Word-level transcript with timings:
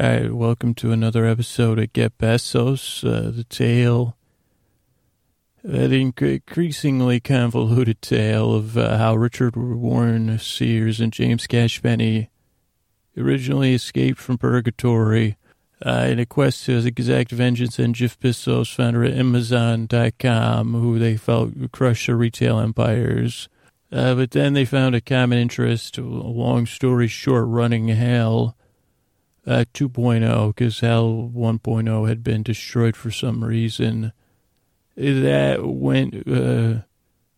All 0.00 0.08
right, 0.08 0.32
welcome 0.32 0.72
to 0.76 0.92
another 0.92 1.26
episode 1.26 1.78
of 1.78 1.92
Get 1.92 2.16
Bezos, 2.16 3.04
uh, 3.04 3.30
the 3.30 3.44
tale, 3.44 4.16
the 5.62 5.94
increasingly 5.94 7.20
convoluted 7.20 8.00
tale 8.00 8.54
of 8.54 8.78
uh, 8.78 8.96
how 8.96 9.14
Richard 9.14 9.56
Warren 9.56 10.38
Sears 10.38 11.00
and 11.00 11.12
James 11.12 11.46
Cash 11.46 11.82
Penny 11.82 12.30
originally 13.14 13.74
escaped 13.74 14.18
from 14.18 14.38
purgatory 14.38 15.36
uh, 15.84 16.06
in 16.08 16.18
a 16.18 16.24
quest 16.24 16.64
to 16.64 16.78
exact 16.78 17.30
vengeance 17.30 17.78
on 17.78 17.92
Jeff 17.92 18.18
Bezos, 18.18 18.74
founder 18.74 19.04
of 19.04 19.12
Amazon.com, 19.12 20.72
who 20.72 20.98
they 20.98 21.18
felt 21.18 21.54
would 21.58 21.72
crush 21.72 22.06
their 22.06 22.16
retail 22.16 22.58
empires. 22.58 23.50
Uh, 23.92 24.14
but 24.14 24.30
then 24.30 24.54
they 24.54 24.64
found 24.64 24.94
a 24.94 25.02
common 25.02 25.36
interest, 25.36 25.98
a 25.98 26.02
long 26.02 26.64
story 26.64 27.06
short, 27.06 27.46
running 27.46 27.88
hell 27.88 28.56
uh, 29.46 29.64
2.0 29.74 30.54
because 30.54 30.80
Hell 30.80 31.30
1.0 31.34 32.08
had 32.08 32.22
been 32.22 32.42
destroyed 32.42 32.96
for 32.96 33.10
some 33.10 33.44
reason. 33.44 34.12
That 34.96 35.64
went 35.64 36.28
uh, 36.28 36.82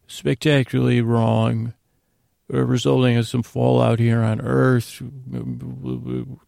spectacularly 0.07 1.01
wrong, 1.01 1.75
uh, 2.53 2.65
resulting 2.65 3.17
in 3.17 3.25
some 3.25 3.43
fallout 3.43 3.99
here 3.99 4.23
on 4.23 4.41
Earth, 4.41 5.03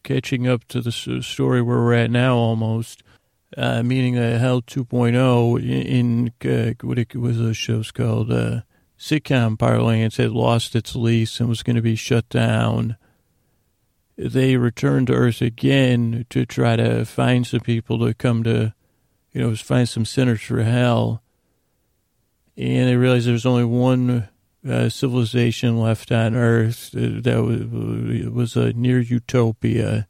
catching 0.03 0.49
up 0.49 0.65
to 0.69 0.81
the 0.81 0.93
story 1.23 1.63
where 1.63 1.79
we're 1.79 1.95
at 1.95 2.11
now 2.11 2.37
almost. 2.37 3.03
Uh, 3.57 3.85
meaning 3.85 4.15
that 4.17 4.41
Hell 4.41 4.63
2.0 4.63 5.63
in, 5.63 6.33
in 6.43 6.51
uh, 6.51 6.75
what 6.83 6.99
it 6.99 7.15
was 7.15 7.39
those 7.39 7.57
shows 7.57 7.93
called 7.93 8.33
uh, 8.33 8.63
sitcom 8.99 9.57
parlance 9.57 10.17
had 10.17 10.33
lost 10.33 10.75
its 10.75 10.97
lease 10.97 11.39
and 11.39 11.49
was 11.49 11.63
going 11.63 11.77
to 11.77 11.83
be 11.83 11.95
shut 11.95 12.29
down 12.29 12.97
they 14.17 14.57
returned 14.57 15.09
to 15.09 15.15
Earth 15.15 15.41
again 15.41 16.27
to 16.31 16.47
try 16.47 16.77
to 16.77 17.05
find 17.05 17.47
some 17.47 17.61
people 17.61 17.99
to 18.01 18.15
come 18.15 18.45
to, 18.45 18.73
you 19.33 19.41
know, 19.41 19.55
find 19.57 19.89
some 19.89 20.05
sinners 20.05 20.43
for 20.43 20.63
hell. 20.63 21.23
And 22.57 22.89
they 22.89 22.97
realized 22.97 23.27
there 23.27 23.33
was 23.33 23.47
only 23.47 23.65
one 23.65 24.29
uh, 24.69 24.89
civilization 24.89 25.79
left 25.79 26.13
on 26.13 26.37
Earth 26.37 26.91
that 26.93 27.43
was, 27.43 28.33
was 28.33 28.57
a 28.57 28.73
near 28.73 29.01
utopia. 29.01 30.07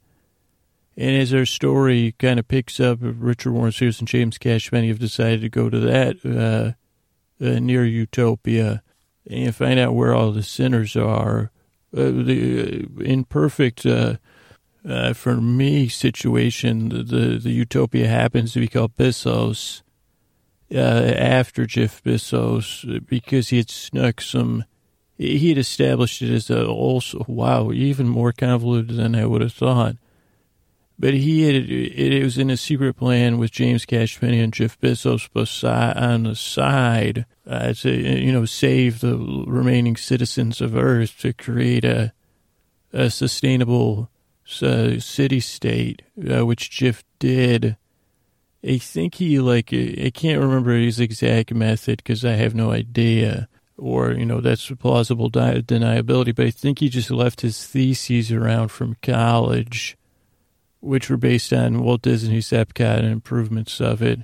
And 0.96 1.16
as 1.16 1.34
our 1.34 1.46
story 1.46 2.14
kind 2.18 2.38
of 2.38 2.46
picks 2.46 2.78
up, 2.78 2.98
Richard 3.00 3.52
Warren 3.52 3.72
Sears 3.72 3.98
and 3.98 4.06
James 4.06 4.38
Cash 4.38 4.70
Penny 4.70 4.88
have 4.88 4.98
decided 4.98 5.40
to 5.40 5.48
go 5.48 5.70
to 5.70 5.80
that 5.80 6.24
uh, 6.24 7.44
uh, 7.44 7.58
near 7.58 7.84
utopia 7.84 8.82
and 9.28 9.54
find 9.54 9.80
out 9.80 9.94
where 9.94 10.14
all 10.14 10.30
the 10.30 10.42
sinners 10.42 10.94
are 10.94 11.50
the 11.94 12.86
uh, 12.98 13.02
imperfect 13.02 13.86
uh, 13.86 14.16
uh, 14.88 15.12
for 15.12 15.36
me 15.36 15.88
situation. 15.88 16.88
The, 16.88 17.38
the 17.42 17.50
utopia 17.50 18.08
happens 18.08 18.52
to 18.52 18.60
be 18.60 18.68
called 18.68 18.96
Bezos 18.96 19.82
uh, 20.72 20.78
after 20.78 21.66
Jeff 21.66 22.02
Bezos 22.02 23.06
because 23.06 23.48
he 23.48 23.58
had 23.58 23.70
snuck 23.70 24.20
some. 24.20 24.64
He 25.16 25.50
had 25.50 25.58
established 25.58 26.22
it 26.22 26.30
as 26.30 26.50
a 26.50 26.66
also 26.66 27.24
wow 27.28 27.70
even 27.70 28.08
more 28.08 28.32
convoluted 28.32 28.96
than 28.96 29.14
I 29.14 29.26
would 29.26 29.42
have 29.42 29.52
thought. 29.52 29.96
But 30.98 31.14
he 31.14 31.42
had 31.42 31.54
it, 31.68 32.22
was 32.22 32.38
in 32.38 32.50
a 32.50 32.56
secret 32.56 32.94
plan 32.94 33.38
with 33.38 33.50
James 33.50 33.84
Cash 33.84 34.20
Penny 34.20 34.40
and 34.40 34.52
Jeff 34.52 34.78
Bezos 34.80 35.28
on 35.96 36.22
the 36.22 36.36
side 36.36 37.26
uh, 37.46 37.72
to 37.74 37.90
you 37.90 38.32
know 38.32 38.44
save 38.44 39.00
the 39.00 39.16
remaining 39.46 39.96
citizens 39.96 40.60
of 40.60 40.76
Earth 40.76 41.18
to 41.20 41.32
create 41.32 41.84
a 41.84 42.12
a 42.92 43.10
sustainable 43.10 44.08
uh, 44.62 45.00
city 45.00 45.40
state, 45.40 46.02
uh, 46.30 46.46
which 46.46 46.70
Jeff 46.70 47.02
did. 47.18 47.76
I 48.66 48.78
think 48.78 49.16
he 49.16 49.40
like 49.40 49.72
I 49.72 50.10
can't 50.14 50.40
remember 50.40 50.74
his 50.74 51.00
exact 51.00 51.52
method 51.52 51.98
because 51.98 52.24
I 52.24 52.34
have 52.34 52.54
no 52.54 52.70
idea, 52.70 53.48
or 53.76 54.12
you 54.12 54.24
know 54.24 54.40
that's 54.40 54.70
plausible 54.78 55.28
deniability. 55.28 56.34
But 56.34 56.46
I 56.46 56.50
think 56.50 56.78
he 56.78 56.88
just 56.88 57.10
left 57.10 57.40
his 57.40 57.66
theses 57.66 58.30
around 58.30 58.68
from 58.68 58.96
college 59.02 59.96
which 60.84 61.08
were 61.08 61.16
based 61.16 61.52
on 61.52 61.82
Walt 61.82 62.02
Disney's 62.02 62.50
Epcot 62.50 62.98
and 62.98 63.06
improvements 63.06 63.80
of 63.80 64.02
it. 64.02 64.20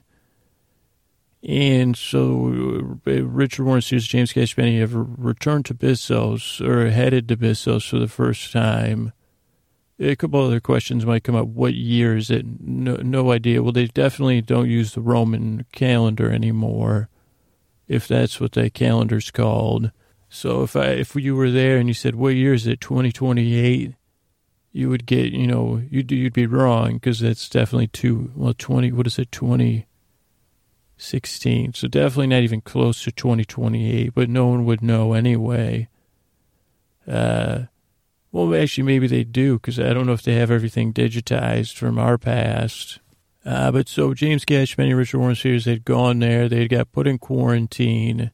And 1.42 1.96
so 1.96 2.94
uh, 3.06 3.10
Richard 3.22 3.64
Warren 3.64 3.80
Sears, 3.80 4.06
James 4.06 4.32
Cash 4.32 4.54
Penny 4.54 4.78
have 4.80 4.92
returned 4.94 5.64
to 5.66 5.74
Bezos 5.74 6.60
or 6.60 6.90
headed 6.90 7.28
to 7.28 7.36
Bezos 7.36 7.88
for 7.88 7.98
the 7.98 8.08
first 8.08 8.52
time. 8.52 9.12
A 9.98 10.16
couple 10.16 10.40
other 10.40 10.60
questions 10.60 11.06
might 11.06 11.24
come 11.24 11.34
up. 11.34 11.48
What 11.48 11.74
year 11.74 12.16
is 12.16 12.30
it? 12.30 12.44
No, 12.60 12.96
no 12.96 13.32
idea. 13.32 13.62
Well, 13.62 13.72
they 13.72 13.86
definitely 13.86 14.42
don't 14.42 14.68
use 14.68 14.92
the 14.92 15.00
Roman 15.00 15.66
calendar 15.72 16.30
anymore, 16.30 17.08
if 17.88 18.06
that's 18.06 18.40
what 18.40 18.52
that 18.52 18.74
calendar's 18.74 19.30
called. 19.30 19.92
So 20.30 20.62
if 20.62 20.76
I 20.76 20.86
if 20.86 21.14
you 21.16 21.34
were 21.34 21.50
there 21.50 21.76
and 21.76 21.88
you 21.88 21.94
said, 21.94 22.14
"What 22.14 22.34
year 22.34 22.54
is 22.54 22.66
it?" 22.66 22.80
Twenty 22.80 23.12
twenty 23.12 23.56
eight 23.56 23.94
you 24.72 24.88
would 24.88 25.06
get, 25.06 25.32
you 25.32 25.46
know, 25.46 25.82
you'd, 25.90 26.10
you'd 26.12 26.32
be 26.32 26.46
wrong 26.46 26.94
because 26.94 27.20
that's 27.20 27.48
definitely 27.48 27.86
two, 27.88 28.32
well, 28.36 28.54
20, 28.56 28.92
what 28.92 29.06
is 29.06 29.18
it, 29.18 29.32
2016. 29.32 31.74
So 31.74 31.88
definitely 31.88 32.28
not 32.28 32.42
even 32.42 32.60
close 32.60 33.02
to 33.04 33.12
2028, 33.12 34.14
but 34.14 34.28
no 34.28 34.46
one 34.46 34.64
would 34.64 34.82
know 34.82 35.12
anyway. 35.12 35.88
Uh, 37.06 37.64
well, 38.32 38.54
actually, 38.54 38.84
maybe 38.84 39.08
they 39.08 39.24
do 39.24 39.54
because 39.54 39.80
I 39.80 39.92
don't 39.92 40.06
know 40.06 40.12
if 40.12 40.22
they 40.22 40.34
have 40.34 40.52
everything 40.52 40.92
digitized 40.92 41.74
from 41.74 41.98
our 41.98 42.16
past. 42.16 43.00
Uh, 43.44 43.72
but 43.72 43.88
so 43.88 44.14
James 44.14 44.44
Cash, 44.44 44.76
Penny 44.76 44.94
Richard 44.94 45.18
Warren 45.18 45.34
Sears 45.34 45.64
had 45.64 45.84
gone 45.84 46.20
there. 46.20 46.48
They 46.48 46.68
got 46.68 46.92
put 46.92 47.08
in 47.08 47.18
quarantine 47.18 48.30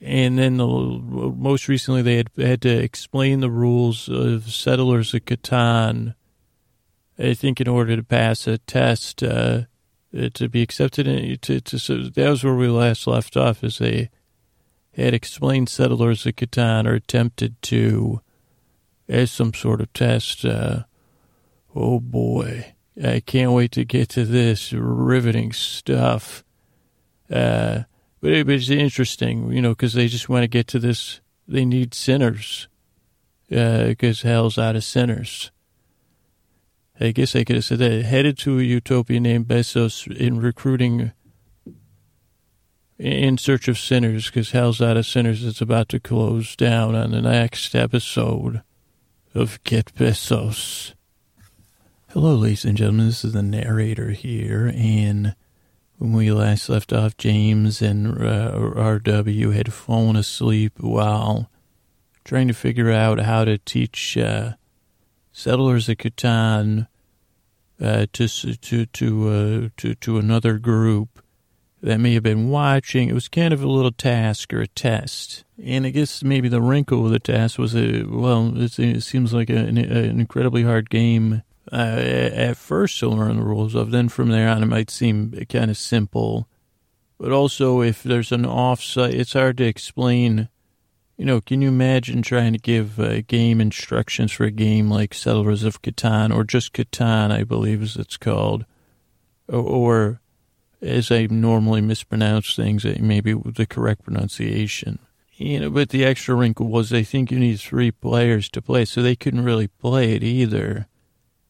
and 0.00 0.38
then 0.38 0.56
the, 0.56 0.66
most 0.66 1.68
recently 1.68 2.02
they 2.02 2.16
had 2.16 2.30
had 2.36 2.62
to 2.62 2.82
explain 2.82 3.40
the 3.40 3.50
rules 3.50 4.08
of 4.08 4.50
settlers 4.50 5.12
of 5.12 5.24
Catan. 5.24 6.14
I 7.18 7.34
think 7.34 7.60
in 7.60 7.68
order 7.68 7.96
to 7.96 8.02
pass 8.02 8.46
a 8.46 8.56
test 8.58 9.22
uh, 9.22 9.62
to 10.12 10.48
be 10.48 10.62
accepted, 10.62 11.06
in, 11.06 11.38
to, 11.38 11.60
to 11.60 11.78
so 11.78 11.98
that 11.98 12.30
was 12.30 12.42
where 12.42 12.54
we 12.54 12.68
last 12.68 13.06
left 13.06 13.36
off. 13.36 13.62
Is 13.62 13.78
they 13.78 14.10
had 14.94 15.12
explained 15.12 15.68
settlers 15.68 16.24
of 16.24 16.36
Catan 16.36 16.86
or 16.86 16.94
attempted 16.94 17.60
to 17.62 18.22
as 19.06 19.30
some 19.30 19.52
sort 19.52 19.82
of 19.82 19.92
test. 19.92 20.44
Uh, 20.44 20.84
oh 21.74 22.00
boy, 22.00 22.74
I 23.02 23.20
can't 23.20 23.52
wait 23.52 23.72
to 23.72 23.84
get 23.84 24.08
to 24.10 24.24
this 24.24 24.72
riveting 24.72 25.52
stuff. 25.52 26.42
Uh, 27.30 27.82
but 28.20 28.32
it 28.32 28.46
was 28.46 28.70
interesting, 28.70 29.52
you 29.52 29.62
know, 29.62 29.70
because 29.70 29.94
they 29.94 30.08
just 30.08 30.28
want 30.28 30.42
to 30.42 30.48
get 30.48 30.66
to 30.68 30.78
this. 30.78 31.20
They 31.48 31.64
need 31.64 31.94
sinners 31.94 32.68
because 33.48 34.24
uh, 34.24 34.28
hell's 34.28 34.58
out 34.58 34.76
of 34.76 34.84
sinners. 34.84 35.50
I 37.00 37.12
guess 37.12 37.34
I 37.34 37.44
could 37.44 37.56
have 37.56 37.64
said 37.64 37.78
that. 37.78 38.04
Headed 38.04 38.36
to 38.38 38.58
a 38.58 38.62
utopia 38.62 39.20
named 39.20 39.48
Bezos 39.48 40.06
in 40.14 40.38
recruiting 40.38 41.12
in 42.98 43.38
search 43.38 43.66
of 43.68 43.78
sinners 43.78 44.26
because 44.26 44.50
hell's 44.50 44.82
out 44.82 44.98
of 44.98 45.06
sinners. 45.06 45.42
It's 45.42 45.62
about 45.62 45.88
to 45.88 45.98
close 45.98 46.54
down 46.54 46.94
on 46.94 47.12
the 47.12 47.22
next 47.22 47.74
episode 47.74 48.62
of 49.34 49.62
Get 49.64 49.94
Bezos. 49.94 50.92
Hello, 52.08 52.34
ladies 52.34 52.66
and 52.66 52.76
gentlemen. 52.76 53.06
This 53.06 53.24
is 53.24 53.32
the 53.32 53.42
narrator 53.42 54.10
here, 54.10 54.70
and 54.76 55.34
when 56.00 56.14
we 56.14 56.32
last 56.32 56.70
left 56.70 56.94
off, 56.94 57.18
James 57.18 57.82
and 57.82 58.08
uh, 58.08 58.52
RW 58.52 59.52
had 59.54 59.70
fallen 59.70 60.16
asleep 60.16 60.72
while 60.80 61.50
trying 62.24 62.48
to 62.48 62.54
figure 62.54 62.90
out 62.90 63.20
how 63.20 63.44
to 63.44 63.58
teach 63.58 64.16
uh, 64.16 64.52
settlers 65.30 65.90
of 65.90 65.98
Catan 65.98 66.88
uh, 67.78 68.06
to 68.14 68.28
to 68.28 68.86
to, 68.86 69.28
uh, 69.28 69.68
to 69.76 69.94
to 69.94 70.16
another 70.16 70.56
group 70.56 71.22
that 71.82 72.00
may 72.00 72.14
have 72.14 72.22
been 72.22 72.48
watching. 72.48 73.10
It 73.10 73.14
was 73.14 73.28
kind 73.28 73.52
of 73.52 73.62
a 73.62 73.68
little 73.68 73.92
task 73.92 74.54
or 74.54 74.62
a 74.62 74.68
test, 74.68 75.44
and 75.62 75.84
I 75.84 75.90
guess 75.90 76.24
maybe 76.24 76.48
the 76.48 76.62
wrinkle 76.62 77.04
of 77.04 77.12
the 77.12 77.20
test 77.20 77.58
was 77.58 77.76
a 77.76 78.04
well, 78.04 78.54
it 78.56 79.02
seems 79.02 79.34
like 79.34 79.50
an, 79.50 79.76
an 79.76 80.18
incredibly 80.18 80.62
hard 80.62 80.88
game 80.88 81.42
uh, 81.72 81.76
at 81.76 82.56
first 82.56 82.98
to 83.00 83.08
learn 83.08 83.36
the 83.36 83.42
rules 83.42 83.74
of. 83.74 83.90
Then 83.90 84.08
from 84.08 84.28
there 84.28 84.48
on, 84.48 84.62
it 84.62 84.66
might 84.66 84.90
seem 84.90 85.32
kind 85.48 85.70
of 85.70 85.76
simple. 85.76 86.48
But 87.18 87.32
also, 87.32 87.82
if 87.82 88.02
there's 88.02 88.32
an 88.32 88.44
offsite, 88.44 89.12
it's 89.12 89.34
hard 89.34 89.58
to 89.58 89.64
explain. 89.64 90.48
You 91.16 91.26
know, 91.26 91.40
can 91.42 91.60
you 91.60 91.68
imagine 91.68 92.22
trying 92.22 92.54
to 92.54 92.58
give 92.58 92.98
uh, 92.98 93.20
game 93.22 93.60
instructions 93.60 94.32
for 94.32 94.44
a 94.44 94.50
game 94.50 94.88
like 94.88 95.12
Settlers 95.12 95.64
of 95.64 95.82
Catan 95.82 96.34
or 96.34 96.44
just 96.44 96.72
Catan, 96.72 97.30
I 97.30 97.44
believe 97.44 97.82
as 97.82 97.96
it's 97.96 98.16
called, 98.16 98.64
or, 99.46 99.60
or 99.60 100.20
as 100.80 101.10
I 101.10 101.26
normally 101.26 101.82
mispronounce 101.82 102.56
things, 102.56 102.84
maybe 102.84 103.34
the 103.34 103.66
correct 103.66 104.04
pronunciation. 104.04 104.98
You 105.36 105.60
know, 105.60 105.70
but 105.70 105.90
the 105.90 106.04
extra 106.04 106.34
wrinkle 106.34 106.68
was 106.68 106.92
I 106.92 107.02
think 107.02 107.30
you 107.30 107.38
need 107.38 107.60
three 107.60 107.90
players 107.90 108.48
to 108.50 108.62
play, 108.62 108.84
so 108.84 109.02
they 109.02 109.16
couldn't 109.16 109.44
really 109.44 109.68
play 109.68 110.14
it 110.14 110.22
either 110.22 110.86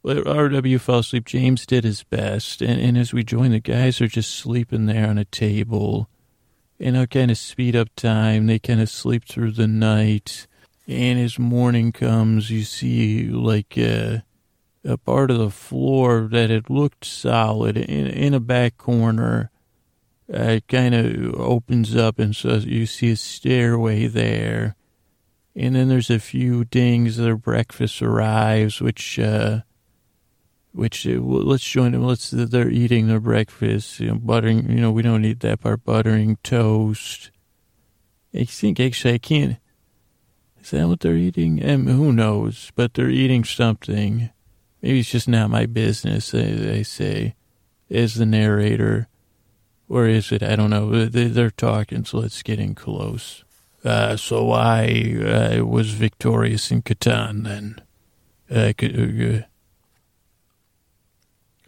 RW 0.05 0.81
fell 0.81 1.01
asleep. 1.01 1.27
James 1.27 1.67
did 1.67 1.85
his 1.85 2.03
best. 2.05 2.63
And, 2.63 2.81
and 2.81 2.97
as 2.97 3.13
we 3.13 3.23
join, 3.23 3.51
the 3.51 3.61
guys 3.61 4.01
are 4.01 4.09
just 4.09 4.35
sleeping 4.35 4.87
there 4.87 5.09
on 5.09 5.19
a 5.19 5.25
table. 5.25 6.09
And 6.79 6.97
I 6.97 7.07
kind 7.07 7.31
of 7.31 7.39
speed 7.39 7.77
up 7.77 7.89
time. 7.97 8.47
They 8.47 8.59
kind 8.59 8.81
of 8.81 8.89
sleep 8.89 9.25
through 9.27 9.53
the 9.53 9.69
night. 9.69 10.47
And 10.87 11.21
as 11.21 11.39
morning 11.39 11.93
comes, 11.93 12.51
you 12.51 12.65
see 12.65 13.29
like 13.29 13.77
uh, 13.77 14.19
a 14.85 14.97
part 14.97 15.31
of 15.31 15.39
the 15.39 15.51
floor 15.51 16.29
that 16.31 16.51
had 16.51 16.71
looked 16.71 17.05
solid 17.05 17.77
in, 17.77 18.07
in 18.07 18.35
a 18.35 18.41
back 18.41 18.77
corner. 18.79 19.51
Uh, 20.33 20.43
it 20.43 20.69
kind 20.69 20.95
of 20.95 21.35
opens 21.41 21.97
up, 21.97 22.21
and 22.21 22.37
so 22.37 22.55
you 22.55 22.87
see 22.87 23.11
a 23.11 23.17
stairway 23.17 24.07
there. 24.07 24.77
And 25.57 25.75
then 25.75 25.89
there's 25.89 26.11
a 26.11 26.21
few 26.21 26.65
dings. 26.65 27.17
Their 27.17 27.37
breakfast 27.37 28.01
arrives, 28.01 28.81
which, 28.81 29.19
uh, 29.19 29.63
which 30.73 31.07
uh, 31.07 31.19
let's 31.21 31.65
join 31.65 31.93
them. 31.93 32.05
Let's 32.05 32.31
they're 32.31 32.71
eating 32.71 33.09
their 33.09 33.21
breakfast, 33.21 34.01
you 34.01 34.09
know, 34.09 34.15
buttering. 34.15 34.71
You 34.71 34.81
know, 34.81 34.91
we 34.91 35.03
don't 35.03 35.23
need 35.23 35.41
that 35.41 35.61
part. 35.61 35.85
Buttering 35.85 36.39
toast. 36.43 37.31
I 38.35 38.45
think 38.45 38.79
actually 38.79 39.15
I 39.15 39.19
can't. 39.19 39.57
Is 40.63 40.71
that 40.71 40.89
what 40.89 41.01
they're 41.01 41.17
eating? 41.17 41.61
And 41.61 41.89
who 41.89 42.13
knows? 42.13 42.71
But 42.75 42.95
they're 42.95 43.11
eating 43.11 43.45
something. 43.45 44.31
Maybe 44.83 45.01
it's 45.01 45.11
just 45.11 45.29
not 45.29 45.51
my 45.51 45.67
business, 45.67 46.31
they, 46.31 46.83
say, 46.83 47.35
as 47.91 48.15
the 48.15 48.27
narrator. 48.27 49.09
Or 49.89 50.07
is 50.07 50.31
it? 50.33 50.43
I 50.43 50.57
don't 50.57 50.71
know. 50.71 51.07
They're 51.07 51.51
talking, 51.51 52.05
so 52.05 52.19
let's 52.19 52.43
get 52.43 52.61
in 52.61 52.75
close. 52.75 53.45
Uh, 53.85 54.17
so 54.17 54.53
I 54.53 55.61
was 55.63 55.91
victorious 55.91 56.71
in 56.71 56.83
Catan 56.83 57.45
then. 57.45 57.81
Uh, 58.51 58.73
uh, 58.83 59.47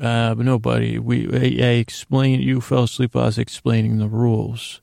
uh, 0.02 0.34
but 0.34 0.44
nobody. 0.44 0.98
We 0.98 1.28
I, 1.32 1.64
I 1.64 1.70
explained. 1.74 2.42
You 2.42 2.60
fell 2.60 2.84
asleep. 2.84 3.14
While 3.14 3.24
I 3.24 3.26
was 3.28 3.38
explaining 3.38 3.98
the 3.98 4.08
rules. 4.08 4.80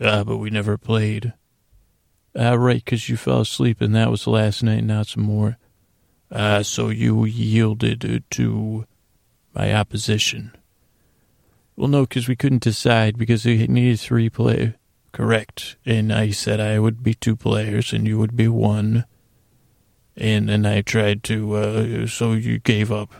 Uh, 0.00 0.24
but 0.24 0.38
we 0.38 0.50
never 0.50 0.76
played. 0.78 1.34
Uh, 2.36 2.58
right, 2.58 2.82
because 2.84 3.08
you 3.08 3.16
fell 3.16 3.42
asleep, 3.42 3.80
and 3.80 3.94
that 3.94 4.10
was 4.10 4.26
last 4.26 4.62
night. 4.62 4.84
Not 4.84 5.06
some 5.06 5.22
more. 5.22 5.58
Uh, 6.30 6.62
so 6.62 6.88
you 6.88 7.26
yielded 7.26 8.24
to 8.30 8.86
my 9.54 9.74
opposition. 9.74 10.56
Well, 11.76 11.88
no, 11.88 12.02
because 12.02 12.26
we 12.26 12.36
couldn't 12.36 12.62
decide 12.62 13.18
because 13.18 13.44
we 13.44 13.66
needed 13.66 14.00
three 14.00 14.30
players. 14.30 14.74
Correct. 15.12 15.76
And 15.84 16.10
I 16.10 16.30
said 16.30 16.58
I 16.58 16.78
would 16.78 17.02
be 17.02 17.14
two 17.14 17.36
players 17.36 17.92
and 17.92 18.06
you 18.06 18.18
would 18.18 18.34
be 18.34 18.48
one. 18.48 19.04
And 20.16 20.48
then 20.48 20.64
I 20.64 20.80
tried 20.80 21.22
to, 21.24 21.54
uh, 21.54 22.06
so 22.06 22.32
you 22.32 22.58
gave 22.58 22.90
up. 22.90 23.12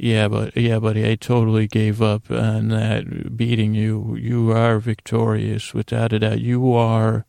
Yeah, 0.00 0.28
but 0.28 0.56
yeah, 0.56 0.78
buddy, 0.78 1.10
I 1.10 1.16
totally 1.16 1.66
gave 1.66 2.00
up 2.00 2.30
on 2.30 2.68
that 2.68 3.36
beating 3.36 3.74
you. 3.74 4.14
You 4.14 4.52
are 4.52 4.78
victorious 4.78 5.74
without 5.74 6.12
a 6.12 6.20
doubt. 6.20 6.40
You 6.40 6.72
are 6.72 7.26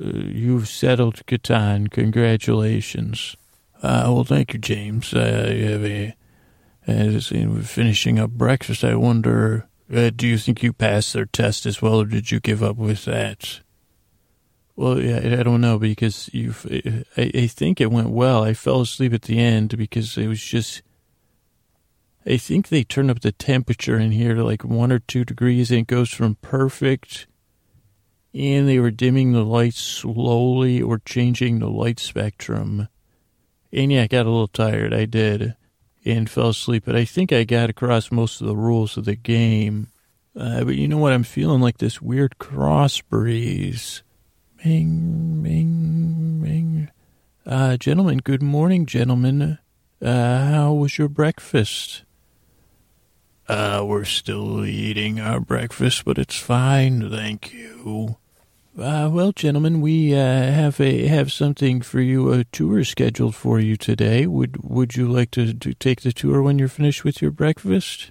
uh, 0.00 0.08
you've 0.08 0.68
settled 0.68 1.26
Catan. 1.26 1.90
Congratulations. 1.90 3.36
Uh, 3.82 4.04
well, 4.06 4.24
thank 4.24 4.52
you, 4.52 4.60
James. 4.60 5.12
Uh, 5.12 6.12
as 6.86 7.32
in 7.32 7.62
finishing 7.62 8.20
up 8.20 8.30
breakfast, 8.30 8.84
I 8.84 8.94
wonder, 8.94 9.68
uh, 9.92 10.10
do 10.14 10.28
you 10.28 10.38
think 10.38 10.62
you 10.62 10.72
passed 10.72 11.12
their 11.12 11.26
test 11.26 11.66
as 11.66 11.82
well, 11.82 12.00
or 12.00 12.04
did 12.04 12.30
you 12.30 12.38
give 12.38 12.62
up 12.62 12.76
with 12.76 13.04
that? 13.06 13.60
Well, 14.76 15.00
yeah, 15.00 15.38
I 15.38 15.42
don't 15.42 15.60
know 15.60 15.78
because 15.78 16.30
you. 16.32 16.54
I, 17.16 17.30
I 17.34 17.46
think 17.48 17.80
it 17.80 17.90
went 17.90 18.10
well. 18.10 18.44
I 18.44 18.54
fell 18.54 18.82
asleep 18.82 19.12
at 19.12 19.22
the 19.22 19.40
end 19.40 19.76
because 19.76 20.16
it 20.16 20.28
was 20.28 20.40
just. 20.40 20.82
I 22.24 22.36
think 22.36 22.68
they 22.68 22.84
turned 22.84 23.10
up 23.10 23.20
the 23.20 23.32
temperature 23.32 23.98
in 23.98 24.12
here 24.12 24.34
to 24.34 24.44
like 24.44 24.64
one 24.64 24.92
or 24.92 25.00
two 25.00 25.24
degrees, 25.24 25.70
and 25.70 25.80
it 25.80 25.86
goes 25.86 26.10
from 26.10 26.36
perfect 26.36 27.26
and 28.34 28.68
they 28.68 28.78
were 28.78 28.90
dimming 28.90 29.32
the 29.32 29.44
lights 29.44 29.80
slowly 29.80 30.80
or 30.80 30.98
changing 30.98 31.58
the 31.58 31.68
light 31.68 32.00
spectrum. 32.00 32.88
And 33.72 33.92
yeah, 33.92 34.02
I 34.02 34.06
got 34.06 34.26
a 34.26 34.30
little 34.30 34.48
tired. 34.48 34.94
I 34.94 35.04
did. 35.04 35.54
And 36.04 36.28
fell 36.28 36.48
asleep. 36.48 36.84
But 36.86 36.96
I 36.96 37.04
think 37.04 37.32
I 37.32 37.44
got 37.44 37.70
across 37.70 38.10
most 38.10 38.40
of 38.40 38.46
the 38.46 38.56
rules 38.56 38.96
of 38.96 39.04
the 39.04 39.14
game. 39.16 39.88
Uh, 40.34 40.64
but 40.64 40.76
you 40.76 40.88
know 40.88 40.98
what? 40.98 41.12
I'm 41.12 41.22
feeling 41.22 41.60
like 41.60 41.78
this 41.78 42.00
weird 42.00 42.38
cross 42.38 43.00
breeze. 43.00 44.02
Bing, 44.64 45.42
bing, 45.42 46.40
bing. 46.42 46.90
Uh, 47.44 47.76
gentlemen, 47.76 48.18
good 48.18 48.42
morning, 48.42 48.86
gentlemen. 48.86 49.58
Uh, 50.00 50.46
how 50.46 50.72
was 50.72 50.98
your 50.98 51.08
breakfast? 51.08 52.04
Uh, 53.52 53.84
we're 53.84 54.02
still 54.02 54.64
eating 54.64 55.20
our 55.20 55.38
breakfast, 55.38 56.06
but 56.06 56.16
it's 56.16 56.38
fine, 56.38 57.10
thank 57.10 57.52
you. 57.52 58.16
Uh, 58.78 59.10
well, 59.12 59.30
gentlemen, 59.32 59.82
we 59.82 60.14
uh, 60.14 60.16
have 60.16 60.80
a 60.80 61.06
have 61.06 61.30
something 61.30 61.82
for 61.82 62.00
you. 62.00 62.32
A 62.32 62.44
tour 62.44 62.82
scheduled 62.82 63.34
for 63.34 63.60
you 63.60 63.76
today. 63.76 64.26
Would 64.26 64.64
Would 64.64 64.96
you 64.96 65.06
like 65.06 65.30
to, 65.32 65.52
to 65.52 65.74
take 65.74 66.00
the 66.00 66.12
tour 66.12 66.40
when 66.40 66.58
you're 66.58 66.68
finished 66.68 67.04
with 67.04 67.20
your 67.20 67.30
breakfast? 67.30 68.10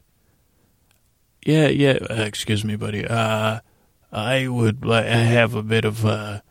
Yeah, 1.43 1.69
yeah. 1.69 1.97
Uh, 2.07 2.21
excuse 2.21 2.63
me, 2.63 2.75
buddy. 2.75 3.07
Uh, 3.07 3.61
I 4.11 4.47
would 4.47 4.85
like. 4.85 5.07
I 5.07 5.23
have 5.23 5.55
a 5.55 5.63
bit 5.63 5.85
of 5.85 6.05
uh, 6.05 6.41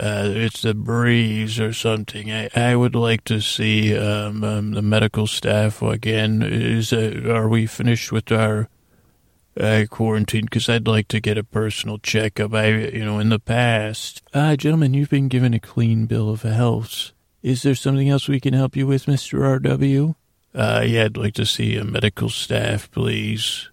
uh, 0.00 0.24
it's 0.26 0.62
the 0.62 0.74
breeze 0.74 1.60
or 1.60 1.72
something. 1.72 2.32
I 2.32 2.48
I 2.54 2.74
would 2.74 2.94
like 2.94 3.24
to 3.24 3.40
see 3.40 3.96
um, 3.96 4.42
um 4.42 4.70
the 4.72 4.82
medical 4.82 5.26
staff 5.26 5.82
again. 5.82 6.42
Is 6.42 6.92
uh, 6.92 7.22
are 7.28 7.48
we 7.48 7.66
finished 7.66 8.10
with 8.10 8.32
our 8.32 8.68
uh, 9.58 9.84
quarantine 9.90 10.44
because 10.44 10.68
I'd 10.68 10.86
like 10.86 11.08
to 11.08 11.20
get 11.20 11.38
a 11.38 11.44
personal 11.44 11.98
checkup. 11.98 12.54
I, 12.54 12.68
you 12.68 13.04
know, 13.04 13.18
in 13.18 13.28
the 13.28 13.38
past, 13.38 14.22
ah, 14.34 14.56
gentlemen, 14.56 14.94
you've 14.94 15.10
been 15.10 15.28
given 15.28 15.54
a 15.54 15.60
clean 15.60 16.06
bill 16.06 16.30
of 16.30 16.42
health. 16.42 17.12
Is 17.42 17.62
there 17.62 17.74
something 17.74 18.08
else 18.08 18.28
we 18.28 18.40
can 18.40 18.54
help 18.54 18.76
you 18.76 18.86
with, 18.86 19.08
Mister 19.08 19.44
R.W.? 19.44 20.14
Uh, 20.54 20.82
yeah, 20.84 21.04
I'd 21.04 21.16
like 21.16 21.34
to 21.34 21.46
see 21.46 21.76
a 21.76 21.84
medical 21.84 22.28
staff, 22.28 22.90
please. 22.90 23.70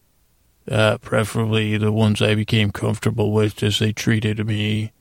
Uh, 0.70 0.98
preferably 0.98 1.78
the 1.78 1.92
ones 1.92 2.22
I 2.22 2.36
became 2.36 2.72
comfortable 2.72 3.32
with 3.32 3.64
as 3.64 3.80
they 3.80 3.94
treated 3.94 4.46
me, 4.46 4.92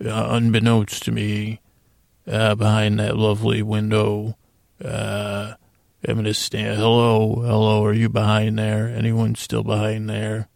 unbeknownst 0.00 1.02
to 1.04 1.12
me, 1.12 1.60
uh, 2.26 2.54
behind 2.54 2.98
that 3.00 3.16
lovely 3.16 3.62
window. 3.62 4.36
Uh, 4.82 5.54
I'm 6.06 6.14
going 6.14 6.24
to 6.24 6.34
stand. 6.34 6.78
Hello, 6.78 7.36
hello. 7.36 7.84
Are 7.84 7.92
you 7.92 8.08
behind 8.08 8.58
there? 8.58 8.88
Anyone 8.88 9.34
still 9.34 9.64
behind 9.64 10.08
there? 10.08 10.48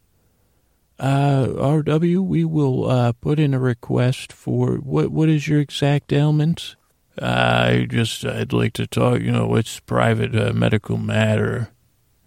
Uh, 0.98 1.46
RW, 1.46 2.24
we 2.24 2.44
will 2.44 2.88
uh, 2.88 3.12
put 3.12 3.40
in 3.40 3.54
a 3.54 3.58
request 3.58 4.32
for 4.32 4.76
what? 4.76 5.08
What 5.10 5.28
is 5.28 5.48
your 5.48 5.58
exact 5.58 6.12
ailment? 6.12 6.76
I 7.20 7.86
just, 7.90 8.24
I'd 8.24 8.52
like 8.52 8.74
to 8.74 8.86
talk. 8.86 9.20
You 9.20 9.32
know, 9.32 9.56
it's 9.56 9.80
private 9.80 10.34
uh, 10.36 10.52
medical 10.52 10.98
matter. 10.98 11.70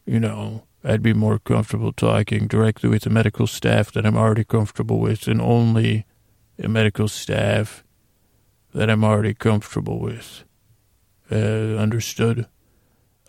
You 0.06 0.20
know, 0.20 0.64
I'd 0.84 1.02
be 1.02 1.14
more 1.14 1.40
comfortable 1.40 1.94
talking 1.94 2.48
directly 2.48 2.90
with 2.90 3.04
the 3.04 3.10
medical 3.10 3.48
staff 3.48 3.94
that 3.94 4.06
I'm 4.06 4.18
already 4.18 4.44
comfortable 4.44 5.00
with, 5.00 5.28
and 5.28 5.42
only 5.42 6.06
a 6.60 6.68
medical 6.68 7.08
staff 7.08 7.84
that 8.74 8.90
I'm 8.90 9.04
already 9.04 9.34
comfortable 9.34 10.00
with. 10.00 10.44
Uh, 11.32 11.76
understood? 11.78 12.48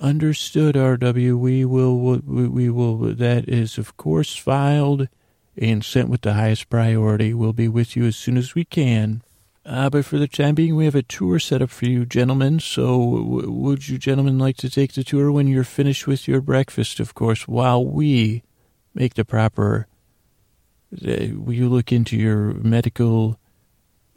Understood, 0.00 0.74
RW. 0.74 1.38
We 1.38 1.64
will, 1.64 1.98
we, 1.98 2.48
we 2.48 2.70
will, 2.70 2.96
that 3.14 3.48
is, 3.48 3.78
of 3.78 3.96
course, 3.96 4.36
filed 4.36 5.08
and 5.56 5.84
sent 5.84 6.08
with 6.08 6.20
the 6.20 6.34
highest 6.34 6.68
priority. 6.68 7.32
We'll 7.32 7.54
be 7.54 7.68
with 7.68 7.96
you 7.96 8.04
as 8.04 8.16
soon 8.16 8.36
as 8.36 8.54
we 8.54 8.64
can. 8.64 9.22
Uh, 9.64 9.90
but 9.90 10.04
for 10.04 10.18
the 10.18 10.28
time 10.28 10.54
being, 10.54 10.76
we 10.76 10.84
have 10.84 10.94
a 10.94 11.02
tour 11.02 11.38
set 11.38 11.62
up 11.62 11.70
for 11.70 11.86
you, 11.86 12.04
gentlemen. 12.04 12.60
So, 12.60 13.16
w- 13.16 13.50
would 13.50 13.88
you 13.88 13.98
gentlemen 13.98 14.38
like 14.38 14.56
to 14.58 14.70
take 14.70 14.92
the 14.92 15.02
tour 15.02 15.32
when 15.32 15.48
you're 15.48 15.64
finished 15.64 16.06
with 16.06 16.28
your 16.28 16.40
breakfast, 16.40 17.00
of 17.00 17.14
course, 17.14 17.48
while 17.48 17.84
we 17.84 18.44
make 18.94 19.14
the 19.14 19.24
proper. 19.24 19.86
Uh, 20.92 21.34
will 21.36 21.52
you 21.52 21.68
look 21.68 21.92
into 21.92 22.16
your 22.16 22.54
medical 22.54 23.38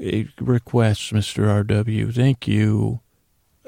uh, 0.04 0.24
requests, 0.40 1.12
Mr. 1.12 1.66
RW? 1.66 2.14
Thank 2.14 2.48
you. 2.48 3.02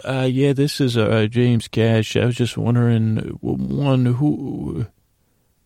Uh, 0.04 0.28
yeah, 0.30 0.54
this 0.54 0.82
is 0.82 0.98
uh, 0.98 1.28
James 1.30 1.68
Cash. 1.68 2.16
I 2.16 2.26
was 2.26 2.36
just 2.36 2.58
wondering, 2.58 3.18
one, 3.42 4.06
who, 4.06 4.88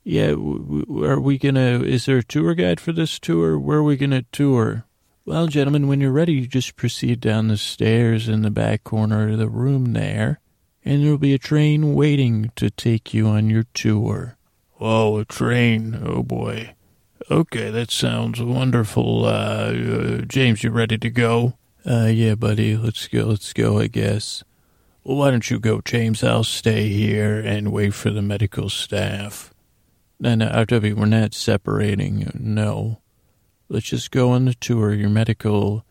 yeah, 0.03 0.31
are 0.31 1.19
we 1.19 1.37
gonna, 1.37 1.81
is 1.83 2.05
there 2.05 2.17
a 2.17 2.23
tour 2.23 2.53
guide 2.53 2.79
for 2.79 2.91
this 2.91 3.19
tour? 3.19 3.57
Where 3.57 3.77
are 3.79 3.83
we 3.83 3.95
gonna 3.95 4.23
tour? 4.31 4.85
Well, 5.25 5.47
gentlemen, 5.47 5.87
when 5.87 6.01
you're 6.01 6.11
ready, 6.11 6.33
you 6.33 6.47
just 6.47 6.75
proceed 6.75 7.19
down 7.19 7.47
the 7.47 7.57
stairs 7.57 8.27
in 8.27 8.41
the 8.41 8.51
back 8.51 8.83
corner 8.83 9.29
of 9.29 9.37
the 9.37 9.49
room 9.49 9.93
there, 9.93 10.39
and 10.83 11.03
there'll 11.03 11.17
be 11.17 11.33
a 11.33 11.39
train 11.39 11.95
waiting 11.95 12.51
to 12.57 12.69
take 12.69 13.13
you 13.13 13.27
on 13.27 13.49
your 13.49 13.63
tour. 13.73 14.37
Oh, 14.79 15.17
a 15.17 15.25
train. 15.25 15.99
Oh, 16.05 16.21
boy. 16.21 16.75
Okay, 17.29 17.71
that 17.71 17.89
sounds 17.89 18.41
wonderful. 18.41 19.25
Uh, 19.25 19.29
uh 19.29 20.17
James, 20.21 20.63
you 20.63 20.69
ready 20.69 20.97
to 20.97 21.09
go? 21.09 21.53
Uh, 21.85 22.05
yeah, 22.05 22.35
buddy, 22.35 22.77
let's 22.77 23.07
go, 23.07 23.25
let's 23.25 23.51
go, 23.51 23.79
I 23.79 23.87
guess. 23.87 24.43
Well, 25.03 25.17
why 25.17 25.31
don't 25.31 25.49
you 25.49 25.59
go, 25.59 25.81
James? 25.81 26.23
I'll 26.23 26.43
stay 26.43 26.89
here 26.89 27.39
and 27.39 27.71
wait 27.71 27.93
for 27.93 28.09
the 28.09 28.21
medical 28.21 28.69
staff. 28.69 29.53
No, 30.19 30.35
no, 30.35 30.47
RW, 30.47 30.93
we're 30.93 31.05
not 31.05 31.33
separating. 31.33 32.31
No. 32.33 33.01
Let's 33.69 33.87
just 33.87 34.11
go 34.11 34.31
on 34.31 34.45
the 34.45 34.53
tour. 34.53 34.93
Your 34.93 35.09
medical. 35.09 35.83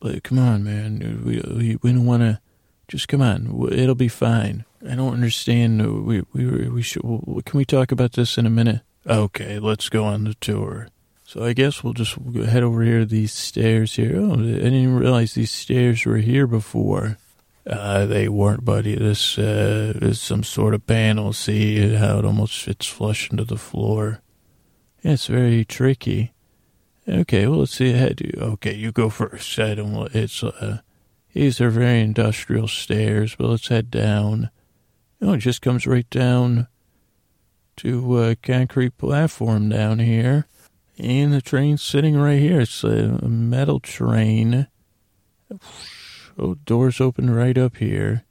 But 0.00 0.22
come 0.24 0.38
on, 0.38 0.64
man. 0.64 1.22
We, 1.24 1.40
we, 1.40 1.76
we 1.82 1.92
don't 1.92 2.06
want 2.06 2.22
to. 2.22 2.40
Just 2.88 3.08
come 3.08 3.22
on. 3.22 3.68
It'll 3.72 3.94
be 3.94 4.08
fine. 4.08 4.64
I 4.88 4.94
don't 4.94 5.14
understand. 5.14 6.04
We, 6.04 6.22
we, 6.32 6.68
we 6.68 6.82
should. 6.82 7.02
Can 7.02 7.58
we 7.58 7.64
talk 7.64 7.90
about 7.90 8.12
this 8.12 8.36
in 8.36 8.46
a 8.46 8.50
minute? 8.50 8.82
Okay, 9.06 9.58
let's 9.58 9.88
go 9.88 10.04
on 10.04 10.24
the 10.24 10.34
tour. 10.34 10.88
So 11.26 11.44
I 11.44 11.52
guess 11.52 11.82
we'll 11.82 11.92
just 11.92 12.16
head 12.46 12.62
over 12.62 12.82
here 12.82 13.04
these 13.04 13.32
stairs 13.32 13.94
here. 13.96 14.16
Oh, 14.16 14.34
I 14.34 14.36
didn't 14.36 14.96
realize 14.96 15.34
these 15.34 15.50
stairs 15.50 16.04
were 16.04 16.18
here 16.18 16.46
before. 16.46 17.18
Uh, 17.66 18.06
they 18.06 18.28
weren't, 18.28 18.64
buddy. 18.64 18.94
This 18.94 19.38
uh, 19.38 19.94
is 20.02 20.20
some 20.20 20.44
sort 20.44 20.74
of 20.74 20.86
panel. 20.86 21.32
See 21.32 21.94
how 21.94 22.18
it 22.18 22.24
almost 22.24 22.62
fits 22.62 22.86
flush 22.86 23.30
into 23.30 23.44
the 23.44 23.56
floor. 23.56 24.20
Yeah, 25.02 25.12
it's 25.12 25.26
very 25.26 25.64
tricky. 25.64 26.32
Okay, 27.08 27.46
well, 27.46 27.60
let's 27.60 27.74
see. 27.74 27.92
Ahead. 27.92 28.20
Okay, 28.36 28.74
you 28.74 28.92
go 28.92 29.10
first. 29.10 29.58
I 29.58 29.74
don't. 29.74 30.14
It's 30.14 30.42
uh, 30.42 30.80
these 31.32 31.60
are 31.60 31.70
very 31.70 32.00
industrial 32.00 32.68
stairs, 32.68 33.34
but 33.34 33.48
let's 33.48 33.68
head 33.68 33.90
down. 33.90 34.50
Oh, 35.20 35.32
it 35.32 35.38
just 35.38 35.62
comes 35.62 35.86
right 35.86 36.08
down 36.10 36.68
to 37.76 38.22
a 38.22 38.36
concrete 38.36 38.96
platform 38.98 39.68
down 39.68 39.98
here, 39.98 40.46
and 40.98 41.32
the 41.32 41.40
train's 41.40 41.82
sitting 41.82 42.16
right 42.16 42.38
here. 42.38 42.60
It's 42.60 42.84
a 42.84 43.18
metal 43.26 43.80
train. 43.80 44.68
Oh, 46.38 46.54
doors 46.54 47.00
open 47.00 47.30
right 47.30 47.56
up 47.56 47.76
here. 47.76 48.24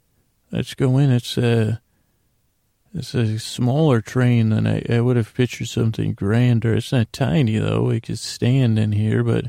Let's 0.50 0.74
go 0.74 0.98
in. 0.98 1.10
It's 1.10 1.36
a, 1.36 1.80
it's 2.94 3.14
a 3.14 3.38
smaller 3.38 4.00
train 4.00 4.50
than 4.50 4.66
I, 4.66 4.84
I 4.88 5.00
would 5.00 5.16
have 5.16 5.34
pictured 5.34 5.68
something 5.68 6.14
grander. 6.14 6.74
It's 6.74 6.92
not 6.92 7.12
tiny, 7.12 7.58
though. 7.58 7.84
We 7.84 8.00
could 8.00 8.18
stand 8.18 8.78
in 8.78 8.92
here, 8.92 9.24
but, 9.24 9.46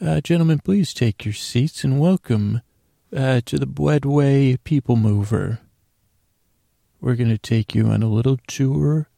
uh, 0.00 0.20
gentlemen, 0.20 0.58
please 0.58 0.92
take 0.92 1.24
your 1.24 1.34
seats 1.34 1.84
and 1.84 2.00
welcome 2.00 2.62
uh, 3.16 3.40
to 3.44 3.58
the 3.58 3.66
Bedway 3.66 4.58
People 4.64 4.96
Mover. 4.96 5.60
We're 7.00 7.16
going 7.16 7.30
to 7.30 7.38
take 7.38 7.74
you 7.74 7.86
on 7.86 8.02
a 8.02 8.08
little 8.08 8.38
tour 8.46 9.08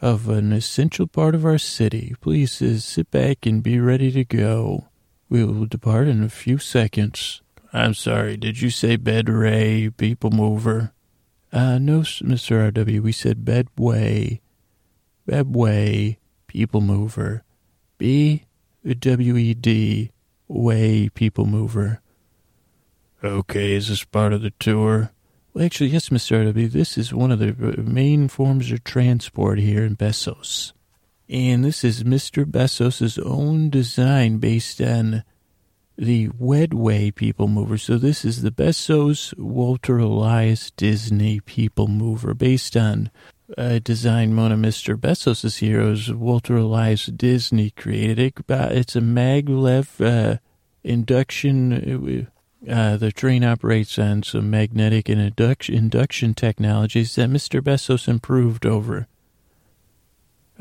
of 0.00 0.28
an 0.28 0.52
essential 0.52 1.06
part 1.06 1.34
of 1.34 1.44
our 1.44 1.58
city. 1.58 2.14
Please 2.20 2.60
uh, 2.62 2.78
sit 2.78 3.10
back 3.10 3.46
and 3.46 3.62
be 3.62 3.78
ready 3.78 4.10
to 4.12 4.24
go. 4.24 4.88
We 5.28 5.44
will 5.44 5.66
depart 5.66 6.08
in 6.08 6.22
a 6.22 6.28
few 6.28 6.58
seconds. 6.58 7.42
I'm 7.72 7.94
sorry, 7.94 8.36
did 8.36 8.60
you 8.60 8.70
say 8.70 8.96
Bedray 8.96 9.96
People 9.96 10.30
Mover? 10.30 10.92
Uh, 11.52 11.78
no, 11.78 12.00
Mr. 12.00 12.72
RW, 12.72 13.00
we 13.00 13.12
said 13.12 13.44
Bedway. 13.44 14.40
Bedway 15.28 16.16
People 16.46 16.80
Mover. 16.80 17.44
B 17.98 18.46
W 18.84 19.36
E 19.36 19.54
D 19.54 20.10
Way 20.48 21.08
People 21.10 21.44
Mover. 21.44 22.00
Okay, 23.22 23.74
is 23.74 23.88
this 23.88 24.04
part 24.04 24.32
of 24.32 24.40
the 24.40 24.50
tour? 24.58 25.12
Well, 25.52 25.64
actually, 25.64 25.90
yes, 25.90 26.10
Mr. 26.10 26.52
RW, 26.52 26.70
this 26.70 26.96
is 26.96 27.12
one 27.12 27.32
of 27.32 27.40
the 27.40 27.52
main 27.82 28.28
forms 28.28 28.70
of 28.70 28.84
transport 28.84 29.58
here 29.58 29.84
in 29.84 29.96
Bezos. 29.96 30.72
And 31.28 31.64
this 31.64 31.82
is 31.82 32.04
Mr. 32.04 32.44
Bezos' 32.44 33.18
own 33.24 33.68
design 33.68 34.38
based 34.38 34.80
on 34.80 35.24
the 35.98 36.28
Wedway 36.28 37.12
People 37.14 37.48
Mover. 37.48 37.78
So 37.78 37.98
this 37.98 38.24
is 38.24 38.42
the 38.42 38.52
Bezos 38.52 39.36
Walter 39.36 39.98
Elias 39.98 40.70
Disney 40.70 41.40
People 41.40 41.88
Mover, 41.88 42.32
based 42.32 42.76
on 42.76 43.10
a 43.58 43.80
design 43.80 44.36
one 44.36 44.52
of 44.52 44.58
Mr. 44.60 44.94
Bezos' 44.96 45.58
heroes, 45.58 46.12
Walter 46.12 46.56
Elias 46.56 47.06
Disney 47.06 47.70
created 47.70 48.18
it. 48.18 48.34
It's 48.48 48.94
a 48.94 49.00
maglev 49.00 50.00
uh, 50.00 50.38
induction. 50.84 52.30
Uh, 52.68 52.96
the 52.96 53.10
train 53.10 53.42
operates 53.42 53.98
on 53.98 54.22
some 54.22 54.50
magnetic 54.50 55.08
and 55.08 55.20
induction, 55.20 55.74
induction 55.74 56.34
technologies 56.34 57.14
that 57.14 57.30
Mr. 57.30 57.60
Bezos 57.62 58.06
improved 58.06 58.66
over. 58.66 59.06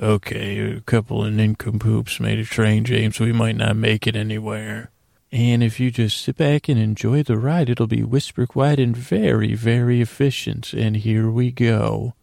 Okay, 0.02 0.60
a 0.60 0.82
couple 0.82 1.26
of 1.26 1.34
nincompoops 1.34 2.22
made 2.22 2.40
a 2.40 2.46
train, 2.46 2.86
James. 2.86 3.20
We 3.20 3.34
might 3.34 3.58
not 3.58 3.76
make 3.76 4.08
it 4.08 4.16
anywhere. 4.16 4.92
And 5.32 5.62
if 5.62 5.80
you 5.80 5.92
just 5.92 6.22
sit 6.22 6.38
back 6.38 6.70
and 6.70 6.80
enjoy 6.80 7.22
the 7.22 7.38
ride, 7.38 7.70
it'll 7.70 7.86
be 7.86 8.04
whisper 8.04 8.48
quiet 8.48 8.80
and 8.80 8.96
very, 8.96 9.54
very 9.56 10.02
efficient. 10.02 10.74
And 10.74 10.98
here 10.98 11.30
we 11.30 11.52
go. 11.52 12.14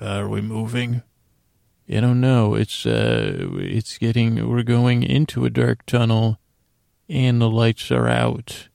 Are 0.00 0.28
we 0.28 0.40
moving? 0.40 1.02
I 1.88 2.00
don't 2.00 2.20
know. 2.20 2.54
It's 2.54 2.86
uh, 2.86 3.50
it's 3.58 3.98
getting. 3.98 4.48
We're 4.48 4.62
going 4.62 5.02
into 5.02 5.44
a 5.44 5.50
dark 5.50 5.84
tunnel, 5.84 6.38
and 7.08 7.40
the 7.40 7.50
lights 7.50 7.90
are 7.90 8.08
out. 8.08 8.68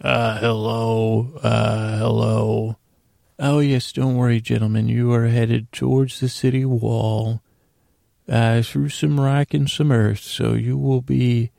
Uh, 0.00 0.38
hello. 0.38 1.38
Uh, 1.42 1.98
hello. 1.98 2.76
Oh 3.38 3.58
yes, 3.58 3.92
don't 3.92 4.16
worry, 4.16 4.40
gentlemen. 4.40 4.88
You 4.88 5.12
are 5.12 5.26
headed 5.26 5.70
towards 5.72 6.20
the 6.20 6.28
city 6.28 6.64
wall, 6.64 7.42
uh, 8.28 8.62
through 8.62 8.88
some 8.88 9.20
rock 9.20 9.52
and 9.52 9.68
some 9.68 9.92
earth. 9.92 10.20
So 10.20 10.54
you 10.54 10.78
will 10.78 11.02
be 11.02 11.50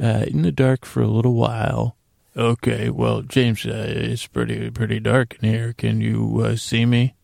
uh, 0.00 0.24
in 0.26 0.42
the 0.42 0.52
dark 0.52 0.84
for 0.84 1.02
a 1.02 1.08
little 1.08 1.34
while. 1.34 1.96
Okay, 2.36 2.90
well, 2.90 3.22
James, 3.22 3.64
uh, 3.64 3.84
it's 3.86 4.26
pretty 4.26 4.70
pretty 4.70 5.00
dark 5.00 5.36
in 5.40 5.48
here. 5.48 5.72
Can 5.72 6.00
you 6.00 6.42
uh, 6.44 6.56
see 6.56 6.84
me? 6.84 7.14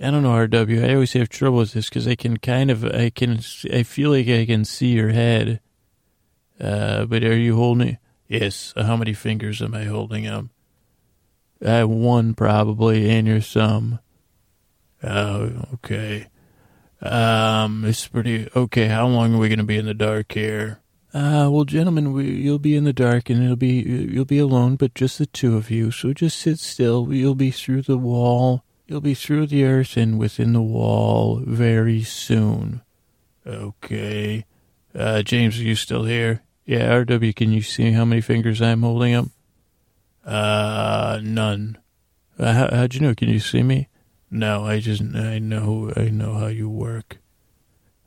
I 0.00 0.10
don't 0.12 0.22
know, 0.22 0.30
RW. 0.30 0.88
I 0.88 0.94
always 0.94 1.14
have 1.14 1.28
trouble 1.28 1.58
with 1.58 1.72
this 1.72 1.88
because 1.88 2.06
I 2.06 2.14
can 2.14 2.36
kind 2.36 2.70
of, 2.70 2.84
I 2.84 3.10
can, 3.10 3.40
I 3.72 3.82
feel 3.82 4.10
like 4.10 4.28
I 4.28 4.46
can 4.46 4.64
see 4.64 4.92
your 4.92 5.08
head. 5.08 5.60
Uh, 6.60 7.04
but 7.06 7.22
are 7.24 7.36
you 7.36 7.56
holding? 7.56 7.98
Yes. 8.26 8.74
How 8.76 8.96
many 8.96 9.14
fingers 9.14 9.62
am 9.62 9.74
I 9.74 9.84
holding 9.84 10.26
up? 10.26 10.46
Uh, 11.64 11.84
one 11.84 12.34
probably, 12.34 13.10
and 13.10 13.26
your 13.26 13.40
thumb. 13.40 13.98
Oh, 15.02 15.64
okay. 15.74 16.26
Um, 17.00 17.84
it's 17.84 18.06
pretty 18.06 18.48
okay. 18.54 18.88
How 18.88 19.06
long 19.06 19.34
are 19.34 19.38
we 19.38 19.54
to 19.54 19.62
be 19.62 19.78
in 19.78 19.86
the 19.86 19.94
dark 19.94 20.32
here? 20.32 20.80
Uh, 21.14 21.48
well, 21.50 21.64
gentlemen, 21.64 22.12
we, 22.12 22.30
you'll 22.30 22.58
be 22.58 22.76
in 22.76 22.84
the 22.84 22.92
dark 22.92 23.30
and 23.30 23.42
it'll 23.42 23.56
be, 23.56 23.80
you'll 23.80 24.24
be 24.24 24.38
alone, 24.38 24.76
but 24.76 24.94
just 24.94 25.18
the 25.18 25.26
two 25.26 25.56
of 25.56 25.70
you. 25.70 25.90
So 25.90 26.12
just 26.12 26.38
sit 26.38 26.58
still. 26.58 27.12
You'll 27.12 27.34
be 27.34 27.50
through 27.50 27.82
the 27.82 27.96
wall. 27.96 28.62
You'll 28.86 29.00
be 29.00 29.14
through 29.14 29.46
the 29.46 29.64
earth 29.64 29.96
and 29.96 30.18
within 30.18 30.52
the 30.52 30.62
wall 30.62 31.42
very 31.44 32.02
soon. 32.02 32.82
Okay. 33.46 34.44
Uh, 34.94 35.22
James, 35.22 35.58
are 35.58 35.64
you 35.64 35.76
still 35.76 36.04
here? 36.04 36.42
Yeah, 36.68 37.02
RW, 37.02 37.34
can 37.34 37.50
you 37.50 37.62
see 37.62 37.92
how 37.92 38.04
many 38.04 38.20
fingers 38.20 38.60
I'm 38.60 38.82
holding 38.82 39.14
up? 39.14 39.24
Uh, 40.22 41.18
none. 41.22 41.78
Uh, 42.38 42.52
how, 42.52 42.68
how'd 42.70 42.92
you 42.92 43.00
know? 43.00 43.14
Can 43.14 43.30
you 43.30 43.40
see 43.40 43.62
me? 43.62 43.88
No, 44.30 44.66
I 44.66 44.78
just, 44.78 45.00
I 45.00 45.38
know, 45.38 45.90
I 45.96 46.10
know 46.10 46.34
how 46.34 46.48
you 46.48 46.68
work. 46.68 47.20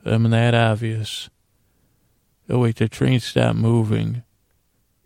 I'm 0.04 0.30
that 0.30 0.54
obvious. 0.54 1.28
Oh, 2.48 2.60
wait, 2.60 2.76
the 2.76 2.88
train 2.88 3.18
stopped 3.18 3.58
moving. 3.58 4.22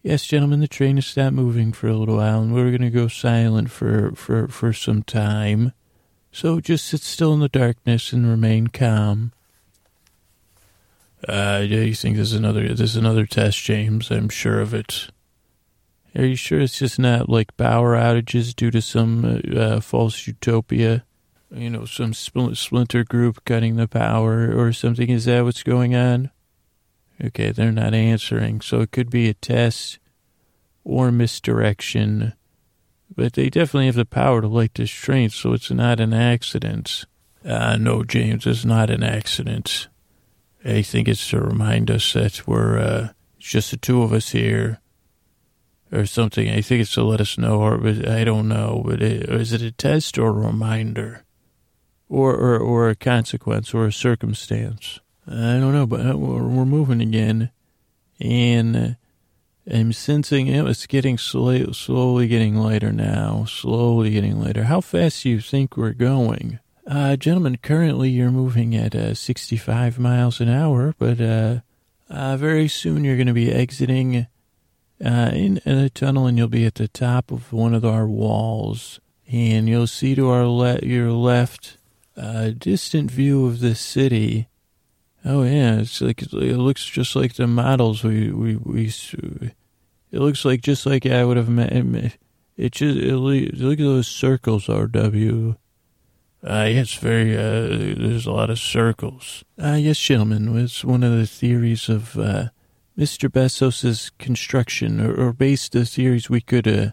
Yes, 0.02 0.26
gentlemen, 0.26 0.60
the 0.60 0.68
train 0.68 0.96
has 0.96 1.06
stopped 1.06 1.32
moving 1.32 1.72
for 1.72 1.88
a 1.88 1.96
little 1.96 2.16
while, 2.16 2.42
and 2.42 2.52
we're 2.52 2.64
going 2.64 2.82
to 2.82 2.90
go 2.90 3.08
silent 3.08 3.70
for, 3.70 4.12
for, 4.16 4.48
for 4.48 4.74
some 4.74 5.02
time. 5.02 5.72
So 6.30 6.60
just 6.60 6.84
sit 6.84 7.00
still 7.00 7.32
in 7.32 7.40
the 7.40 7.48
darkness 7.48 8.12
and 8.12 8.28
remain 8.28 8.66
calm. 8.66 9.32
Uh, 11.26 11.64
yeah, 11.66 11.80
you 11.80 11.94
think 11.94 12.16
this 12.16 12.28
is 12.28 12.34
another, 12.34 12.68
this 12.68 12.90
is 12.90 12.96
another 12.96 13.26
test, 13.26 13.62
James? 13.62 14.10
I'm 14.10 14.28
sure 14.28 14.60
of 14.60 14.74
it. 14.74 15.08
Are 16.16 16.24
you 16.24 16.36
sure 16.36 16.60
it's 16.60 16.78
just 16.78 16.98
not 16.98 17.28
like 17.28 17.56
power 17.56 17.94
outages 17.94 18.54
due 18.54 18.70
to 18.70 18.80
some 18.80 19.42
uh, 19.54 19.80
false 19.80 20.26
utopia? 20.26 21.04
You 21.50 21.70
know, 21.70 21.84
some 21.84 22.14
splinter 22.14 23.04
group 23.04 23.44
cutting 23.44 23.76
the 23.76 23.86
power 23.86 24.52
or 24.56 24.72
something? 24.72 25.10
Is 25.10 25.26
that 25.26 25.44
what's 25.44 25.62
going 25.62 25.94
on? 25.94 26.30
Okay, 27.22 27.50
they're 27.50 27.72
not 27.72 27.94
answering. 27.94 28.60
So 28.60 28.80
it 28.80 28.92
could 28.92 29.10
be 29.10 29.28
a 29.28 29.34
test 29.34 29.98
or 30.84 31.12
misdirection. 31.12 32.32
But 33.14 33.34
they 33.34 33.50
definitely 33.50 33.86
have 33.86 33.94
the 33.94 34.04
power 34.04 34.40
to 34.40 34.48
light 34.48 34.74
this 34.74 34.90
train, 34.90 35.30
so 35.30 35.52
it's 35.52 35.70
not 35.70 36.00
an 36.00 36.12
accident. 36.12 37.04
Uh, 37.44 37.76
no, 37.76 38.02
James, 38.02 38.46
it's 38.46 38.64
not 38.64 38.90
an 38.90 39.02
accident. 39.02 39.88
I 40.66 40.82
think 40.82 41.06
it's 41.06 41.30
to 41.30 41.40
remind 41.40 41.90
us 41.90 42.12
that 42.14 42.46
we're 42.46 42.78
uh, 42.78 43.08
just 43.38 43.70
the 43.70 43.76
two 43.76 44.02
of 44.02 44.12
us 44.12 44.30
here 44.30 44.80
or 45.92 46.06
something. 46.06 46.50
I 46.50 46.60
think 46.60 46.82
it's 46.82 46.94
to 46.94 47.04
let 47.04 47.20
us 47.20 47.38
know, 47.38 47.60
or 47.60 47.86
I 47.86 48.24
don't 48.24 48.48
know, 48.48 48.82
but 48.84 49.00
it, 49.00 49.28
is 49.28 49.52
it 49.52 49.62
a 49.62 49.70
test 49.70 50.18
or 50.18 50.28
a 50.28 50.32
reminder? 50.32 51.22
Or, 52.08 52.34
or, 52.34 52.58
or 52.58 52.88
a 52.88 52.94
consequence 52.94 53.74
or 53.74 53.86
a 53.86 53.92
circumstance? 53.92 55.00
I 55.26 55.58
don't 55.58 55.72
know, 55.72 55.86
but 55.86 56.06
uh, 56.06 56.16
we're 56.16 56.64
moving 56.64 57.00
again. 57.00 57.50
And 58.20 58.96
I'm 59.68 59.92
sensing 59.92 60.46
it. 60.46 60.64
It's 60.66 60.86
getting 60.86 61.18
slow, 61.18 61.72
slowly 61.72 62.28
getting 62.28 62.54
lighter 62.54 62.92
now. 62.92 63.44
Slowly 63.44 64.10
getting 64.10 64.40
lighter. 64.40 64.64
How 64.64 64.80
fast 64.80 65.24
do 65.24 65.30
you 65.30 65.40
think 65.40 65.76
we're 65.76 65.92
going? 65.92 66.60
Uh, 66.86 67.16
gentlemen, 67.16 67.56
currently 67.56 68.10
you're 68.10 68.30
moving 68.30 68.76
at 68.76 68.94
uh, 68.94 69.12
65 69.12 69.98
miles 69.98 70.40
an 70.40 70.48
hour, 70.48 70.94
but 70.98 71.20
uh, 71.20 71.60
uh, 72.08 72.36
very 72.36 72.68
soon 72.68 73.02
you're 73.02 73.16
going 73.16 73.26
to 73.26 73.32
be 73.32 73.52
exiting 73.52 74.28
uh, 75.04 75.30
in, 75.32 75.58
in 75.64 75.78
a 75.78 75.90
tunnel 75.90 76.26
and 76.26 76.38
you'll 76.38 76.46
be 76.46 76.64
at 76.64 76.76
the 76.76 76.86
top 76.86 77.32
of 77.32 77.52
one 77.52 77.74
of 77.74 77.84
our 77.84 78.06
walls. 78.06 79.00
And 79.28 79.68
you'll 79.68 79.88
see 79.88 80.14
to 80.14 80.30
our 80.30 80.46
le- 80.46 80.78
your 80.84 81.10
left 81.10 81.78
a 82.16 82.52
distant 82.52 83.10
view 83.10 83.46
of 83.46 83.58
the 83.58 83.74
city. 83.74 84.48
Oh 85.24 85.42
yeah, 85.42 85.80
it's 85.80 86.00
like 86.00 86.22
it 86.22 86.32
looks 86.32 86.86
just 86.86 87.16
like 87.16 87.34
the 87.34 87.48
models 87.48 88.04
we 88.04 88.30
we 88.30 88.54
we. 88.54 88.86
It 88.86 90.20
looks 90.20 90.44
like 90.44 90.60
just 90.60 90.86
like 90.86 91.04
I 91.04 91.24
would 91.24 91.36
have 91.36 91.48
met. 91.48 91.72
It 92.56 92.72
just 92.72 92.96
it, 92.96 93.16
look 93.16 93.80
at 93.80 93.84
those 93.84 94.06
circles, 94.06 94.68
RW. 94.68 95.56
Uh, 96.46 96.68
yes, 96.70 96.94
very, 96.94 97.36
uh, 97.36 97.96
there's 97.98 98.26
a 98.26 98.32
lot 98.32 98.50
of 98.50 98.58
circles. 98.58 99.42
Uh, 99.60 99.76
yes, 99.80 99.98
gentlemen, 99.98 100.56
it's 100.56 100.84
one 100.84 101.02
of 101.02 101.10
the 101.12 101.26
theories 101.26 101.88
of, 101.88 102.16
uh, 102.16 102.48
Mr. 102.96 103.28
Bezos's 103.28 104.10
construction, 104.18 105.00
or, 105.00 105.12
or 105.12 105.32
based 105.32 105.72
the 105.72 105.84
theories 105.84 106.30
we 106.30 106.40
could, 106.40 106.68
uh, 106.68 106.92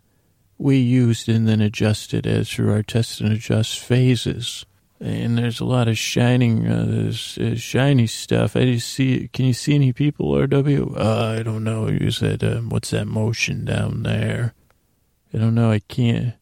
we 0.57 0.77
used 0.77 1.29
and 1.29 1.47
then 1.47 1.61
adjusted 1.61 2.25
as 2.25 2.49
through 2.49 2.71
our 2.71 2.81
test 2.81 3.21
and 3.21 3.31
adjust 3.31 3.79
phases. 3.79 4.65
And 4.99 5.37
there's 5.37 5.59
a 5.59 5.65
lot 5.65 5.87
of 5.87 5.97
shining, 5.97 6.65
uh, 6.65 7.11
shiny 7.11 8.07
stuff. 8.07 8.55
I 8.55 8.65
just 8.65 8.89
see, 8.89 9.29
can 9.33 9.45
you 9.45 9.53
see 9.53 9.75
any 9.75 9.93
people, 9.93 10.31
RW? 10.31 10.97
Uh, 10.97 11.37
I 11.39 11.43
don't 11.43 11.63
know. 11.63 11.89
You 11.89 12.09
said, 12.09 12.43
um, 12.43 12.69
what's 12.69 12.91
that 12.91 13.05
motion 13.05 13.65
down 13.65 14.03
there? 14.03 14.53
I 15.33 15.37
don't 15.37 15.55
know. 15.55 15.71
I 15.71 15.79
can't. 15.79 16.35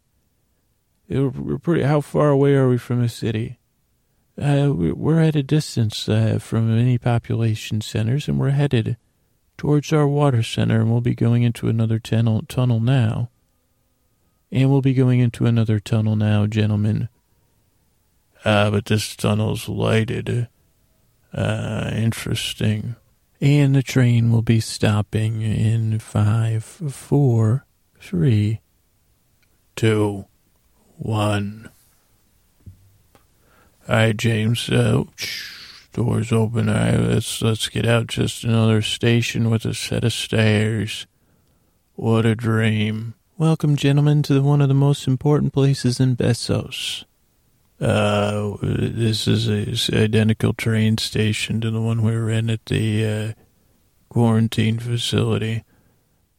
We're 1.12 1.58
pretty. 1.58 1.84
How 1.84 2.00
far 2.00 2.30
away 2.30 2.56
are 2.56 2.70
we 2.70 2.78
from 2.78 3.02
a 3.02 3.10
city? 3.10 3.60
Uh, 4.42 4.72
we're 4.74 5.20
at 5.20 5.36
a 5.36 5.44
distance 5.44 6.08
uh, 6.08 6.40
from 6.40 6.78
any 6.78 6.98
population 6.98 7.82
centers, 7.82 8.28
and 8.28 8.40
we're 8.40 8.52
headed 8.52 8.98
towards 9.58 9.92
our 9.92 10.08
water 10.08 10.42
center, 10.42 10.82
and 10.82 10.90
we'll 10.90 11.02
be 11.02 11.14
going 11.14 11.44
into 11.44 11.68
another 11.68 12.00
tunnel, 12.00 12.42
tunnel 12.48 12.80
now. 12.80 13.30
And 14.52 14.70
we'll 14.72 14.82
be 14.82 14.94
going 14.94 15.20
into 15.20 15.46
another 15.46 15.80
tunnel 15.80 16.16
now, 16.16 16.48
gentlemen. 16.48 17.10
Ah, 18.44 18.50
uh, 18.50 18.72
but 18.72 18.86
this 18.86 19.16
tunnel's 19.16 19.70
lighted. 19.70 20.48
Uh, 21.34 21.92
interesting. 21.94 22.96
And 23.40 23.76
the 23.76 23.84
train 23.84 24.32
will 24.32 24.42
be 24.42 24.60
stopping 24.60 25.42
in 25.42 26.00
five, 26.00 26.64
four, 26.64 27.66
three, 28.00 28.62
two, 29.76 30.26
one. 31.02 31.70
All 33.88 33.96
right, 33.96 34.16
James. 34.16 34.70
Uh, 34.70 35.04
doors 35.94 36.32
open. 36.32 36.70
All 36.70 36.76
right, 36.76 37.00
let's 37.00 37.42
let's 37.42 37.68
get 37.68 37.86
out. 37.86 38.08
Just 38.08 38.44
another 38.44 38.82
station 38.82 39.50
with 39.50 39.66
a 39.66 39.74
set 39.74 40.04
of 40.04 40.14
stairs. 40.14 41.08
What 41.96 42.26
a 42.26 42.36
dream. 42.36 43.16
Welcome, 43.38 43.76
gentlemen, 43.76 44.22
to 44.24 44.42
one 44.42 44.62
of 44.62 44.68
the 44.68 44.76
most 44.76 45.08
important 45.08 45.54
places 45.54 46.00
in 46.00 46.16
Bezos. 46.16 47.06
Uh, 47.80 48.58
this 48.62 49.28
is 49.28 49.50
a 49.50 49.98
identical 49.98 50.54
train 50.54 51.00
station 51.00 51.60
to 51.62 51.72
the 51.72 51.82
one 51.82 52.04
we 52.04 52.12
were 52.12 52.30
in 52.30 52.52
at 52.52 52.66
the 52.68 53.06
uh, 53.06 53.34
quarantine 54.10 54.78
facility. 54.78 55.64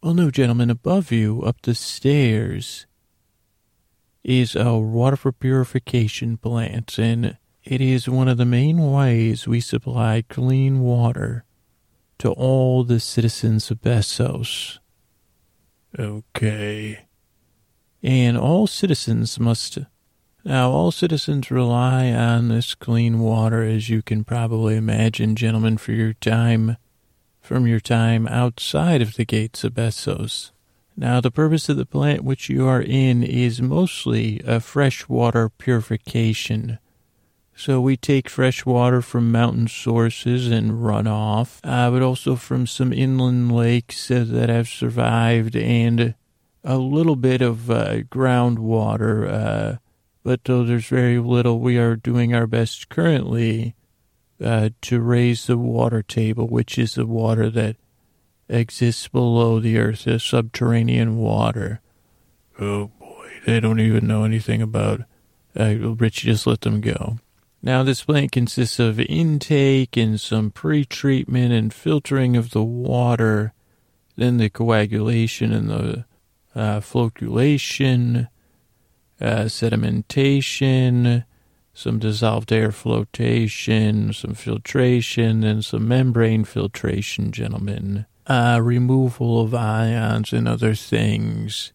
Well, 0.01 0.13
no, 0.13 0.31
gentlemen, 0.31 0.69
above 0.69 1.11
you, 1.11 1.41
up 1.41 1.61
the 1.63 1.75
stairs, 1.75 2.85
is 4.23 4.55
a 4.55 4.77
water 4.77 5.31
purification 5.31 6.37
plant, 6.37 6.97
and 6.97 7.37
it 7.63 7.81
is 7.81 8.07
one 8.07 8.27
of 8.27 8.37
the 8.37 8.45
main 8.45 8.91
ways 8.91 9.47
we 9.47 9.59
supply 9.59 10.23
clean 10.29 10.79
water 10.79 11.45
to 12.19 12.31
all 12.31 12.83
the 12.83 12.99
citizens 12.99 13.69
of 13.69 13.81
Bezos. 13.81 14.79
Okay. 15.99 17.05
And 18.01 18.37
all 18.37 18.65
citizens 18.65 19.39
must. 19.39 19.79
Now, 20.45 20.71
all 20.71 20.91
citizens 20.91 21.51
rely 21.51 22.11
on 22.11 22.47
this 22.47 22.75
clean 22.75 23.19
water, 23.19 23.63
as 23.63 23.89
you 23.89 24.01
can 24.01 24.23
probably 24.23 24.75
imagine, 24.75 25.35
gentlemen, 25.35 25.77
for 25.77 25.91
your 25.91 26.13
time, 26.13 26.77
from 27.41 27.67
your 27.67 27.79
time 27.81 28.27
outside 28.27 29.01
of 29.01 29.15
the 29.15 29.25
gates 29.25 29.63
of 29.63 29.73
Bezos. 29.73 30.52
Now, 30.95 31.21
the 31.21 31.31
purpose 31.31 31.69
of 31.69 31.77
the 31.77 31.85
plant 31.85 32.23
which 32.23 32.49
you 32.49 32.67
are 32.67 32.81
in 32.81 33.23
is 33.23 33.61
mostly 33.61 34.41
a 34.45 34.59
freshwater 34.59 35.49
purification. 35.49 36.77
So 37.55 37.81
we 37.81 37.97
take 37.97 38.29
fresh 38.29 38.65
water 38.65 39.01
from 39.01 39.31
mountain 39.31 39.67
sources 39.67 40.47
and 40.47 40.71
runoff, 40.71 41.59
uh, 41.63 41.91
but 41.91 42.01
also 42.01 42.35
from 42.35 42.67
some 42.67 42.91
inland 42.91 43.51
lakes 43.51 44.09
uh, 44.09 44.25
that 44.27 44.49
have 44.49 44.67
survived 44.67 45.55
and 45.55 46.15
a 46.63 46.77
little 46.77 47.15
bit 47.15 47.41
of 47.41 47.69
uh, 47.69 47.97
groundwater. 48.09 49.29
Uh, 49.29 49.77
but 50.23 50.45
though 50.45 50.63
there's 50.63 50.87
very 50.87 51.19
little, 51.19 51.59
we 51.59 51.77
are 51.77 51.95
doing 51.95 52.33
our 52.33 52.47
best 52.47 52.89
currently 52.89 53.75
uh, 54.43 54.69
to 54.81 54.99
raise 54.99 55.47
the 55.47 55.57
water 55.57 56.01
table, 56.01 56.47
which 56.47 56.77
is 56.77 56.95
the 56.95 57.05
water 57.05 57.49
that 57.49 57.75
exists 58.49 59.07
below 59.07 59.59
the 59.59 59.77
earth 59.77 60.07
as 60.07 60.23
subterranean 60.23 61.17
water. 61.17 61.81
Oh 62.59 62.91
boy, 62.99 63.29
they 63.45 63.59
don't 63.59 63.79
even 63.79 64.07
know 64.07 64.23
anything 64.23 64.61
about. 64.61 65.01
Uh, 65.57 65.75
Richie 65.95 66.27
just 66.27 66.47
let 66.47 66.61
them 66.61 66.81
go. 66.81 67.17
Now, 67.61 67.83
this 67.83 68.03
plant 68.03 68.31
consists 68.31 68.79
of 68.79 68.99
intake 68.99 69.95
and 69.95 70.19
some 70.19 70.51
pre-treatment 70.51 71.53
and 71.53 71.73
filtering 71.73 72.35
of 72.35 72.49
the 72.49 72.63
water, 72.63 73.53
then 74.17 74.37
the 74.37 74.49
coagulation 74.49 75.53
and 75.53 75.69
the 75.69 76.05
uh, 76.55 76.81
flocculation, 76.81 78.27
uh, 79.21 79.43
sedimentation, 79.45 81.23
some 81.73 81.99
dissolved 81.99 82.51
air 82.51 82.71
flotation, 82.71 84.11
some 84.11 84.33
filtration, 84.33 85.43
and 85.43 85.63
some 85.63 85.87
membrane 85.87 86.43
filtration, 86.43 87.31
gentlemen 87.31 88.05
uh, 88.27 88.59
removal 88.61 89.41
of 89.41 89.53
ions 89.53 90.33
and 90.33 90.47
other 90.47 90.75
things, 90.75 91.73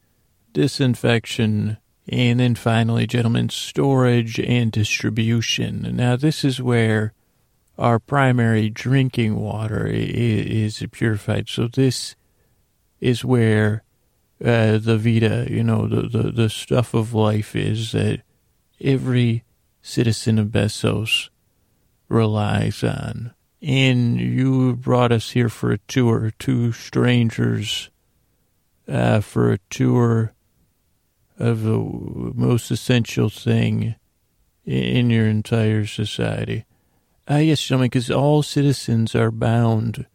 disinfection, 0.53 1.79
and 2.09 2.41
then 2.41 2.55
finally, 2.55 3.07
gentlemen, 3.07 3.51
storage 3.51 4.41
and 4.41 4.73
distribution. 4.73 5.95
Now, 5.95 6.17
this 6.17 6.45
is 6.45 6.63
where 6.63 7.13
our 7.79 7.99
primary 7.99 8.71
drinking 8.71 9.37
water 9.37 9.87
is 9.87 10.85
purified. 10.91 11.49
So 11.49 11.69
this 11.69 12.17
is 13.01 13.25
where 13.25 13.85
uh, 14.45 14.79
the 14.79 14.99
Vita, 14.99 15.47
you 15.51 15.63
know, 15.63 15.87
the, 15.87 16.03
the, 16.09 16.33
the 16.33 16.51
stuff 16.51 16.95
of 16.95 17.15
life 17.15 17.55
is 17.55 17.93
that 17.93 18.23
every 18.81 19.45
citizen 19.83 20.39
of 20.39 20.49
Bezos 20.49 21.29
relies 22.09 22.83
on. 22.83 23.35
And 23.61 24.21
you 24.21 24.77
brought 24.77 25.11
us 25.11 25.31
here 25.31 25.49
for 25.49 25.73
a 25.73 25.79
tour, 25.79 26.33
two 26.38 26.73
strangers, 26.73 27.90
uh, 28.87 29.21
for 29.21 29.53
a 29.53 29.59
tour 29.71 30.33
of 31.38 31.62
the 31.62 31.79
most 31.79 32.71
essential 32.71 33.29
thing 33.29 33.97
in 34.64 35.11
your 35.11 35.27
entire 35.27 35.87
society. 35.87 36.64
Ah, 37.27 37.35
uh, 37.35 37.38
yes, 37.38 37.62
gentlemen, 37.62 37.87
because 37.87 38.11
all 38.11 38.42
citizens 38.42 39.14
are 39.14 39.31
bound 39.31 40.07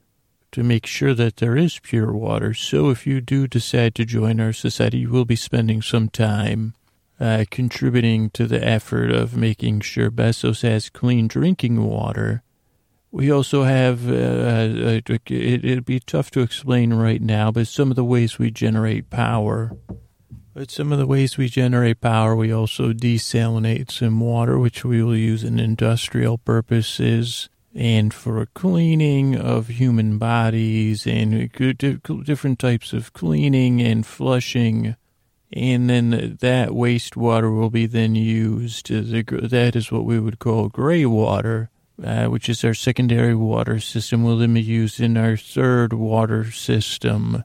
to 0.51 0.63
make 0.63 0.86
sure 0.86 1.13
that 1.13 1.38
there 1.38 1.58
is 1.58 1.79
pure 1.79 2.13
water. 2.13 2.53
So 2.53 2.89
if 2.89 3.08
you 3.08 3.21
do 3.21 3.47
decide 3.47 3.95
to 3.95 4.06
join 4.06 4.39
our 4.39 4.53
society, 4.53 4.99
you 4.99 5.10
will 5.10 5.25
be 5.25 5.36
spending 5.36 5.82
some 5.82 6.10
time 6.10 6.75
uh, 7.19 7.45
contributing 7.49 8.29
to 8.32 8.45
the 8.45 8.63
effort 8.63 9.12
of 9.12 9.36
making 9.36 9.82
sure 9.82 10.12
Bezos 10.12 10.62
has 10.62 10.89
clean 10.89 11.27
drinking 11.27 11.84
water 11.84 12.43
we 13.13 13.32
also 13.32 13.62
have, 13.63 14.10
uh, 14.10 14.13
uh 14.13 14.99
it, 15.06 15.21
it'd 15.30 15.86
be 15.86 15.99
tough 15.99 16.32
to 16.32 16.41
explain 16.41 16.95
right 16.95 17.21
now, 17.21 17.52
but 17.52 17.67
some 17.67 17.91
of 17.91 17.95
the 17.95 18.04
ways 18.04 18.39
we 18.39 18.49
generate 18.49 19.12
power. 19.12 19.78
But 20.56 20.71
some 20.71 20.91
of 20.91 20.97
the 20.97 21.06
ways 21.06 21.38
we 21.38 21.47
generate 21.47 22.02
power, 22.02 22.36
we 22.36 22.52
also 22.52 22.91
desalinate 22.91 23.91
some 23.91 24.19
water, 24.19 24.58
which 24.58 24.84
we 24.84 25.04
will 25.04 25.15
use 25.15 25.43
in 25.43 25.60
industrial 25.60 26.39
purposes 26.39 27.49
and 27.76 28.12
for 28.12 28.43
cleaning 28.47 29.36
of 29.36 29.67
human 29.67 30.17
bodies 30.17 31.06
and 31.06 31.52
different 32.23 32.58
types 32.58 32.93
of 32.93 33.13
cleaning 33.13 33.80
and 33.80 34.08
flushing. 34.08 34.95
And 35.52 35.88
then 35.88 36.38
that 36.41 36.69
wastewater 36.69 37.56
will 37.56 37.69
be 37.69 37.86
then 37.86 38.15
used. 38.15 38.89
That 38.89 39.76
is 39.76 39.91
what 39.91 40.06
we 40.06 40.19
would 40.19 40.39
call 40.39 40.69
gray 40.69 41.06
water 41.06 41.69
uh, 42.01 42.25
which 42.25 42.49
is 42.49 42.63
our 42.63 42.73
secondary 42.73 43.36
water 43.36 43.79
system, 43.79 44.23
will 44.23 44.38
then 44.38 44.53
be 44.53 44.62
used 44.62 44.99
in 44.99 45.17
our 45.17 45.38
third 45.38 45.93
water 45.93 46.51
system, 46.51 47.43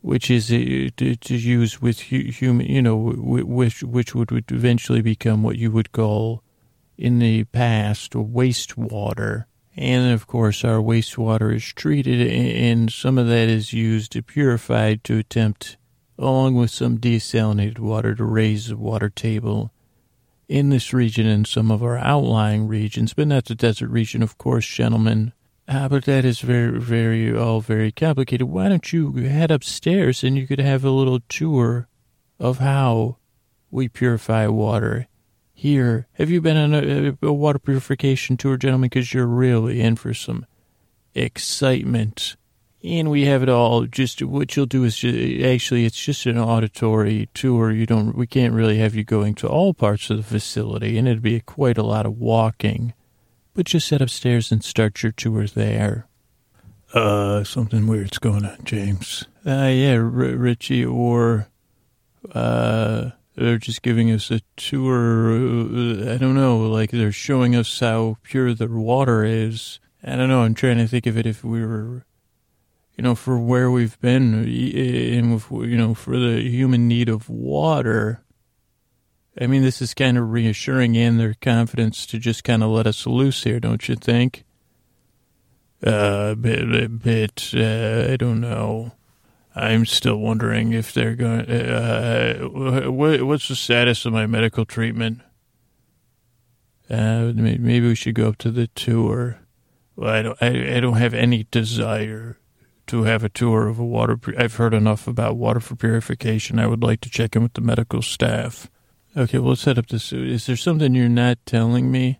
which 0.00 0.30
is 0.30 0.50
uh, 0.52 0.88
to, 0.96 1.16
to 1.16 1.36
use 1.36 1.82
with 1.82 2.00
hu- 2.00 2.30
human, 2.30 2.66
you 2.66 2.82
know, 2.82 2.96
which 2.96 3.82
which 3.82 4.14
would, 4.14 4.30
would 4.30 4.50
eventually 4.52 5.02
become 5.02 5.42
what 5.42 5.58
you 5.58 5.70
would 5.70 5.92
call 5.92 6.42
in 6.96 7.18
the 7.18 7.44
past 7.44 8.12
wastewater. 8.12 9.46
And 9.76 10.12
of 10.12 10.26
course, 10.26 10.64
our 10.64 10.78
wastewater 10.78 11.54
is 11.54 11.64
treated, 11.64 12.26
and 12.28 12.92
some 12.92 13.18
of 13.18 13.28
that 13.28 13.48
is 13.48 13.72
used 13.72 14.12
to 14.12 14.22
purify 14.22 14.96
to 15.04 15.18
attempt, 15.18 15.76
along 16.18 16.56
with 16.56 16.70
some 16.70 16.98
desalinated 16.98 17.78
water, 17.78 18.14
to 18.14 18.24
raise 18.24 18.68
the 18.68 18.76
water 18.76 19.08
table 19.08 19.72
in 20.50 20.68
this 20.68 20.92
region 20.92 21.28
and 21.28 21.46
some 21.46 21.70
of 21.70 21.80
our 21.80 21.96
outlying 21.96 22.66
regions, 22.66 23.14
but 23.14 23.28
not 23.28 23.44
the 23.44 23.54
desert 23.54 23.88
region, 23.88 24.20
of 24.20 24.36
course, 24.36 24.66
gentlemen. 24.66 25.32
Ah, 25.68 25.86
but 25.88 26.04
that 26.06 26.24
is 26.24 26.40
very, 26.40 26.80
very, 26.80 27.32
all 27.32 27.60
very 27.60 27.92
complicated. 27.92 28.48
Why 28.48 28.68
don't 28.68 28.92
you 28.92 29.12
head 29.12 29.52
upstairs 29.52 30.24
and 30.24 30.36
you 30.36 30.48
could 30.48 30.58
have 30.58 30.84
a 30.84 30.90
little 30.90 31.20
tour 31.28 31.86
of 32.40 32.58
how 32.58 33.18
we 33.70 33.88
purify 33.88 34.48
water 34.48 35.06
here. 35.52 36.08
Have 36.14 36.30
you 36.30 36.40
been 36.40 36.56
on 36.56 36.74
a, 36.74 37.16
a 37.22 37.32
water 37.32 37.60
purification 37.60 38.36
tour, 38.36 38.56
gentlemen? 38.56 38.88
Because 38.88 39.14
you're 39.14 39.26
really 39.26 39.80
in 39.80 39.94
for 39.94 40.12
some 40.12 40.46
excitement. 41.14 42.34
And 42.82 43.10
we 43.10 43.26
have 43.26 43.42
it 43.42 43.50
all. 43.50 43.84
Just 43.84 44.22
what 44.22 44.56
you'll 44.56 44.64
do 44.64 44.84
is 44.84 44.96
just, 44.96 45.44
actually, 45.44 45.84
it's 45.84 46.02
just 46.02 46.24
an 46.24 46.38
auditory 46.38 47.28
tour. 47.34 47.70
You 47.70 47.84
don't, 47.84 48.16
we 48.16 48.26
can't 48.26 48.54
really 48.54 48.78
have 48.78 48.94
you 48.94 49.04
going 49.04 49.34
to 49.36 49.48
all 49.48 49.74
parts 49.74 50.08
of 50.08 50.16
the 50.16 50.22
facility, 50.22 50.96
and 50.96 51.06
it'd 51.06 51.20
be 51.22 51.40
quite 51.40 51.76
a 51.76 51.82
lot 51.82 52.06
of 52.06 52.18
walking. 52.18 52.94
But 53.52 53.66
just 53.66 53.90
head 53.90 54.00
upstairs 54.00 54.50
and 54.50 54.64
start 54.64 55.02
your 55.02 55.12
tour 55.12 55.46
there. 55.46 56.06
Uh, 56.94 57.44
something 57.44 57.86
weird's 57.86 58.18
going 58.18 58.46
on, 58.46 58.58
James. 58.64 59.26
Uh, 59.46 59.70
yeah, 59.72 59.96
R- 59.96 60.00
Richie, 60.00 60.84
or, 60.84 61.48
uh, 62.32 63.10
they're 63.36 63.58
just 63.58 63.82
giving 63.82 64.10
us 64.10 64.30
a 64.30 64.40
tour. 64.56 65.32
Uh, 65.32 66.14
I 66.14 66.16
don't 66.16 66.34
know, 66.34 66.60
like 66.60 66.90
they're 66.90 67.12
showing 67.12 67.54
us 67.54 67.78
how 67.80 68.16
pure 68.22 68.54
the 68.54 68.68
water 68.68 69.22
is. 69.22 69.80
I 70.02 70.16
don't 70.16 70.28
know. 70.30 70.42
I'm 70.42 70.54
trying 70.54 70.78
to 70.78 70.88
think 70.88 71.06
of 71.06 71.18
it 71.18 71.26
if 71.26 71.44
we 71.44 71.64
were 71.64 72.04
you 73.00 73.04
know, 73.04 73.14
for 73.14 73.38
where 73.38 73.70
we've 73.70 73.98
been 74.02 74.34
and, 74.34 74.46
you 74.46 75.76
know, 75.78 75.94
for 75.94 76.18
the 76.18 76.42
human 76.42 76.86
need 76.86 77.08
of 77.08 77.30
water. 77.30 78.22
I 79.40 79.46
mean, 79.46 79.62
this 79.62 79.80
is 79.80 79.94
kind 79.94 80.18
of 80.18 80.30
reassuring 80.32 80.98
and 80.98 81.18
their 81.18 81.32
confidence 81.32 82.04
to 82.04 82.18
just 82.18 82.44
kind 82.44 82.62
of 82.62 82.68
let 82.68 82.86
us 82.86 83.06
loose 83.06 83.44
here, 83.44 83.58
don't 83.58 83.88
you 83.88 83.96
think? 83.96 84.44
Uh, 85.82 86.34
bit, 86.34 86.74
a 86.74 86.90
bit, 86.90 87.52
uh, 87.54 88.12
I 88.12 88.16
don't 88.18 88.42
know. 88.42 88.92
I'm 89.56 89.86
still 89.86 90.18
wondering 90.18 90.74
if 90.74 90.92
they're 90.92 91.16
going, 91.16 91.50
uh, 91.50 92.40
what, 92.50 93.22
what's 93.22 93.48
the 93.48 93.56
status 93.56 94.04
of 94.04 94.12
my 94.12 94.26
medical 94.26 94.66
treatment? 94.66 95.22
Uh, 96.90 97.32
maybe 97.34 97.80
we 97.80 97.94
should 97.94 98.14
go 98.14 98.28
up 98.28 98.36
to 98.36 98.50
the 98.50 98.66
tour. 98.66 99.38
Well, 99.96 100.10
I 100.10 100.20
don't, 100.20 100.42
I, 100.42 100.76
I 100.76 100.80
don't 100.80 100.98
have 100.98 101.14
any 101.14 101.46
desire 101.50 102.36
to 102.90 103.04
have 103.04 103.22
a 103.22 103.28
tour 103.28 103.68
of 103.68 103.78
a 103.78 103.84
water. 103.84 104.18
I've 104.36 104.56
heard 104.56 104.74
enough 104.74 105.06
about 105.06 105.36
water 105.36 105.60
for 105.60 105.76
purification. 105.76 106.58
I 106.58 106.66
would 106.66 106.82
like 106.82 107.00
to 107.02 107.08
check 107.08 107.36
in 107.36 107.44
with 107.44 107.52
the 107.52 107.60
medical 107.60 108.02
staff. 108.02 108.68
Okay, 109.16 109.38
well, 109.38 109.50
let's 109.50 109.60
set 109.60 109.78
up 109.78 109.86
this. 109.86 110.12
Is 110.12 110.46
there 110.46 110.56
something 110.56 110.92
you're 110.92 111.08
not 111.08 111.38
telling 111.46 111.92
me? 111.92 112.18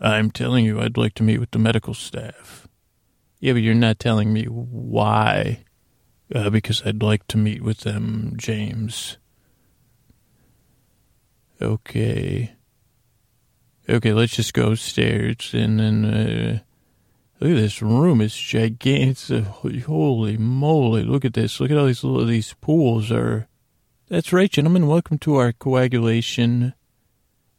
I'm 0.00 0.32
telling 0.32 0.64
you, 0.64 0.80
I'd 0.80 0.96
like 0.96 1.14
to 1.14 1.22
meet 1.22 1.38
with 1.38 1.52
the 1.52 1.60
medical 1.60 1.94
staff. 1.94 2.66
Yeah, 3.38 3.52
but 3.52 3.62
you're 3.62 3.74
not 3.74 4.00
telling 4.00 4.32
me 4.32 4.46
why. 4.46 5.62
Uh, 6.34 6.50
because 6.50 6.82
I'd 6.84 7.02
like 7.02 7.28
to 7.28 7.38
meet 7.38 7.62
with 7.62 7.80
them, 7.80 8.32
James. 8.36 9.18
Okay. 11.60 12.52
Okay, 13.88 14.12
let's 14.12 14.34
just 14.34 14.52
go 14.52 14.72
upstairs 14.72 15.52
and 15.54 15.78
then. 15.78 16.04
Uh, 16.04 16.58
Look 17.42 17.56
at 17.56 17.60
this 17.60 17.82
room. 17.82 18.20
It's 18.20 18.38
gigantic. 18.38 19.44
Holy 19.46 20.36
moly. 20.36 21.02
Look 21.02 21.24
at 21.24 21.34
this. 21.34 21.58
Look 21.58 21.72
at 21.72 21.76
all 21.76 21.86
these 21.86 22.04
little, 22.04 22.24
these 22.24 22.54
pools 22.60 23.10
are. 23.10 23.48
That's 24.06 24.32
right, 24.32 24.48
gentlemen. 24.48 24.86
Welcome 24.86 25.18
to 25.18 25.34
our 25.34 25.52
coagulation 25.52 26.74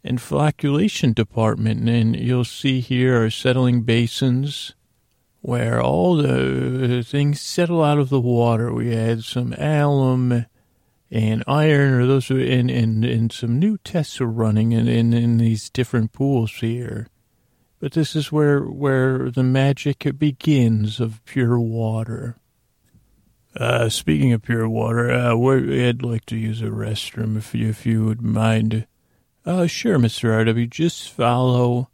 and 0.01 0.19
flocculation 0.19 1.13
department. 1.13 1.89
And 1.89 2.15
you'll 2.15 2.45
see 2.45 2.79
here 2.79 3.17
our 3.17 3.29
settling 3.29 3.81
basins 3.81 4.73
where 5.41 5.81
all 5.81 6.15
the 6.15 7.03
things 7.03 7.41
settle 7.41 7.83
out 7.83 7.99
of 7.99 8.07
the 8.07 8.21
water. 8.21 8.71
We 8.71 8.95
had 8.95 9.25
some 9.25 9.51
alum 9.57 10.45
and 11.11 11.43
iron, 11.45 11.95
or 11.95 12.05
those, 12.05 12.29
and, 12.29 12.71
and, 12.71 13.03
and 13.03 13.33
some 13.33 13.59
new 13.59 13.77
tests 13.79 14.21
are 14.21 14.27
running 14.27 14.71
in, 14.71 14.87
in, 14.87 15.11
in 15.11 15.39
these 15.39 15.69
different 15.69 16.13
pools 16.13 16.53
here. 16.53 17.09
But 17.83 17.91
this 17.91 18.15
is 18.15 18.31
where 18.31 18.61
where 18.61 19.29
the 19.29 19.43
magic 19.43 20.07
begins 20.17 21.01
of 21.01 21.19
pure 21.25 21.59
water. 21.59 22.37
Uh, 23.57 23.89
speaking 23.89 24.31
of 24.31 24.41
pure 24.41 24.69
water, 24.69 25.11
uh, 25.11 25.35
I'd 25.35 26.01
like 26.01 26.25
to 26.27 26.37
use 26.37 26.61
a 26.61 26.67
restroom 26.67 27.35
if 27.35 27.53
you, 27.53 27.67
if 27.67 27.85
you 27.85 28.05
would 28.05 28.21
mind. 28.21 28.87
Uh, 29.45 29.67
sure, 29.67 29.99
Mr. 29.99 30.29
RW. 30.45 30.69
Just 30.69 31.09
follow, 31.09 31.89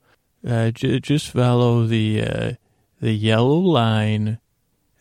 uh, 0.48 0.70
j- 0.70 1.00
just 1.00 1.32
follow 1.32 1.88
the, 1.88 2.22
uh, 2.22 2.52
the 3.02 3.14
yellow 3.14 3.58
line, 3.58 4.38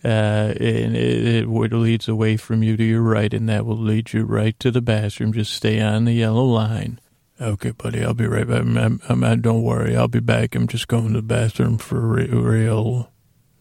uh, 0.03 0.55
and 0.59 0.97
it, 0.97 1.45
it 1.45 1.49
leads 1.51 2.09
away 2.09 2.39
from 2.39 2.63
you 2.63 2.79
to 2.79 2.85
your 2.85 3.03
right, 3.03 3.35
and 3.35 3.47
that 3.51 3.67
will 3.67 3.77
lead 3.77 4.15
you 4.15 4.25
right 4.25 4.59
to 4.59 4.71
the 4.71 4.81
bathroom. 4.81 5.35
Just 5.35 5.53
stay 5.53 5.83
on 5.83 6.07
the 6.07 6.15
yellow 6.15 6.45
line. 6.45 6.99
Okay, 7.41 7.71
buddy, 7.71 8.03
I'll 8.03 8.15
be 8.15 8.27
right 8.27 8.49
back. 8.49 8.63
I'm, 8.63 8.77
I'm, 8.77 9.25
I 9.25 9.33
am 9.33 9.41
don't 9.41 9.63
worry, 9.63 9.97
I'll 9.97 10.09
be 10.09 10.19
back. 10.19 10.57
I'm 10.57 10.67
just 10.67 10.89
going 10.89 11.09
to 11.09 11.15
the 11.15 11.23
bathroom 11.23 11.79
for 11.79 12.01
real. 12.01 13.13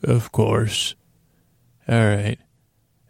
Of 0.03 0.31
course. 0.31 0.95
All 1.87 2.07
right. 2.07 2.39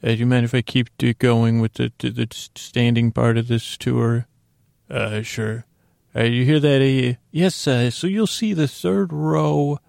Uh, 0.03 0.09
do 0.09 0.13
you 0.15 0.25
mind 0.25 0.45
if 0.45 0.53
I 0.53 0.61
keep 0.61 0.89
going 1.19 1.59
with 1.59 1.75
the, 1.75 1.91
the 1.99 2.27
standing 2.55 3.11
part 3.11 3.37
of 3.37 3.47
this 3.47 3.77
tour? 3.77 4.27
Uh, 4.89 5.21
sure. 5.21 5.65
Uh, 6.15 6.23
you 6.23 6.43
hear 6.43 6.59
that? 6.59 6.81
Uh, 6.81 7.17
yes, 7.31 7.67
uh, 7.67 7.89
so 7.89 8.05
you'll 8.07 8.27
see 8.27 8.53
the 8.53 8.67
third 8.67 9.13
row 9.13 9.79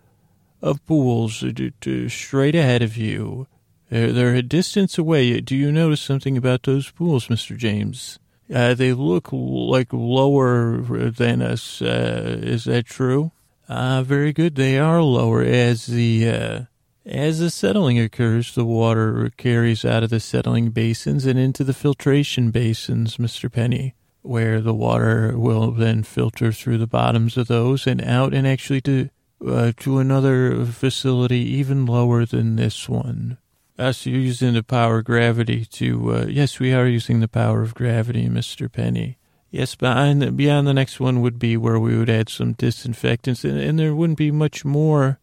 of 0.63 0.85
pools 0.87 1.45
to 1.81 2.09
straight 2.09 2.55
ahead 2.55 2.83
of 2.83 2.97
you. 2.97 3.47
They're, 3.91 4.13
they're 4.13 4.35
a 4.35 4.43
distance 4.43 4.97
away. 4.97 5.41
Do 5.41 5.57
you 5.57 5.73
notice 5.73 6.01
something 6.01 6.37
about 6.37 6.63
those 6.65 6.91
pools, 6.91 7.29
Mr. 7.29 7.57
James? 7.57 8.19
Uh, 8.53 8.75
they 8.75 8.93
look 8.95 9.29
like 9.31 9.93
lower 9.93 10.81
than 11.11 11.43
us. 11.43 11.83
Uh, 11.83 12.39
is 12.43 12.65
that 12.65 12.87
true? 12.87 13.33
Uh, 13.69 14.03
very 14.03 14.33
good. 14.33 14.55
They 14.55 14.79
are 14.79 15.03
lower 15.03 15.43
as 15.43 15.87
the 15.87 16.29
uh, 16.29 16.61
as 17.05 17.41
the 17.41 17.51
settling 17.51 17.99
occurs. 17.99 18.55
The 18.55 18.65
water 18.65 19.31
carries 19.37 19.85
out 19.85 20.03
of 20.03 20.09
the 20.09 20.21
settling 20.21 20.71
basins 20.71 21.27
and 21.27 21.39
into 21.39 21.65
the 21.65 21.75
filtration 21.75 22.51
basins, 22.51 23.19
Mister 23.19 23.51
Penny, 23.51 23.95
where 24.23 24.63
the 24.63 24.73
water 24.73 25.39
will 25.39 25.71
then 25.71 26.03
filter 26.03 26.51
through 26.51 26.79
the 26.79 26.87
bottoms 26.87 27.37
of 27.37 27.49
those 27.49 27.87
and 27.87 28.03
out 28.03 28.33
and 28.33 28.47
actually 28.47 28.81
to 28.83 29.11
uh, 29.47 29.73
to 29.77 29.99
another 29.99 30.65
facility 30.65 31.41
even 31.41 31.85
lower 31.85 32.25
than 32.25 32.57
this 32.57 32.89
one. 32.89 33.37
Us 33.79 34.07
using 34.07 34.55
the 34.55 34.65
power 34.65 34.99
of 34.99 35.05
gravity 35.05 35.65
to, 35.65 36.15
uh, 36.15 36.27
yes, 36.29 36.59
we 36.59 36.73
are 36.73 36.87
using 36.87 37.21
the 37.21 37.29
power 37.29 37.63
of 37.63 37.77
gravity, 37.77 38.29
Mr. 38.29 38.71
Penny. 38.71 39.19
Yes, 39.51 39.77
behind 39.77 40.21
the, 40.21 40.33
beyond 40.33 40.67
the 40.67 40.75
next 40.75 40.99
one 40.99 41.21
would 41.21 41.39
be 41.39 41.57
where 41.57 41.79
we 41.79 41.97
would 41.97 42.11
add 42.11 42.29
some 42.29 42.55
disinfectants, 42.55 43.45
and, 43.45 43.59
and 43.59 43.79
there 43.79 43.95
wouldn't 43.95 44.19
be 44.19 44.33
much 44.33 44.65
more 44.65 45.21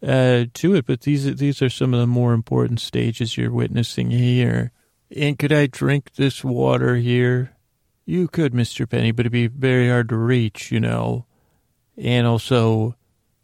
uh, 0.00 0.44
to 0.54 0.74
it. 0.74 0.86
But 0.86 1.02
these 1.02 1.36
these 1.36 1.60
are 1.60 1.68
some 1.68 1.92
of 1.92 2.00
the 2.00 2.06
more 2.06 2.32
important 2.32 2.80
stages 2.80 3.36
you're 3.36 3.52
witnessing 3.52 4.10
here. 4.10 4.70
And 5.14 5.38
could 5.38 5.52
I 5.52 5.66
drink 5.66 6.14
this 6.14 6.44
water 6.44 6.96
here? 6.96 7.56
You 8.06 8.28
could, 8.28 8.52
Mr. 8.52 8.88
Penny, 8.88 9.10
but 9.10 9.22
it'd 9.26 9.32
be 9.32 9.48
very 9.48 9.88
hard 9.88 10.08
to 10.10 10.16
reach, 10.16 10.70
you 10.70 10.80
know. 10.80 11.26
And 11.96 12.26
also, 12.26 12.94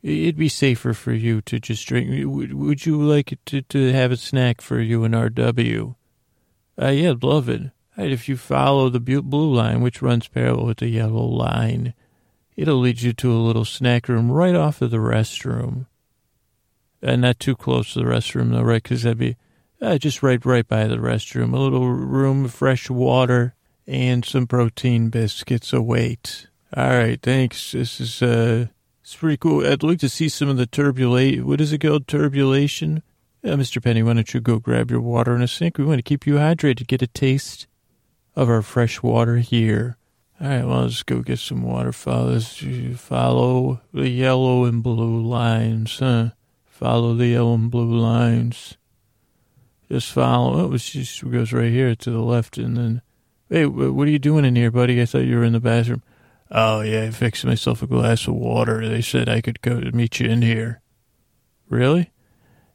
It'd 0.04 0.36
be 0.36 0.50
safer 0.50 0.92
for 0.92 1.12
you 1.14 1.40
to 1.40 1.58
just 1.58 1.86
drink. 1.86 2.10
Would, 2.26 2.52
would 2.52 2.84
you 2.84 3.00
like 3.00 3.38
to, 3.46 3.62
to 3.62 3.92
have 3.92 4.12
a 4.12 4.18
snack 4.18 4.60
for 4.60 4.78
you 4.78 5.02
and 5.02 5.14
RW? 5.14 5.94
Uh, 6.80 6.88
yeah, 6.88 7.12
I'd 7.12 7.22
love 7.22 7.48
it. 7.48 7.70
Right, 7.96 8.10
if 8.10 8.28
you 8.28 8.36
follow 8.36 8.90
the 8.90 9.00
blue 9.00 9.54
line, 9.54 9.80
which 9.80 10.02
runs 10.02 10.28
parallel 10.28 10.66
with 10.66 10.78
the 10.78 10.88
yellow 10.88 11.24
line, 11.24 11.94
it'll 12.54 12.80
lead 12.80 13.00
you 13.00 13.14
to 13.14 13.32
a 13.32 13.40
little 13.40 13.64
snack 13.64 14.06
room 14.06 14.30
right 14.30 14.54
off 14.54 14.82
of 14.82 14.90
the 14.90 14.98
restroom. 14.98 15.86
Uh, 17.02 17.16
not 17.16 17.40
too 17.40 17.56
close 17.56 17.94
to 17.94 18.00
the 18.00 18.04
restroom, 18.04 18.50
though, 18.50 18.62
right? 18.62 18.82
Because 18.82 19.04
that'd 19.04 19.16
be 19.16 19.36
uh, 19.80 19.96
just 19.96 20.22
right, 20.22 20.44
right 20.44 20.68
by 20.68 20.84
the 20.86 20.96
restroom. 20.96 21.54
A 21.54 21.58
little 21.58 21.88
room, 21.88 22.44
of 22.44 22.52
fresh 22.52 22.90
water, 22.90 23.54
and 23.86 24.22
some 24.22 24.46
protein 24.46 25.08
biscuits 25.08 25.72
await. 25.72 26.48
All 26.76 26.90
right, 26.90 27.20
thanks. 27.22 27.72
This 27.72 28.02
is 28.02 28.20
uh, 28.20 28.66
it's 29.04 29.14
pretty 29.14 29.36
cool. 29.36 29.66
I'd 29.66 29.82
like 29.82 29.98
to 29.98 30.08
see 30.08 30.30
some 30.30 30.48
of 30.48 30.56
the 30.56 30.66
turbulate. 30.66 31.42
What 31.42 31.60
is 31.60 31.74
it 31.74 31.82
called? 31.82 32.08
Turbulation. 32.08 33.02
Uh, 33.44 33.48
Mr. 33.48 33.82
Penny, 33.82 34.02
why 34.02 34.14
don't 34.14 34.32
you 34.32 34.40
go 34.40 34.58
grab 34.58 34.90
your 34.90 35.02
water 35.02 35.36
in 35.36 35.42
a 35.42 35.48
sink? 35.48 35.76
We 35.76 35.84
want 35.84 35.98
to 35.98 36.02
keep 36.02 36.26
you 36.26 36.36
hydrated, 36.36 36.86
get 36.86 37.02
a 37.02 37.06
taste 37.06 37.66
of 38.34 38.48
our 38.48 38.62
fresh 38.62 39.02
water 39.02 39.36
here. 39.36 39.98
All 40.40 40.48
right, 40.48 40.64
well, 40.64 40.82
let's 40.84 41.02
go 41.02 41.20
get 41.20 41.38
some 41.38 41.62
water. 41.62 41.92
Follow, 41.92 42.40
follow 42.40 43.80
the 43.92 44.08
yellow 44.08 44.64
and 44.64 44.82
blue 44.82 45.20
lines, 45.20 45.98
huh? 45.98 46.30
Follow 46.64 47.14
the 47.14 47.26
yellow 47.26 47.54
and 47.54 47.70
blue 47.70 47.98
lines. 47.98 48.78
Just 49.90 50.12
follow. 50.12 50.72
It 50.72 50.78
just 50.78 51.30
goes 51.30 51.52
right 51.52 51.70
here 51.70 51.94
to 51.94 52.10
the 52.10 52.22
left, 52.22 52.56
and 52.56 52.74
then. 52.78 53.02
Hey, 53.50 53.66
what 53.66 54.08
are 54.08 54.10
you 54.10 54.18
doing 54.18 54.46
in 54.46 54.56
here, 54.56 54.70
buddy? 54.70 55.00
I 55.02 55.04
thought 55.04 55.18
you 55.18 55.36
were 55.36 55.44
in 55.44 55.52
the 55.52 55.60
bathroom. 55.60 56.02
Oh 56.50 56.80
yeah, 56.82 57.04
I 57.04 57.10
fixed 57.10 57.44
myself 57.44 57.82
a 57.82 57.86
glass 57.86 58.26
of 58.26 58.34
water. 58.34 58.86
They 58.88 59.00
said 59.00 59.28
I 59.28 59.40
could 59.40 59.60
go 59.62 59.80
meet 59.92 60.20
you 60.20 60.28
in 60.28 60.42
here. 60.42 60.80
Really? 61.68 62.10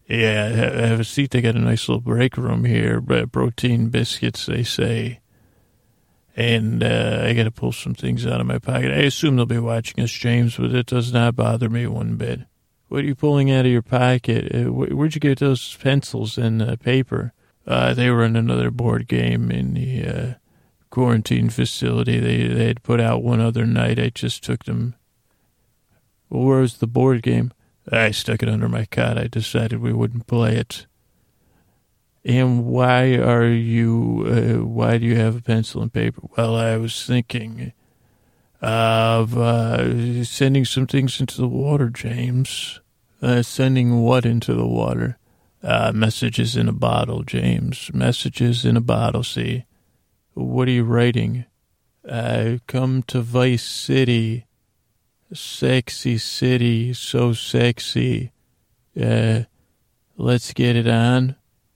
Yeah, 0.07 0.71
I 0.73 0.87
have 0.87 0.99
a 0.99 1.03
seat. 1.03 1.31
They 1.31 1.41
got 1.41 1.55
a 1.55 1.59
nice 1.59 1.87
little 1.87 2.01
break 2.01 2.35
room 2.35 2.65
here, 2.65 2.99
but 2.99 3.31
protein 3.31 3.89
biscuits, 3.89 4.47
they 4.47 4.63
say. 4.63 5.19
And 6.35 6.83
uh, 6.83 7.21
I 7.23 7.33
got 7.33 7.43
to 7.43 7.51
pull 7.51 7.71
some 7.71 7.93
things 7.93 8.25
out 8.25 8.41
of 8.41 8.47
my 8.47 8.57
pocket. 8.57 8.91
I 8.91 9.01
assume 9.01 9.35
they'll 9.35 9.45
be 9.45 9.59
watching 9.59 10.03
us, 10.03 10.11
James, 10.11 10.57
but 10.57 10.73
it 10.73 10.87
does 10.87 11.13
not 11.13 11.35
bother 11.35 11.69
me 11.69 11.85
one 11.85 12.15
bit. 12.15 12.41
What 12.87 13.01
are 13.01 13.07
you 13.07 13.13
pulling 13.13 13.51
out 13.51 13.67
of 13.67 13.71
your 13.71 13.83
pocket? 13.83 14.53
Uh, 14.53 14.71
where'd 14.71 15.13
you 15.13 15.21
get 15.21 15.39
those 15.39 15.75
pencils 15.75 16.39
and 16.39 16.61
uh, 16.61 16.75
paper? 16.77 17.33
Uh, 17.67 17.93
they 17.93 18.09
were 18.09 18.23
in 18.23 18.35
another 18.35 18.71
board 18.71 19.07
game 19.07 19.51
in 19.51 19.75
the 19.75 20.05
uh, 20.05 20.33
quarantine 20.89 21.49
facility. 21.49 22.19
They 22.19 22.47
they 22.47 22.67
had 22.67 22.83
put 22.83 22.99
out 22.99 23.23
one 23.23 23.39
other 23.39 23.65
night. 23.65 23.99
I 23.99 24.09
just 24.09 24.43
took 24.43 24.65
them. 24.65 24.95
Well, 26.29 26.43
where 26.43 26.59
was 26.59 26.77
the 26.77 26.87
board 26.87 27.21
game? 27.21 27.53
I 27.91 28.11
stuck 28.11 28.43
it 28.43 28.49
under 28.49 28.69
my 28.69 28.85
cot. 28.85 29.17
I 29.17 29.27
decided 29.27 29.79
we 29.79 29.93
wouldn't 29.93 30.27
play 30.27 30.55
it. 30.55 30.85
And 32.23 32.65
why 32.65 33.15
are 33.15 33.47
you? 33.47 34.25
Uh, 34.27 34.65
why 34.65 34.97
do 34.97 35.05
you 35.05 35.15
have 35.15 35.35
a 35.35 35.41
pencil 35.41 35.81
and 35.81 35.91
paper? 35.91 36.21
Well, 36.37 36.55
I 36.55 36.77
was 36.77 37.05
thinking 37.05 37.73
of 38.61 39.37
uh, 39.37 40.23
sending 40.25 40.65
some 40.65 40.85
things 40.85 41.19
into 41.19 41.37
the 41.37 41.47
water, 41.47 41.89
James. 41.89 42.81
Uh, 43.21 43.41
sending 43.41 44.01
what 44.01 44.25
into 44.25 44.53
the 44.53 44.67
water? 44.67 45.17
Uh, 45.61 45.91
messages 45.93 46.55
in 46.55 46.69
a 46.69 46.73
bottle, 46.73 47.23
James. 47.23 47.89
Messages 47.93 48.65
in 48.65 48.77
a 48.77 48.81
bottle. 48.81 49.23
See. 49.23 49.65
What 50.39 50.69
are 50.69 50.71
you 50.71 50.85
writing? 50.85 51.45
Uh, 52.07 52.59
come 52.65 53.03
to 53.03 53.19
Vice 53.19 53.63
City. 53.63 54.45
Sexy 55.33 56.17
city, 56.17 56.93
so 56.93 57.33
sexy. 57.33 58.31
Uh, 58.99 59.41
let's 60.17 60.53
get 60.53 60.77
it 60.77 60.87
on. 60.87 61.35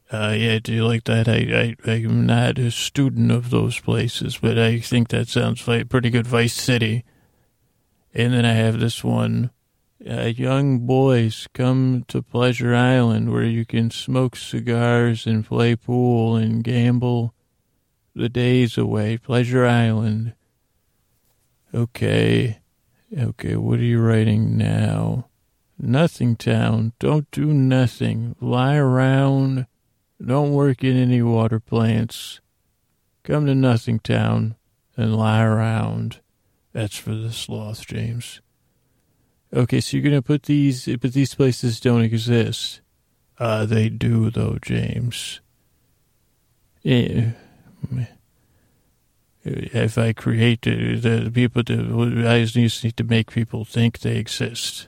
Uh, 0.10 0.36
yeah, 0.38 0.60
do 0.60 0.74
you 0.74 0.88
like 0.88 1.04
that? 1.04 1.28
I, 1.28 1.76
I, 1.86 1.92
I'm 1.92 2.26
not 2.26 2.58
a 2.58 2.72
student 2.72 3.32
of 3.32 3.50
those 3.50 3.80
places, 3.80 4.38
but 4.38 4.58
I 4.58 4.80
think 4.80 5.10
that 5.10 5.28
sounds 5.28 5.68
like 5.68 5.90
pretty 5.90 6.10
good 6.10 6.26
Vice 6.26 6.54
City. 6.54 7.04
And 8.14 8.34
then 8.34 8.46
I 8.46 8.54
have 8.54 8.80
this 8.80 9.04
one. 9.04 9.52
Uh, 10.10 10.32
young 10.36 10.80
boys 10.80 11.48
come 11.54 12.06
to 12.08 12.22
Pleasure 12.22 12.74
Island 12.74 13.32
where 13.32 13.44
you 13.44 13.66
can 13.66 13.92
smoke 13.92 14.38
cigars 14.38 15.28
and 15.28 15.46
play 15.46 15.76
pool 15.76 16.38
and 16.38 16.64
gamble 16.64 17.36
the 18.16 18.30
days 18.30 18.78
away. 18.78 19.18
Pleasure 19.18 19.66
Island. 19.66 20.34
Okay. 21.74 22.60
Okay, 23.16 23.56
what 23.56 23.80
are 23.80 23.84
you 23.84 24.00
writing 24.00 24.58
now? 24.58 25.28
Nothing 25.78 26.36
town. 26.36 26.94
Don't 27.00 27.30
do 27.32 27.48
nothing. 27.54 28.36
Lie 28.40 28.76
around. 28.76 29.68
Don't 30.24 30.54
work 30.54 30.84
in 30.84 30.96
any 30.96 31.22
water 31.22 31.60
plants. 31.60 32.40
Come 33.24 33.46
to 33.46 33.56
Nothing 33.56 34.00
Town 34.00 34.56
and 34.98 35.16
lie 35.16 35.44
around. 35.44 36.20
That's 36.74 36.98
for 36.98 37.14
the 37.16 37.32
sloth, 37.32 37.86
James. 37.86 38.42
Okay, 39.54 39.80
so 39.80 39.96
you're 39.96 40.04
gonna 40.04 40.22
put 40.22 40.44
these, 40.44 40.88
but 40.98 41.14
these 41.14 41.36
places 41.36 41.80
don't 41.80 42.02
exist. 42.02 42.82
Uh, 43.38 43.66
they 43.66 43.90
do 43.90 44.30
though, 44.30 44.58
James. 44.62 45.42
Yeah. 46.82 47.32
If 49.46 49.98
I 49.98 50.14
create 50.14 50.62
the, 50.62 50.96
the 50.96 51.32
people, 51.32 51.64
to, 51.66 52.26
I 52.28 52.46
just 52.46 52.84
need 52.84 52.96
to 52.98 53.04
make 53.04 53.32
people 53.32 53.66
think 53.66 54.00
they 54.00 54.16
exist. 54.18 54.88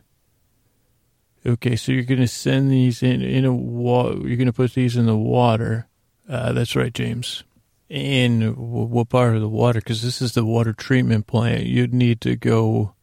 Okay, 1.45 1.75
so 1.75 1.91
you're 1.91 2.03
going 2.03 2.21
to 2.21 2.27
send 2.27 2.71
these 2.71 3.03
in 3.03 3.21
in 3.21 3.45
a 3.45 3.53
water. 3.53 4.15
You're 4.27 4.37
going 4.37 4.47
to 4.47 4.53
put 4.53 4.73
these 4.73 4.95
in 4.95 5.05
the 5.05 5.17
water. 5.17 5.87
Uh, 6.27 6.53
that's 6.53 6.75
right, 6.75 6.93
James. 6.93 7.43
In 7.87 8.55
what 8.55 9.09
part 9.09 9.35
of 9.35 9.41
the 9.41 9.49
water? 9.49 9.79
Because 9.79 10.01
this 10.01 10.21
is 10.21 10.33
the 10.33 10.45
water 10.45 10.73
treatment 10.73 11.27
plant. 11.27 11.65
You'd 11.65 11.93
need 11.93 12.19
to 12.21 12.35
go 12.35 12.95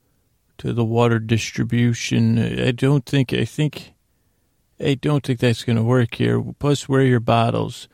to 0.58 0.72
the 0.72 0.84
water 0.84 1.20
distribution. 1.20 2.38
I 2.38 2.72
don't 2.72 3.06
think. 3.06 3.32
I 3.32 3.44
think. 3.44 3.92
I 4.80 4.94
don't 4.94 5.24
think 5.24 5.38
that's 5.38 5.62
going 5.62 5.76
to 5.76 5.84
work 5.84 6.16
here. 6.16 6.42
Plus, 6.58 6.88
where 6.88 7.02
are 7.02 7.04
your 7.04 7.20
bottles? 7.20 7.88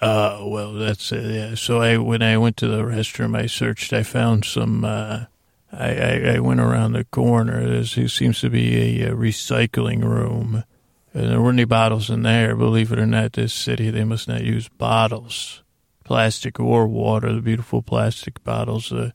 Uh, 0.00 0.40
well, 0.44 0.72
that's 0.72 1.12
uh, 1.12 1.16
yeah. 1.16 1.54
So 1.54 1.80
I 1.82 1.98
when 1.98 2.22
I 2.22 2.38
went 2.38 2.56
to 2.58 2.68
the 2.68 2.82
restroom, 2.82 3.36
I 3.36 3.46
searched. 3.46 3.92
I 3.92 4.02
found 4.02 4.44
some. 4.44 4.84
Uh, 4.84 5.26
I, 5.72 5.94
I, 5.94 6.34
I 6.34 6.38
went 6.40 6.60
around 6.60 6.92
the 6.92 7.04
corner. 7.04 7.82
There 7.82 8.08
seems 8.08 8.40
to 8.40 8.50
be 8.50 9.02
a, 9.02 9.10
a 9.10 9.14
recycling 9.14 10.02
room. 10.02 10.64
And 11.12 11.30
there 11.30 11.40
weren't 11.40 11.58
any 11.58 11.64
bottles 11.64 12.08
in 12.08 12.22
there. 12.22 12.54
Believe 12.56 12.92
it 12.92 12.98
or 12.98 13.06
not, 13.06 13.32
this 13.32 13.52
city 13.52 13.90
they 13.90 14.04
must 14.04 14.28
not 14.28 14.44
use 14.44 14.68
bottles, 14.68 15.62
plastic 16.04 16.58
or 16.60 16.86
water. 16.86 17.32
The 17.32 17.40
beautiful 17.40 17.82
plastic 17.82 18.42
bottles. 18.44 18.90
The 18.90 19.12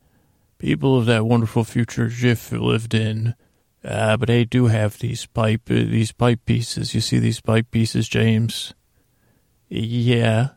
people 0.57 0.97
of 0.97 1.05
that 1.07 1.25
wonderful 1.25 1.63
future 1.63 2.07
Jiff 2.07 2.51
lived 2.51 2.93
in. 2.93 3.35
Uh, 3.83 4.17
but 4.17 4.27
they 4.27 4.45
do 4.45 4.65
have 4.65 4.97
these 4.99 5.25
pipe 5.27 5.69
uh, 5.69 5.73
these 5.75 6.11
pipe 6.11 6.39
pieces. 6.45 6.95
You 6.95 7.01
see 7.01 7.19
these 7.19 7.39
pipe 7.39 7.69
pieces, 7.71 8.09
James? 8.09 8.73
Yeah. 9.69 10.49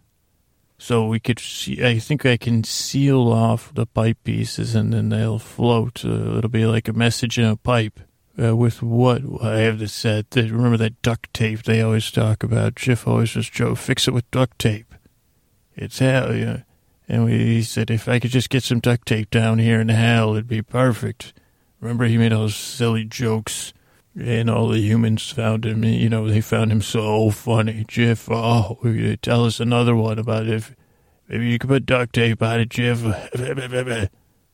So 0.79 1.07
we 1.07 1.19
could 1.19 1.41
see, 1.41 1.85
I 1.85 1.99
think 1.99 2.25
I 2.25 2.37
can 2.37 2.63
seal 2.63 3.33
off 3.33 3.75
the 3.75 3.85
pipe 3.85 4.19
pieces 4.23 4.75
and 4.77 4.93
then 4.93 5.09
they'll 5.09 5.41
float. 5.41 6.05
Uh, 6.05 6.39
it'll 6.39 6.49
be 6.49 6.67
like 6.67 6.87
a 6.87 6.93
message 6.93 7.39
in 7.39 7.45
a 7.45 7.57
pipe. 7.57 8.01
Uh, 8.41 8.55
with 8.55 8.85
what 8.85 9.21
I 9.43 9.59
have 9.63 9.81
to. 9.81 10.25
That, 10.31 10.51
remember 10.53 10.77
that 10.77 11.03
duct 11.03 11.35
tape 11.35 11.65
they 11.65 11.83
always 11.83 12.09
talk 12.13 12.45
about? 12.45 12.77
Jiff 12.77 13.09
always 13.09 13.35
was 13.35 13.51
Joe, 13.51 13.75
fix 13.75 14.07
it 14.07 14.15
with 14.15 14.31
duct 14.31 14.57
tape. 14.61 14.95
It's 15.75 15.99
hell, 15.99 16.33
you 16.33 16.45
know. 16.45 16.63
And 17.09 17.25
we, 17.25 17.33
he 17.33 17.63
said, 17.65 17.91
if 17.91 18.09
I 18.09 18.21
could 18.21 18.31
just 18.31 18.49
get 18.49 18.63
some 18.63 18.79
duct 18.79 19.09
tape 19.09 19.31
down 19.31 19.59
here 19.59 19.81
in 19.81 19.89
hell, 19.89 20.35
it'd 20.35 20.47
be 20.47 20.63
perfect. 20.63 21.33
Remember 21.81 22.05
he 22.05 22.17
made 22.17 22.33
all 22.33 22.43
those 22.43 22.55
silly 22.55 23.05
jokes 23.05 23.73
and 24.17 24.51
all 24.51 24.69
the 24.69 24.81
humans 24.81 25.31
found 25.31 25.65
him, 25.65 25.85
you 25.85 26.09
know, 26.09 26.29
they 26.29 26.41
found 26.41 26.73
him 26.73 26.83
so 26.83 27.31
funny. 27.31 27.85
Jiff, 27.87 28.29
oh, 28.31 28.79
tell 29.23 29.45
us 29.45 29.61
another 29.61 29.95
one 29.95 30.19
about 30.19 30.47
if 30.47 30.75
maybe 31.29 31.49
you 31.49 31.59
could 31.59 31.71
put 31.71 31.87
duct 31.87 32.15
tape 32.15 32.43
on 32.43 32.61
it, 32.61 32.71
Jiff. 32.71 33.03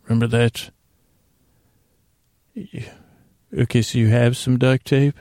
Remember 0.09 0.27
that? 0.27 0.71
Okay, 3.57 3.83
so 3.83 3.99
you 3.99 4.09
have 4.09 4.37
some 4.37 4.59
duct 4.59 4.87
tape? 4.87 5.19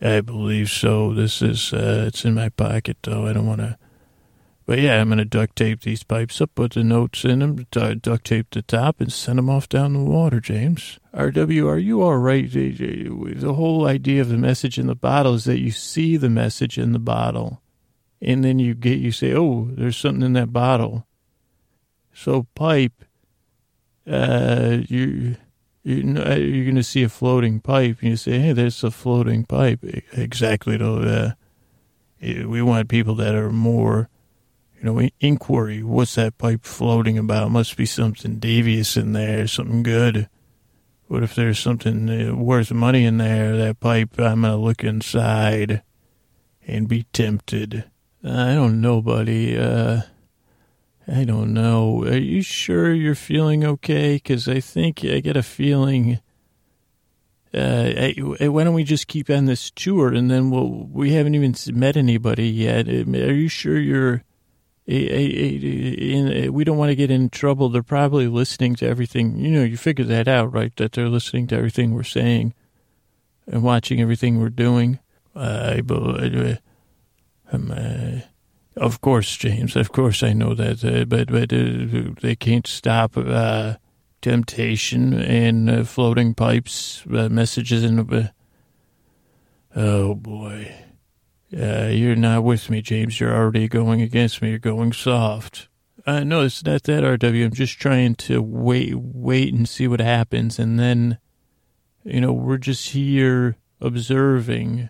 I 0.00 0.20
believe 0.20 0.70
so. 0.70 1.12
This 1.12 1.42
is, 1.42 1.72
uh, 1.72 2.04
it's 2.08 2.24
in 2.24 2.34
my 2.34 2.48
pocket, 2.48 2.98
though. 3.02 3.26
I 3.26 3.32
don't 3.32 3.46
want 3.46 3.60
to 3.60 3.78
but 4.70 4.78
yeah, 4.78 5.00
I'm 5.00 5.08
going 5.08 5.18
to 5.18 5.24
duct 5.24 5.56
tape 5.56 5.80
these 5.80 6.04
pipes 6.04 6.40
up, 6.40 6.54
put 6.54 6.74
the 6.74 6.84
notes 6.84 7.24
in 7.24 7.40
them, 7.40 7.66
duct 7.72 8.24
tape 8.24 8.50
the 8.52 8.62
top, 8.62 9.00
and 9.00 9.12
send 9.12 9.36
them 9.36 9.50
off 9.50 9.68
down 9.68 9.94
the 9.94 9.98
water, 9.98 10.38
James. 10.38 11.00
RW, 11.12 11.66
are 11.66 11.76
you 11.76 12.02
all 12.02 12.18
right? 12.18 12.48
The 12.48 13.54
whole 13.56 13.84
idea 13.84 14.20
of 14.20 14.28
the 14.28 14.36
message 14.36 14.78
in 14.78 14.86
the 14.86 14.94
bottle 14.94 15.34
is 15.34 15.42
that 15.46 15.58
you 15.58 15.72
see 15.72 16.16
the 16.16 16.30
message 16.30 16.78
in 16.78 16.92
the 16.92 17.00
bottle, 17.00 17.60
and 18.22 18.44
then 18.44 18.60
you 18.60 18.74
get, 18.74 19.00
you 19.00 19.10
say, 19.10 19.34
oh, 19.34 19.66
there's 19.72 19.96
something 19.96 20.22
in 20.22 20.34
that 20.34 20.52
bottle. 20.52 21.04
So 22.14 22.46
pipe, 22.54 23.04
uh, 24.08 24.82
you, 24.86 25.34
you 25.82 26.14
uh, 26.16 26.36
you're 26.36 26.64
going 26.64 26.76
to 26.76 26.84
see 26.84 27.02
a 27.02 27.08
floating 27.08 27.58
pipe, 27.58 27.96
and 28.02 28.10
you 28.10 28.16
say, 28.16 28.38
hey, 28.38 28.52
there's 28.52 28.84
a 28.84 28.92
floating 28.92 29.44
pipe. 29.46 29.80
Exactly, 30.12 30.76
though. 30.76 30.98
Uh, 30.98 31.32
we 32.22 32.62
want 32.62 32.88
people 32.88 33.16
that 33.16 33.34
are 33.34 33.50
more 33.50 34.08
you 34.80 34.86
know, 34.86 35.08
inquiry. 35.20 35.82
What's 35.82 36.14
that 36.14 36.38
pipe 36.38 36.64
floating 36.64 37.18
about? 37.18 37.50
Must 37.50 37.76
be 37.76 37.84
something 37.84 38.38
devious 38.38 38.96
in 38.96 39.12
there, 39.12 39.46
something 39.46 39.82
good. 39.82 40.28
What 41.08 41.22
if 41.22 41.34
there's 41.34 41.58
something 41.58 42.08
uh, 42.08 42.34
worth 42.34 42.72
money 42.72 43.04
in 43.04 43.18
there? 43.18 43.56
That 43.56 43.80
pipe, 43.80 44.18
I'm 44.18 44.42
gonna 44.42 44.56
look 44.56 44.82
inside 44.82 45.82
and 46.66 46.88
be 46.88 47.02
tempted. 47.12 47.84
I 48.24 48.54
don't 48.54 48.80
know, 48.80 49.02
buddy. 49.02 49.58
Uh, 49.58 50.02
I 51.06 51.24
don't 51.24 51.52
know. 51.52 52.04
Are 52.04 52.16
you 52.16 52.40
sure 52.42 52.94
you're 52.94 53.14
feeling 53.14 53.64
okay? 53.64 54.14
Because 54.14 54.48
I 54.48 54.60
think 54.60 55.04
I 55.04 55.20
get 55.20 55.36
a 55.36 55.42
feeling 55.42 56.20
Uh, 57.52 57.90
hey, 57.90 58.14
why 58.48 58.62
don't 58.62 58.74
we 58.74 58.84
just 58.84 59.08
keep 59.08 59.28
on 59.28 59.46
this 59.46 59.72
tour 59.72 60.14
and 60.14 60.30
then 60.30 60.50
we'll, 60.50 60.86
we 60.92 61.10
haven't 61.14 61.34
even 61.34 61.52
met 61.76 61.96
anybody 61.96 62.48
yet. 62.48 62.88
Are 62.88 63.34
you 63.34 63.48
sure 63.48 63.76
you're, 63.76 64.22
in, 64.90 66.52
we 66.52 66.64
don't 66.64 66.78
want 66.78 66.90
to 66.90 66.96
get 66.96 67.10
in 67.10 67.30
trouble. 67.30 67.68
They're 67.68 67.82
probably 67.82 68.26
listening 68.26 68.74
to 68.76 68.86
everything. 68.86 69.38
You 69.38 69.50
know, 69.50 69.64
you 69.64 69.76
figure 69.76 70.04
that 70.06 70.28
out, 70.28 70.52
right? 70.52 70.74
That 70.76 70.92
they're 70.92 71.08
listening 71.08 71.46
to 71.48 71.56
everything 71.56 71.94
we're 71.94 72.02
saying 72.02 72.54
and 73.46 73.62
watching 73.62 74.00
everything 74.00 74.38
we're 74.38 74.50
doing. 74.50 74.98
I 75.34 75.80
believe, 75.80 76.58
um, 77.52 77.70
uh, 77.70 78.20
of 78.76 79.00
course, 79.00 79.36
James. 79.36 79.76
Of 79.76 79.92
course, 79.92 80.22
I 80.22 80.32
know 80.32 80.54
that, 80.54 80.84
uh, 80.84 81.04
but 81.04 81.28
but 81.28 81.52
uh, 81.52 82.14
they 82.20 82.36
can't 82.36 82.66
stop 82.66 83.16
uh, 83.16 83.74
temptation 84.22 85.14
and 85.14 85.70
uh, 85.70 85.84
floating 85.84 86.34
pipes 86.34 87.04
uh, 87.06 87.28
messages 87.28 87.84
and. 87.84 88.30
oh 89.76 90.14
boy, 90.14 90.74
you're 91.50 92.16
not 92.16 92.44
with 92.44 92.70
me, 92.70 92.80
James. 92.82 93.20
You're 93.20 93.34
already 93.34 93.68
going 93.68 94.00
against 94.00 94.40
me. 94.40 94.50
You're 94.50 94.58
going 94.58 94.92
soft. 94.92 95.68
Uh, 96.06 96.24
no, 96.24 96.42
it's 96.42 96.64
not 96.64 96.84
that, 96.84 97.04
RW. 97.04 97.44
I'm 97.44 97.52
just 97.52 97.78
trying 97.78 98.14
to 98.16 98.40
wait, 98.40 98.94
wait 98.96 99.52
and 99.52 99.68
see 99.68 99.86
what 99.86 100.00
happens, 100.00 100.58
and 100.58 100.78
then, 100.78 101.18
you 102.04 102.20
know, 102.20 102.32
we're 102.32 102.56
just 102.56 102.90
here 102.90 103.56
observing 103.80 104.88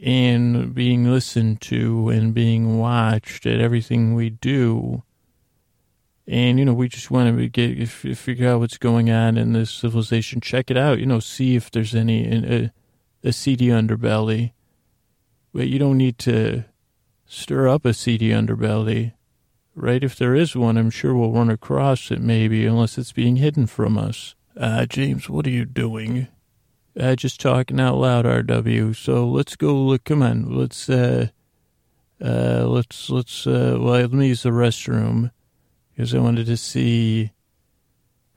and 0.00 0.74
being 0.74 1.04
listened 1.04 1.60
to 1.60 2.08
and 2.08 2.34
being 2.34 2.78
watched 2.78 3.46
at 3.46 3.60
everything 3.60 4.14
we 4.14 4.30
do. 4.30 5.02
And, 6.26 6.58
you 6.58 6.64
know, 6.64 6.72
we 6.74 6.88
just 6.88 7.10
want 7.10 7.36
to 7.36 7.48
get, 7.48 7.88
figure 7.88 8.48
out 8.48 8.60
what's 8.60 8.78
going 8.78 9.10
on 9.10 9.36
in 9.36 9.52
this 9.52 9.70
civilization. 9.70 10.40
Check 10.40 10.70
it 10.70 10.76
out, 10.76 10.98
you 10.98 11.06
know, 11.06 11.20
see 11.20 11.54
if 11.54 11.70
there's 11.70 11.94
any, 11.94 12.26
a, 12.26 12.72
a 13.22 13.32
seedy 13.32 13.66
underbelly. 13.66 14.52
But 15.52 15.68
you 15.68 15.78
don't 15.78 15.98
need 15.98 16.18
to 16.20 16.64
stir 17.26 17.68
up 17.68 17.84
a 17.84 17.94
seedy 17.94 18.30
underbelly, 18.30 19.12
right? 19.74 20.02
If 20.02 20.16
there 20.16 20.34
is 20.34 20.56
one, 20.56 20.76
I'm 20.76 20.90
sure 20.90 21.14
we'll 21.14 21.32
run 21.32 21.50
across 21.50 22.10
it 22.10 22.20
maybe, 22.20 22.66
unless 22.66 22.98
it's 22.98 23.12
being 23.12 23.36
hidden 23.36 23.66
from 23.66 23.98
us. 23.98 24.34
Uh, 24.56 24.86
James, 24.86 25.28
what 25.28 25.46
are 25.46 25.50
you 25.50 25.64
doing? 25.64 26.28
Uh, 26.98 27.16
just 27.16 27.40
talking 27.40 27.80
out 27.80 27.96
loud, 27.96 28.26
RW. 28.26 28.94
So 28.94 29.26
let's 29.26 29.56
go 29.56 29.74
look. 29.74 30.04
Come 30.04 30.22
on, 30.22 30.56
let's 30.56 30.90
uh, 30.90 31.28
uh, 32.22 32.66
let's 32.66 33.08
let's 33.08 33.46
uh, 33.46 33.78
well, 33.80 34.00
let 34.00 34.12
me 34.12 34.28
use 34.28 34.42
the 34.42 34.50
restroom 34.50 35.30
because 35.90 36.14
I 36.14 36.18
wanted 36.18 36.46
to 36.46 36.56
see. 36.56 37.32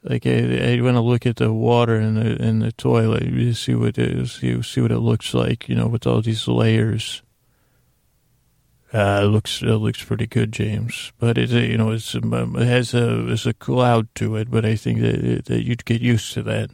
Like 0.08 0.28
I, 0.28 0.76
I 0.76 0.82
want 0.82 0.98
to 0.98 1.02
look 1.02 1.26
at 1.26 1.38
the 1.38 1.52
water 1.52 2.00
in 2.00 2.14
the 2.14 2.36
in 2.42 2.60
the 2.60 2.72
toilet, 2.72 3.56
see 3.56 3.74
what 3.74 3.98
it 3.98 4.12
is, 4.12 4.34
see, 4.34 4.62
see 4.62 4.82
what 4.82 4.92
it 4.92 5.00
looks 5.00 5.34
like, 5.34 5.68
you 5.68 5.76
know, 5.76 5.88
with 5.88 6.06
all 6.06 6.22
these 6.22 6.48
layers. 6.48 7.24
Uh, 8.94 9.22
it 9.24 9.28
looks 9.28 9.64
it 9.64 9.66
looks 9.66 10.04
pretty 10.04 10.28
good, 10.28 10.52
James. 10.52 11.12
But 11.18 11.40
it 11.40 11.50
you 11.50 11.78
know 11.78 11.90
it's 11.90 12.14
um, 12.14 12.56
it 12.56 12.68
has 12.68 12.94
a 12.94 13.28
it's 13.32 13.48
a 13.48 13.54
cloud 13.54 14.08
to 14.16 14.36
it, 14.36 14.52
but 14.52 14.64
I 14.64 14.76
think 14.76 15.02
that 15.02 15.46
that 15.46 15.64
you'd 15.64 15.86
get 15.86 16.02
used 16.02 16.34
to 16.34 16.44
that. 16.44 16.70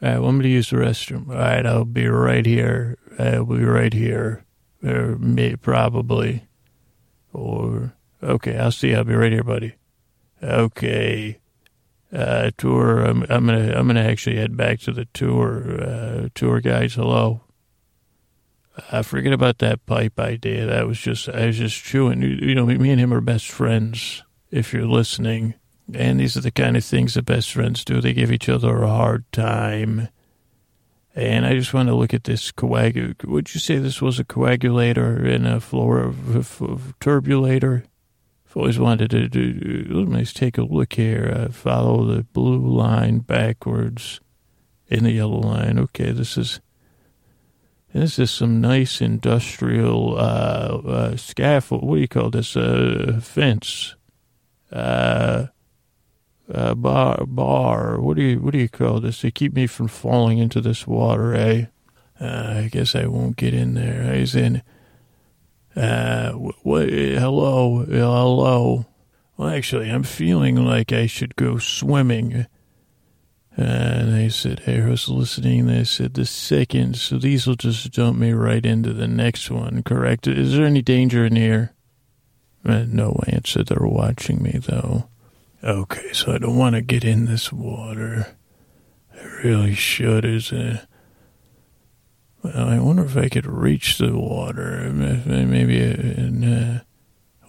All 0.00 0.08
right, 0.08 0.18
want 0.20 0.38
me 0.38 0.44
to 0.44 0.48
use 0.48 0.70
the 0.70 0.76
restroom? 0.76 1.28
All 1.30 1.34
right, 1.34 1.66
I'll 1.66 1.84
be 1.84 2.06
right 2.06 2.46
here. 2.46 2.96
I'll 3.18 3.44
be 3.44 3.64
right 3.64 3.92
here. 3.92 4.44
Or 4.84 5.18
may, 5.18 5.56
probably. 5.56 6.44
Or, 7.32 7.94
okay, 8.22 8.56
I'll 8.56 8.70
see. 8.70 8.94
I'll 8.94 9.02
be 9.02 9.16
right 9.16 9.32
here, 9.32 9.42
buddy. 9.42 9.74
Okay. 10.40 11.40
Uh, 12.12 12.50
tour. 12.56 13.00
I'm, 13.00 13.22
I'm 13.28 13.46
gonna. 13.46 13.72
I'm 13.76 13.86
gonna 13.86 14.00
actually 14.00 14.36
head 14.36 14.56
back 14.56 14.80
to 14.80 14.92
the 14.92 15.04
tour. 15.06 15.80
Uh, 15.80 16.28
tour 16.34 16.60
guys, 16.60 16.94
hello. 16.94 17.42
I 18.90 18.98
uh, 18.98 19.02
forget 19.02 19.32
about 19.32 19.58
that 19.58 19.84
pipe 19.84 20.18
idea. 20.18 20.66
That 20.66 20.86
was 20.86 20.98
just. 20.98 21.28
I 21.28 21.46
was 21.46 21.58
just 21.58 21.82
chewing. 21.84 22.22
You, 22.22 22.28
you 22.28 22.54
know, 22.54 22.64
me 22.64 22.90
and 22.90 23.00
him 23.00 23.12
are 23.12 23.20
best 23.20 23.50
friends. 23.50 24.22
If 24.50 24.72
you're 24.72 24.86
listening. 24.86 25.54
And 25.94 26.20
these 26.20 26.36
are 26.36 26.42
the 26.42 26.50
kind 26.50 26.76
of 26.76 26.84
things 26.84 27.14
that 27.14 27.24
best 27.24 27.52
friends 27.52 27.84
do. 27.84 28.00
They 28.00 28.12
give 28.12 28.30
each 28.30 28.48
other 28.48 28.82
a 28.82 28.88
hard 28.88 29.24
time. 29.32 30.08
And 31.14 31.46
I 31.46 31.54
just 31.54 31.72
want 31.72 31.88
to 31.88 31.94
look 31.94 32.12
at 32.14 32.24
this 32.24 32.52
coagulator. 32.52 33.26
Would 33.26 33.54
you 33.54 33.60
say 33.60 33.76
this 33.76 34.02
was 34.02 34.20
a 34.20 34.24
coagulator 34.24 35.24
and 35.24 35.46
a 35.46 35.60
floor 35.60 36.00
of 36.00 36.94
turbulator? 37.00 37.84
Always 38.58 38.80
wanted 38.80 39.10
to 39.10 39.28
do. 39.28 39.86
Let 39.88 40.08
me 40.08 40.24
take 40.24 40.58
a 40.58 40.62
look 40.62 40.94
here. 40.94 41.32
Uh, 41.32 41.52
follow 41.52 42.04
the 42.04 42.24
blue 42.24 42.58
line 42.58 43.20
backwards 43.20 44.20
in 44.88 45.04
the 45.04 45.12
yellow 45.12 45.38
line. 45.38 45.78
Okay, 45.78 46.10
this 46.10 46.36
is 46.36 46.60
this 47.94 48.18
is 48.18 48.32
some 48.32 48.60
nice 48.60 49.00
industrial 49.00 50.16
uh, 50.18 50.80
uh, 50.84 51.16
scaffold. 51.16 51.84
What 51.84 51.94
do 51.94 52.00
you 52.00 52.08
call 52.08 52.30
this? 52.30 52.56
Uh, 52.56 53.20
fence. 53.22 53.94
Uh, 54.72 55.46
uh, 56.52 56.74
bar, 56.74 57.26
bar. 57.26 58.00
What 58.00 58.16
do 58.16 58.24
you 58.24 58.40
what 58.40 58.54
do 58.54 58.58
you 58.58 58.68
call 58.68 58.98
this? 58.98 59.20
To 59.20 59.30
keep 59.30 59.54
me 59.54 59.68
from 59.68 59.86
falling 59.86 60.38
into 60.38 60.60
this 60.60 60.84
water, 60.84 61.32
eh? 61.32 61.66
Uh, 62.20 62.62
I 62.64 62.68
guess 62.72 62.96
I 62.96 63.06
won't 63.06 63.36
get 63.36 63.54
in 63.54 63.74
there. 63.74 64.12
I 64.12 64.18
was 64.18 64.34
in. 64.34 64.62
Uh, 65.78 66.32
what? 66.32 66.88
Hello, 66.88 67.84
hello. 67.84 68.86
Well, 69.36 69.48
actually, 69.48 69.90
I'm 69.90 70.02
feeling 70.02 70.56
like 70.56 70.92
I 70.92 71.06
should 71.06 71.36
go 71.36 71.58
swimming. 71.58 72.46
And 73.56 74.12
they 74.12 74.28
said, 74.28 74.60
hey, 74.60 74.82
I 74.82 74.88
was 74.88 75.08
listening. 75.08 75.66
They 75.66 75.84
said 75.84 76.14
the 76.14 76.24
second, 76.24 76.96
so 76.96 77.18
these 77.18 77.46
will 77.46 77.54
just 77.54 77.92
dump 77.92 78.18
me 78.18 78.32
right 78.32 78.64
into 78.64 78.92
the 78.92 79.06
next 79.06 79.50
one, 79.50 79.82
correct? 79.84 80.26
Is 80.26 80.56
there 80.56 80.66
any 80.66 80.82
danger 80.82 81.24
in 81.24 81.36
here? 81.36 81.74
Uh, 82.64 82.84
no 82.88 83.20
answer. 83.28 83.62
They're 83.62 83.78
watching 83.80 84.42
me, 84.42 84.58
though. 84.60 85.08
Okay, 85.62 86.12
so 86.12 86.32
I 86.32 86.38
don't 86.38 86.56
want 86.56 86.74
to 86.74 86.82
get 86.82 87.04
in 87.04 87.26
this 87.26 87.52
water. 87.52 88.36
I 89.12 89.24
really 89.44 89.74
should, 89.74 90.24
is 90.24 90.50
it? 90.52 90.86
Well, 92.42 92.68
I 92.68 92.78
wonder 92.78 93.04
if 93.04 93.16
I 93.16 93.28
could 93.28 93.46
reach 93.46 93.98
the 93.98 94.16
water. 94.16 94.90
Maybe, 94.92 95.80
in, 95.80 96.44
uh, 96.44 96.80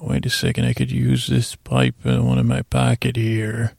wait 0.01 0.25
a 0.25 0.29
second, 0.29 0.65
I 0.65 0.73
could 0.73 0.91
use 0.91 1.27
this 1.27 1.55
pipe 1.55 2.05
in 2.05 2.25
one 2.25 2.39
in 2.39 2.47
my 2.47 2.63
pocket 2.63 3.15
here. 3.15 3.73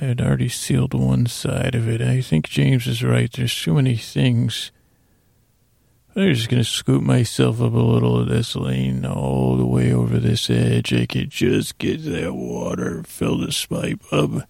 I 0.00 0.04
had 0.06 0.20
already 0.20 0.48
sealed 0.48 0.94
one 0.94 1.26
side 1.26 1.74
of 1.74 1.88
it. 1.88 2.02
I 2.02 2.20
think 2.20 2.48
James 2.48 2.86
is 2.86 3.02
right. 3.02 3.32
There's 3.32 3.62
too 3.62 3.74
many 3.74 3.96
things 3.96 4.72
I'm 6.18 6.32
just 6.32 6.48
going 6.48 6.62
to 6.62 6.68
scoop 6.68 7.02
myself 7.02 7.60
up 7.60 7.74
a 7.74 7.76
little 7.76 8.18
of 8.18 8.28
this 8.28 8.56
lane 8.56 9.04
all 9.04 9.54
the 9.58 9.66
way 9.66 9.92
over 9.92 10.18
this 10.18 10.48
edge. 10.48 10.94
I 10.94 11.04
could 11.04 11.28
just 11.28 11.76
get 11.76 12.06
that 12.06 12.32
water, 12.32 13.02
fill 13.02 13.36
this 13.36 13.66
pipe 13.66 14.00
up, 14.10 14.48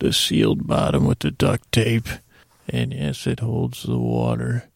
the 0.00 0.12
sealed 0.12 0.66
bottom 0.66 1.06
with 1.06 1.20
the 1.20 1.30
duct 1.30 1.72
tape. 1.72 2.08
And 2.68 2.92
yes, 2.92 3.26
it 3.26 3.40
holds 3.40 3.84
the 3.84 3.96
water. 3.96 4.67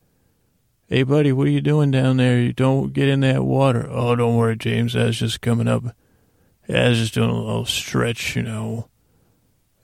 Hey, 0.92 1.04
buddy, 1.04 1.32
what 1.32 1.46
are 1.46 1.50
you 1.50 1.62
doing 1.62 1.90
down 1.90 2.18
there? 2.18 2.38
You 2.38 2.52
don't 2.52 2.92
get 2.92 3.08
in 3.08 3.20
that 3.20 3.44
water. 3.44 3.88
Oh, 3.90 4.14
don't 4.14 4.36
worry, 4.36 4.56
James. 4.56 4.94
I 4.94 5.06
was 5.06 5.18
just 5.18 5.40
coming 5.40 5.66
up. 5.66 5.84
I 6.68 6.90
was 6.90 6.98
just 6.98 7.14
doing 7.14 7.30
a 7.30 7.34
little 7.34 7.64
stretch, 7.64 8.36
you 8.36 8.42
know. 8.42 8.90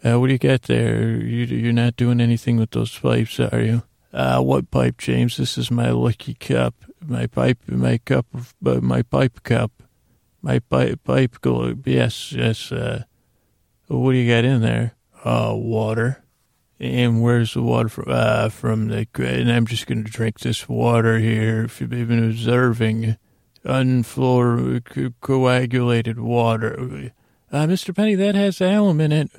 Uh, 0.05 0.21
what 0.21 0.27
do 0.27 0.35
you 0.35 0.39
got 0.39 0.65
there? 0.65 1.13
You, 1.13 1.47
you're 1.47 1.73
not 1.73 1.97
doing 1.97 2.21
anything 2.21 2.59
with 2.59 2.73
those 2.73 2.99
pipes, 2.99 3.41
are 3.41 3.63
you? 3.63 3.85
Uh, 4.13 4.43
what 4.43 4.71
pipe, 4.71 4.99
James? 4.99 5.39
This 5.39 5.57
is 5.57 5.71
my 5.71 5.89
lucky 5.93 6.35
cup. 6.35 6.75
My 7.01 7.27
pipe, 7.27 7.61
my 7.67 7.97
cup, 7.97 8.27
uh, 8.67 8.81
my 8.83 9.01
pipe 9.01 9.43
cup. 9.45 9.83
My 10.43 10.59
pipe, 10.59 11.05
pipe, 11.05 11.39
yes, 11.87 12.33
yes. 12.33 12.71
Uh, 12.71 13.05
what 13.87 14.13
do 14.13 14.19
you 14.19 14.31
got 14.31 14.45
in 14.45 14.61
there? 14.61 14.95
Uh, 15.25 15.55
water. 15.57 16.23
And 16.81 17.23
where's 17.23 17.55
the 17.55 17.63
water 17.63 17.89
from? 17.89 18.05
Uh, 18.07 18.49
from 18.51 18.89
the, 18.89 19.07
and 19.17 19.51
I'm 19.51 19.67
just 19.67 19.87
going 19.87 20.05
to 20.05 20.11
drink 20.11 20.41
this 20.41 20.69
water 20.69 21.19
here. 21.19 21.65
If 21.65 21.81
you've 21.81 21.91
been 21.91 22.31
observing, 22.31 23.17
unfloor 23.65 24.85
co- 24.85 25.15
coagulated 25.21 26.21
water. 26.21 27.13
Uh, 27.51 27.67
Mr. 27.67 27.95
Penny, 27.95 28.15
that 28.15 28.35
has 28.35 28.61
alum 28.61 29.01
in 29.01 29.11
it. 29.11 29.31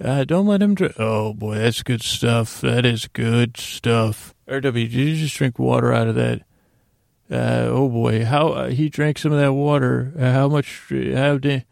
Uh, 0.00 0.24
don't 0.24 0.46
let 0.46 0.62
him 0.62 0.74
drink. 0.74 0.94
Oh 0.98 1.32
boy, 1.32 1.56
that's 1.56 1.82
good 1.82 2.02
stuff. 2.02 2.60
That 2.60 2.86
is 2.86 3.08
good 3.08 3.56
stuff. 3.56 4.34
RW, 4.46 4.72
did 4.72 4.92
you 4.92 5.16
just 5.16 5.36
drink 5.36 5.58
water 5.58 5.92
out 5.92 6.08
of 6.08 6.14
that? 6.14 6.42
Uh, 7.30 7.66
oh 7.68 7.88
boy, 7.88 8.24
how 8.24 8.48
uh, 8.48 8.68
he 8.68 8.88
drank 8.88 9.18
some 9.18 9.32
of 9.32 9.40
that 9.40 9.52
water. 9.52 10.12
Uh, 10.18 10.32
how 10.32 10.48
much? 10.48 10.84
How 10.90 11.38
did? 11.38 11.64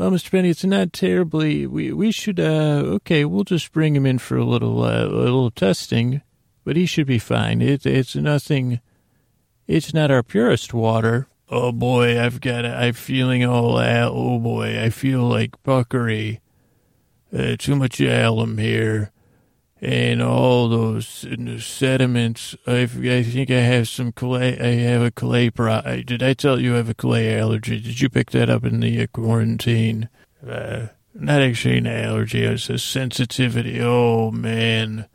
Well, 0.00 0.12
Mr. 0.12 0.30
Penny, 0.30 0.48
it's 0.48 0.64
not 0.64 0.94
terribly. 0.94 1.66
We 1.66 1.92
we 1.92 2.10
should. 2.10 2.40
Uh, 2.40 2.80
okay, 2.96 3.26
we'll 3.26 3.44
just 3.44 3.70
bring 3.70 3.94
him 3.94 4.06
in 4.06 4.16
for 4.16 4.38
a 4.38 4.46
little 4.46 4.82
uh, 4.82 5.04
a 5.04 5.08
little 5.08 5.50
testing, 5.50 6.22
but 6.64 6.74
he 6.74 6.86
should 6.86 7.06
be 7.06 7.18
fine. 7.18 7.60
It 7.60 7.84
it's 7.84 8.16
nothing. 8.16 8.80
It's 9.66 9.92
not 9.92 10.10
our 10.10 10.22
purest 10.22 10.72
water. 10.72 11.28
Oh 11.50 11.70
boy, 11.70 12.18
I've 12.18 12.40
got. 12.40 12.64
I'm 12.64 12.94
feeling 12.94 13.44
all. 13.44 13.76
Oh 13.76 14.38
boy, 14.38 14.82
I 14.82 14.88
feel 14.88 15.20
like 15.20 15.62
puckery 15.64 16.40
uh, 17.30 17.56
too 17.58 17.76
much 17.76 18.00
alum 18.00 18.56
here. 18.56 19.12
And 19.80 20.22
all 20.22 20.68
those 20.68 21.26
sediments. 21.58 22.54
I, 22.66 22.82
I 22.82 23.22
think 23.22 23.50
I 23.50 23.60
have 23.60 23.88
some 23.88 24.12
clay. 24.12 24.58
I 24.58 24.82
have 24.82 25.02
a 25.02 25.10
clay 25.10 25.50
pro. 25.50 25.80
Did 26.04 26.22
I 26.22 26.34
tell 26.34 26.60
you 26.60 26.74
I 26.74 26.78
have 26.78 26.90
a 26.90 26.94
clay 26.94 27.38
allergy? 27.38 27.80
Did 27.80 28.00
you 28.00 28.08
pick 28.08 28.30
that 28.32 28.50
up 28.50 28.64
in 28.64 28.80
the 28.80 29.02
uh, 29.02 29.06
quarantine? 29.12 30.08
Uh, 30.46 30.88
not 31.14 31.40
actually 31.40 31.78
an 31.78 31.86
allergy. 31.86 32.42
It's 32.42 32.68
a 32.68 32.78
sensitivity. 32.78 33.80
Oh 33.80 34.30
man, 34.30 35.06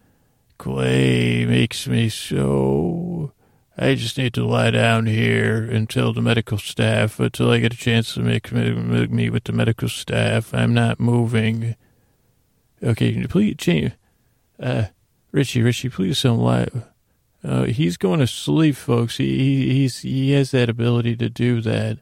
clay 0.57 1.45
makes 1.45 1.87
me 1.87 2.09
so. 2.09 3.31
I 3.77 3.95
just 3.95 4.17
need 4.17 4.33
to 4.35 4.45
lie 4.45 4.71
down 4.71 5.05
here 5.05 5.63
until 5.63 6.13
the 6.13 6.21
medical 6.21 6.57
staff, 6.57 7.19
until 7.19 7.51
I 7.51 7.59
get 7.59 7.73
a 7.73 7.77
chance 7.77 8.13
to 8.13 8.21
make 8.21 8.51
meet 8.51 9.29
with 9.29 9.43
the 9.43 9.51
medical 9.51 9.89
staff. 9.89 10.53
I'm 10.53 10.73
not 10.73 10.99
moving. 10.99 11.75
Okay, 12.81 13.27
please 13.27 13.55
change. 13.57 13.91
Uh, 14.59 14.85
Richie, 15.31 15.61
Richie, 15.61 15.89
please 15.89 16.21
don't 16.21 16.39
lie. 16.39 16.67
Uh, 17.43 17.63
he's 17.63 17.97
going 17.97 18.19
to 18.19 18.27
sleep, 18.27 18.75
folks. 18.75 19.17
He, 19.17 19.37
he 19.37 19.73
he's 19.73 19.99
he 19.99 20.31
has 20.31 20.51
that 20.51 20.69
ability 20.69 21.15
to 21.17 21.29
do 21.29 21.61
that. 21.61 21.99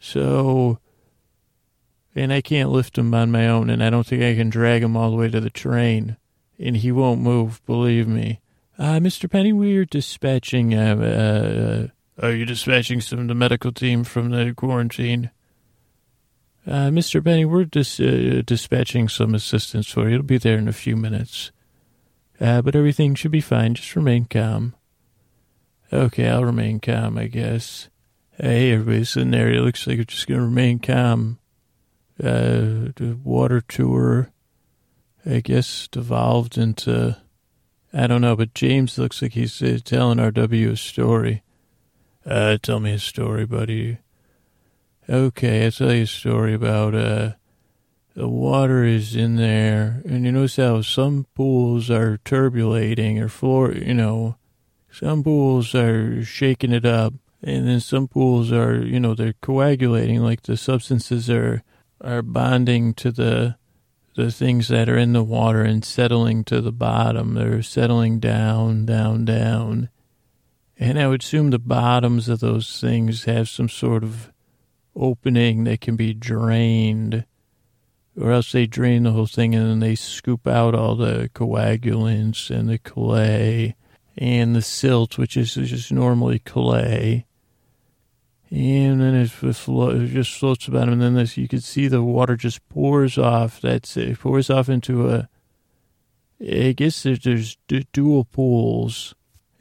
So, 0.00 0.78
and 2.14 2.32
I 2.32 2.40
can't 2.40 2.70
lift 2.70 2.98
him 2.98 3.14
on 3.14 3.30
my 3.30 3.46
own, 3.48 3.70
and 3.70 3.82
I 3.82 3.90
don't 3.90 4.06
think 4.06 4.22
I 4.22 4.34
can 4.34 4.50
drag 4.50 4.82
him 4.82 4.96
all 4.96 5.10
the 5.10 5.16
way 5.16 5.28
to 5.28 5.40
the 5.40 5.50
train, 5.50 6.16
and 6.58 6.76
he 6.76 6.90
won't 6.90 7.20
move. 7.20 7.64
Believe 7.66 8.08
me. 8.08 8.40
Uh, 8.78 8.98
Mr. 8.98 9.30
Penny, 9.30 9.52
we're 9.52 9.84
dispatching. 9.84 10.74
Uh, 10.74 11.90
uh, 12.20 12.26
are 12.26 12.32
you 12.32 12.44
dispatching 12.44 13.00
some 13.00 13.20
of 13.20 13.28
the 13.28 13.34
medical 13.34 13.72
team 13.72 14.04
from 14.04 14.30
the 14.30 14.52
quarantine? 14.54 15.30
Uh, 16.66 16.90
Mr. 16.90 17.22
Penny, 17.22 17.44
we're 17.44 17.64
dis- 17.64 18.00
uh, 18.00 18.42
dispatching 18.44 19.08
some 19.08 19.34
assistance 19.34 19.88
for 19.88 20.08
you. 20.08 20.16
It'll 20.16 20.26
be 20.26 20.38
there 20.38 20.58
in 20.58 20.66
a 20.66 20.72
few 20.72 20.96
minutes. 20.96 21.52
Uh, 22.40 22.62
but 22.62 22.76
everything 22.76 23.14
should 23.14 23.30
be 23.30 23.40
fine. 23.40 23.74
Just 23.74 23.96
remain 23.96 24.26
calm. 24.26 24.74
Okay, 25.92 26.28
I'll 26.28 26.44
remain 26.44 26.80
calm, 26.80 27.16
I 27.16 27.26
guess. 27.26 27.88
Hey, 28.38 28.72
everybody's 28.72 29.10
sitting 29.10 29.30
there. 29.30 29.50
It 29.50 29.62
looks 29.62 29.86
like 29.86 29.98
we're 29.98 30.04
just 30.04 30.26
going 30.26 30.40
to 30.40 30.46
remain 30.46 30.78
calm. 30.78 31.38
Uh, 32.22 32.92
the 32.96 33.18
water 33.22 33.60
tour, 33.60 34.30
I 35.24 35.40
guess, 35.40 35.88
devolved 35.88 36.58
into, 36.58 37.16
I 37.92 38.06
don't 38.06 38.20
know, 38.20 38.36
but 38.36 38.54
James 38.54 38.98
looks 38.98 39.22
like 39.22 39.32
he's 39.32 39.62
uh, 39.62 39.78
telling 39.84 40.18
RW 40.18 40.72
a 40.72 40.76
story. 40.76 41.42
Uh, 42.24 42.58
tell 42.60 42.80
me 42.80 42.92
a 42.92 42.98
story, 42.98 43.46
buddy. 43.46 43.98
Okay, 45.08 45.64
I'll 45.64 45.70
tell 45.70 45.92
you 45.92 46.02
a 46.02 46.06
story 46.06 46.54
about, 46.54 46.94
uh, 46.94 47.32
the 48.16 48.26
water 48.26 48.82
is 48.82 49.14
in 49.14 49.36
there, 49.36 50.00
and 50.06 50.24
you 50.24 50.32
notice 50.32 50.56
how 50.56 50.80
some 50.80 51.26
pools 51.34 51.90
are 51.90 52.16
turbulating 52.24 53.20
or 53.20 53.28
floor, 53.28 53.72
you 53.72 53.92
know, 53.92 54.36
some 54.90 55.22
pools 55.22 55.74
are 55.74 56.24
shaking 56.24 56.72
it 56.72 56.86
up, 56.86 57.12
and 57.42 57.68
then 57.68 57.78
some 57.78 58.08
pools 58.08 58.50
are, 58.50 58.82
you 58.82 58.98
know, 58.98 59.14
they're 59.14 59.34
coagulating, 59.42 60.22
like 60.22 60.42
the 60.42 60.56
substances 60.56 61.28
are 61.28 61.62
are 62.00 62.22
bonding 62.22 62.94
to 62.94 63.12
the 63.12 63.56
the 64.14 64.32
things 64.32 64.68
that 64.68 64.88
are 64.88 64.96
in 64.96 65.12
the 65.12 65.22
water 65.22 65.62
and 65.62 65.84
settling 65.84 66.42
to 66.44 66.62
the 66.62 66.72
bottom. 66.72 67.34
They're 67.34 67.62
settling 67.62 68.18
down, 68.18 68.86
down, 68.86 69.26
down. 69.26 69.90
And 70.78 70.98
I 70.98 71.06
would 71.06 71.22
assume 71.22 71.50
the 71.50 71.58
bottoms 71.58 72.30
of 72.30 72.40
those 72.40 72.80
things 72.80 73.24
have 73.24 73.50
some 73.50 73.68
sort 73.68 74.02
of 74.02 74.32
opening 74.94 75.64
that 75.64 75.82
can 75.82 75.96
be 75.96 76.14
drained, 76.14 77.26
or 78.18 78.32
else 78.32 78.52
they 78.52 78.66
drain 78.66 79.02
the 79.02 79.12
whole 79.12 79.26
thing 79.26 79.54
and 79.54 79.68
then 79.68 79.80
they 79.80 79.94
scoop 79.94 80.46
out 80.46 80.74
all 80.74 80.94
the 80.96 81.30
coagulants 81.34 82.50
and 82.50 82.68
the 82.68 82.78
clay 82.78 83.76
and 84.16 84.56
the 84.56 84.62
silt, 84.62 85.18
which 85.18 85.36
is 85.36 85.54
just 85.54 85.92
normally 85.92 86.38
clay. 86.38 87.26
And 88.50 89.00
then 89.00 89.14
it 89.14 89.32
just 90.08 90.38
floats 90.38 90.68
about, 90.68 90.88
and 90.88 91.02
then 91.02 91.14
this, 91.14 91.36
you 91.36 91.48
can 91.48 91.60
see 91.60 91.88
the 91.88 92.02
water 92.02 92.36
just 92.36 92.66
pours 92.68 93.18
off. 93.18 93.60
That's 93.60 93.96
it, 93.96 94.20
pours 94.20 94.48
off 94.48 94.68
into 94.68 95.10
a. 95.10 95.28
I 96.40 96.72
guess 96.72 97.02
there's, 97.02 97.20
there's 97.20 97.56
dual 97.92 98.24
pools 98.24 99.15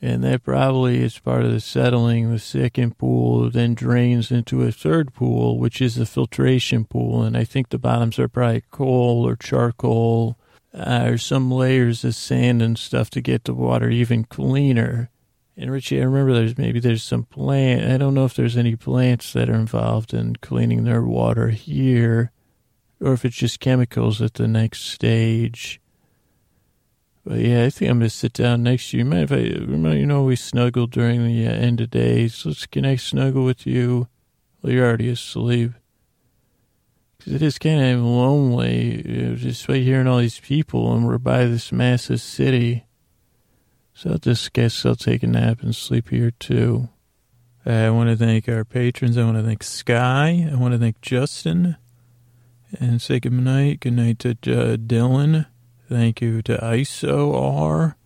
and 0.05 0.23
that 0.23 0.43
probably 0.43 1.01
is 1.01 1.17
part 1.17 1.45
of 1.45 1.51
the 1.51 1.59
settling. 1.59 2.31
The 2.31 2.37
second 2.37 2.99
pool 2.99 3.49
then 3.49 3.73
drains 3.73 4.29
into 4.29 4.61
a 4.61 4.71
third 4.71 5.15
pool, 5.15 5.57
which 5.57 5.81
is 5.81 5.95
the 5.95 6.05
filtration 6.05 6.85
pool. 6.85 7.23
And 7.23 7.35
I 7.35 7.43
think 7.43 7.69
the 7.69 7.79
bottoms 7.79 8.19
are 8.19 8.27
probably 8.27 8.63
coal 8.69 9.27
or 9.27 9.35
charcoal 9.35 10.37
uh, 10.75 11.07
or 11.09 11.17
some 11.17 11.49
layers 11.49 12.05
of 12.05 12.13
sand 12.13 12.61
and 12.61 12.77
stuff 12.77 13.09
to 13.11 13.21
get 13.21 13.45
the 13.45 13.55
water 13.55 13.89
even 13.89 14.25
cleaner. 14.25 15.09
And 15.57 15.71
Richie, 15.71 15.99
I 15.99 16.03
remember 16.03 16.33
there's 16.33 16.55
maybe 16.55 16.79
there's 16.79 17.03
some 17.03 17.23
plant. 17.23 17.91
I 17.91 17.97
don't 17.97 18.13
know 18.13 18.25
if 18.25 18.35
there's 18.35 18.57
any 18.57 18.75
plants 18.75 19.33
that 19.33 19.49
are 19.49 19.55
involved 19.55 20.13
in 20.13 20.35
cleaning 20.35 20.83
their 20.83 21.01
water 21.01 21.49
here, 21.49 22.31
or 23.01 23.13
if 23.13 23.25
it's 23.25 23.37
just 23.37 23.59
chemicals 23.59 24.21
at 24.21 24.35
the 24.35 24.47
next 24.47 24.81
stage. 24.81 25.81
But 27.25 27.39
yeah, 27.39 27.65
I 27.65 27.71
think 27.71 27.89
I'm 27.89 27.97
gonna 27.97 28.09
sit 28.11 28.33
down 28.33 28.61
next 28.61 28.91
to 28.91 28.97
you. 28.97 29.05
Mind 29.05 29.23
if 29.23 29.31
I, 29.31 29.37
you 29.37 30.05
know, 30.05 30.23
we 30.23 30.35
snuggled 30.35 30.91
during 30.91 31.25
the 31.25 31.47
uh, 31.47 31.51
end 31.51 31.81
of 31.81 31.89
days. 31.89 32.45
Let's 32.45 32.67
can 32.67 32.85
I 32.85 32.97
snuggle 32.97 33.43
with 33.43 33.65
you? 33.65 34.07
Well, 34.61 34.71
you're 34.71 34.85
already 34.85 35.09
asleep. 35.09 35.71
Cause 37.19 37.33
it 37.33 37.41
is 37.41 37.57
kind 37.57 37.81
of 37.81 38.03
lonely, 38.03 39.01
you 39.09 39.21
know, 39.29 39.35
just 39.35 39.65
by 39.65 39.77
hearing 39.77 40.05
all 40.05 40.19
these 40.19 40.39
people, 40.39 40.93
and 40.93 41.07
we're 41.07 41.17
by 41.17 41.45
this 41.45 41.71
massive 41.71 42.21
city. 42.21 42.85
So 43.95 44.13
I 44.13 44.17
just 44.17 44.53
guess 44.53 44.85
I'll 44.85 44.95
take 44.95 45.23
a 45.23 45.27
nap 45.27 45.63
and 45.63 45.75
sleep 45.75 46.09
here 46.09 46.29
too. 46.29 46.89
I 47.65 47.89
want 47.89 48.11
to 48.11 48.15
thank 48.15 48.47
our 48.47 48.63
patrons. 48.63 49.17
I 49.17 49.23
want 49.23 49.37
to 49.37 49.43
thank 49.43 49.63
Sky. 49.63 50.47
I 50.51 50.55
want 50.55 50.73
to 50.73 50.77
thank 50.77 51.01
Justin, 51.01 51.77
and 52.79 53.01
say 53.01 53.19
good 53.19 53.33
night. 53.33 53.79
Good 53.79 53.93
night 53.93 54.19
to 54.19 54.31
uh, 54.31 54.77
Dylan. 54.77 55.47
Thank 55.89 56.21
you 56.21 56.41
to 56.43 56.57
ISO 56.57 57.33
R 57.33 57.97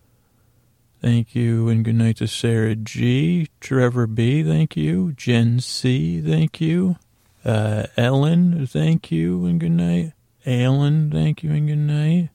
Thank 1.00 1.34
you 1.34 1.70
and 1.70 1.82
good 1.82 1.94
night 1.94 2.18
to 2.18 2.28
Sarah 2.28 2.74
G. 2.74 3.48
Trevor 3.60 4.06
B. 4.06 4.42
Thank 4.42 4.76
you. 4.76 5.12
Jen 5.12 5.58
C. 5.60 6.20
Thank 6.20 6.60
you. 6.60 6.96
Uh, 7.42 7.86
Ellen. 7.96 8.66
Thank 8.66 9.10
you 9.10 9.46
and 9.46 9.58
good 9.58 9.72
night. 9.72 10.12
Alan. 10.44 11.10
Thank 11.10 11.42
you 11.42 11.52
and 11.52 11.68
good 11.68 11.76
night. 11.76 12.28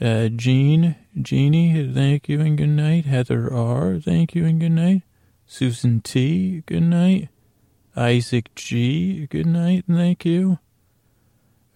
Uh, 0.00 0.28
Jean. 0.28 0.94
Jeannie. 1.20 1.92
Thank 1.92 2.28
you 2.28 2.40
and 2.40 2.56
good 2.56 2.68
night. 2.68 3.06
Heather 3.06 3.52
R. 3.52 3.98
Thank 3.98 4.36
you 4.36 4.46
and 4.46 4.60
good 4.60 4.70
night. 4.70 5.02
Susan 5.44 6.00
T. 6.00 6.62
Good 6.66 6.84
night. 6.84 7.28
Isaac 7.96 8.54
G. 8.54 9.26
Good 9.26 9.46
night. 9.46 9.82
And 9.88 9.96
thank 9.96 10.24
you. 10.24 10.60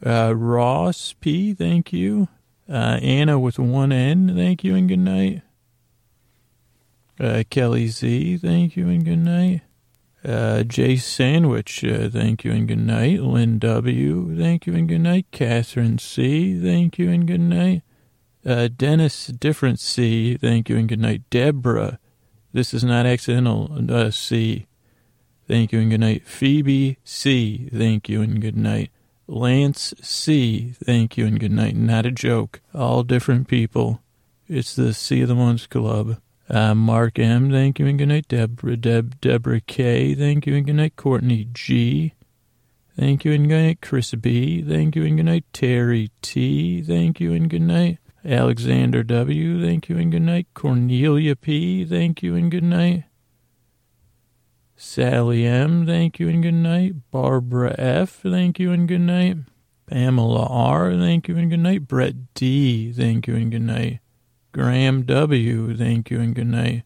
Uh, 0.04 0.32
Ross 0.36 1.12
P. 1.20 1.54
Thank 1.54 1.92
you. 1.92 2.28
Uh, 2.68 2.98
Anna 3.00 3.38
with 3.38 3.58
one 3.58 3.92
N, 3.92 4.34
thank 4.36 4.62
you 4.62 4.74
and 4.74 4.88
good 4.88 4.98
night. 4.98 5.42
Uh, 7.18 7.42
Kelly 7.48 7.88
Z, 7.88 8.36
thank 8.38 8.76
you 8.76 8.88
and 8.88 9.04
good 9.04 9.18
night. 9.18 9.62
Uh, 10.24 10.64
Jay 10.64 10.96
Sandwich, 10.96 11.82
uh, 11.84 12.10
thank 12.10 12.44
you 12.44 12.52
and 12.52 12.68
good 12.68 12.78
night. 12.78 13.20
Lynn 13.20 13.58
W, 13.58 14.36
thank 14.36 14.66
you 14.66 14.74
and 14.74 14.88
good 14.88 15.00
night. 15.00 15.26
Catherine 15.30 15.98
C, 15.98 16.60
thank 16.60 16.98
you 16.98 17.10
and 17.10 17.26
good 17.26 17.40
night. 17.40 17.82
Uh, 18.44 18.68
Dennis 18.68 19.28
Different 19.28 19.80
C, 19.80 20.36
thank 20.36 20.68
you 20.68 20.76
and 20.76 20.88
good 20.88 21.00
night. 21.00 21.22
Deborah, 21.30 21.98
this 22.52 22.74
is 22.74 22.84
not 22.84 23.06
accidental, 23.06 23.70
uh, 23.90 24.10
C, 24.10 24.66
thank 25.46 25.72
you 25.72 25.80
and 25.80 25.90
good 25.90 26.00
night. 26.00 26.26
Phoebe 26.26 26.98
C, 27.04 27.70
thank 27.72 28.08
you 28.08 28.20
and 28.20 28.40
good 28.40 28.56
night. 28.56 28.90
Lance 29.28 29.92
C. 30.00 30.72
Thank 30.82 31.18
you 31.18 31.26
and 31.26 31.38
good 31.38 31.52
night. 31.52 31.76
Not 31.76 32.06
a 32.06 32.10
joke. 32.10 32.60
All 32.74 33.02
different 33.02 33.46
people. 33.46 34.00
It's 34.48 34.74
the 34.74 34.94
Sea 34.94 35.22
of 35.22 35.28
the 35.28 35.34
Months 35.34 35.66
Club. 35.66 36.18
Uh, 36.48 36.74
Mark 36.74 37.18
M. 37.18 37.50
Thank 37.50 37.78
you 37.78 37.86
and 37.86 37.98
good 37.98 38.08
night. 38.08 38.26
Deborah, 38.28 38.78
Deb, 38.78 39.20
Deborah 39.20 39.60
K. 39.60 40.14
Thank 40.14 40.46
you 40.46 40.56
and 40.56 40.64
good 40.64 40.76
night. 40.76 40.96
Courtney 40.96 41.46
G. 41.52 42.14
Thank 42.98 43.26
you 43.26 43.32
and 43.32 43.48
good 43.48 43.62
night. 43.62 43.80
Chris 43.82 44.14
B. 44.14 44.62
Thank 44.62 44.96
you 44.96 45.04
and 45.04 45.18
good 45.18 45.26
night. 45.26 45.44
Terry 45.52 46.10
T. 46.22 46.80
Thank 46.82 47.20
you 47.20 47.34
and 47.34 47.50
good 47.50 47.62
night. 47.62 47.98
Alexander 48.24 49.02
W. 49.02 49.62
Thank 49.62 49.90
you 49.90 49.98
and 49.98 50.10
good 50.10 50.22
night. 50.22 50.46
Cornelia 50.54 51.36
P. 51.36 51.84
Thank 51.84 52.22
you 52.22 52.34
and 52.34 52.50
good 52.50 52.64
night. 52.64 53.04
Sally 54.80 55.44
M., 55.44 55.86
thank 55.86 56.20
you 56.20 56.28
and 56.28 56.40
good 56.40 56.54
night. 56.54 57.10
Barbara 57.10 57.74
F., 57.76 58.20
thank 58.22 58.60
you 58.60 58.70
and 58.70 58.86
good 58.86 59.00
night. 59.00 59.38
Pamela 59.86 60.46
R., 60.48 60.92
thank 60.92 61.26
you 61.26 61.36
and 61.36 61.50
good 61.50 61.58
night. 61.58 61.88
Brett 61.88 62.32
D., 62.34 62.92
thank 62.92 63.26
you 63.26 63.34
and 63.34 63.50
good 63.50 63.62
night. 63.62 63.98
Graham 64.52 65.02
W., 65.02 65.76
thank 65.76 66.12
you 66.12 66.20
and 66.20 66.32
good 66.32 66.46
night. 66.46 66.84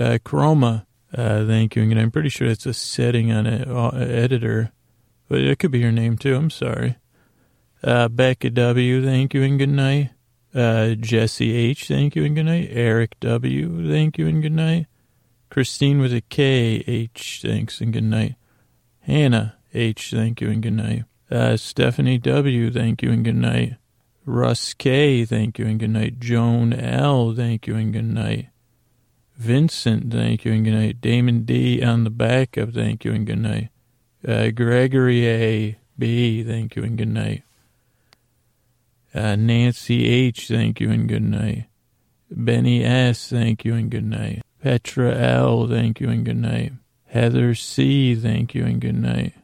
Uh, 0.00 0.16
Chroma, 0.24 0.86
uh, 1.12 1.44
thank 1.44 1.76
you 1.76 1.82
and 1.82 1.90
good 1.90 1.96
night. 1.96 2.04
I'm 2.04 2.10
pretty 2.10 2.30
sure 2.30 2.48
it's 2.48 2.64
a 2.64 2.72
setting 2.72 3.30
on 3.30 3.44
an 3.44 3.70
uh, 3.70 3.90
editor, 3.90 4.72
but 5.28 5.40
it 5.40 5.58
could 5.58 5.70
be 5.70 5.80
your 5.80 5.92
name 5.92 6.16
too. 6.16 6.34
I'm 6.34 6.48
sorry. 6.48 6.96
Uh, 7.82 8.08
Becca 8.08 8.48
W., 8.48 9.04
thank 9.04 9.34
you 9.34 9.42
and 9.42 9.58
good 9.58 9.68
night. 9.68 10.12
Uh, 10.54 10.94
Jesse 10.94 11.52
H, 11.52 11.88
thank 11.88 12.16
you 12.16 12.24
and 12.24 12.34
good 12.34 12.44
night. 12.44 12.68
Eric 12.70 13.20
W, 13.20 13.86
thank 13.90 14.16
you 14.16 14.26
and 14.28 14.40
good 14.40 14.52
night. 14.52 14.86
Christine 15.50 16.00
with 16.00 16.12
a 16.12 16.20
K, 16.20 16.84
H, 16.86 17.40
thanks 17.42 17.80
and 17.80 17.92
good 17.92 18.04
night. 18.04 18.34
Hannah 19.00 19.56
H, 19.72 20.10
thank 20.10 20.40
you 20.40 20.50
and 20.50 20.62
good 20.62 20.72
night. 20.72 21.04
Uh, 21.30 21.56
Stephanie 21.56 22.18
W, 22.18 22.70
thank 22.70 23.02
you 23.02 23.10
and 23.10 23.24
good 23.24 23.36
night. 23.36 23.76
Russ 24.26 24.72
K, 24.72 25.24
thank 25.24 25.58
you 25.58 25.66
and 25.66 25.78
good 25.78 25.90
night. 25.90 26.18
Joan 26.18 26.72
L, 26.72 27.34
thank 27.34 27.66
you 27.66 27.76
and 27.76 27.92
good 27.92 28.04
night. 28.04 28.48
Vincent, 29.36 30.12
thank 30.12 30.44
you 30.44 30.52
and 30.52 30.64
good 30.64 30.74
night. 30.74 31.00
Damon 31.00 31.44
D 31.44 31.82
on 31.82 32.04
the 32.04 32.10
back 32.10 32.56
of 32.56 32.72
thank 32.72 33.04
you 33.04 33.12
and 33.12 33.26
good 33.26 33.38
night. 33.38 33.68
Uh, 34.26 34.50
Gregory 34.50 35.26
A. 35.26 35.78
B, 35.98 36.42
thank 36.42 36.76
you 36.76 36.82
and 36.82 36.98
good 36.98 37.08
night. 37.08 37.42
Uh, 39.14 39.36
Nancy 39.36 40.06
H, 40.06 40.48
thank 40.48 40.80
you 40.80 40.90
and 40.90 41.08
good 41.08 41.22
night. 41.22 41.66
Benny 42.30 42.84
S, 42.84 43.28
thank 43.28 43.64
you 43.64 43.74
and 43.74 43.90
good 43.90 44.04
night. 44.04 44.42
Petra 44.64 45.14
L, 45.14 45.68
thank 45.68 46.00
you 46.00 46.08
and 46.08 46.24
good 46.24 46.38
night. 46.38 46.72
Heather 47.08 47.54
C, 47.54 48.14
thank 48.14 48.54
you 48.54 48.64
and 48.64 48.80
good 48.80 48.94
night. 48.94 49.34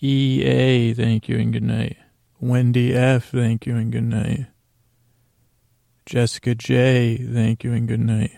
E 0.00 0.44
A, 0.44 0.94
thank 0.94 1.28
you 1.28 1.36
and 1.36 1.52
good 1.52 1.64
night. 1.64 1.96
Wendy 2.38 2.94
F, 2.94 3.30
thank 3.32 3.66
you 3.66 3.74
and 3.74 3.90
good 3.90 4.04
night. 4.04 4.46
Jessica 6.06 6.54
J, 6.54 7.16
thank 7.16 7.64
you 7.64 7.72
and 7.72 7.88
good 7.88 7.98
night. 7.98 8.30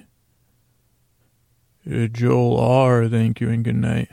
Uh, 1.86 2.06
Joel 2.06 2.58
R, 2.58 3.06
thank 3.06 3.42
you 3.42 3.50
and 3.50 3.62
good 3.62 3.76
night. 3.76 4.08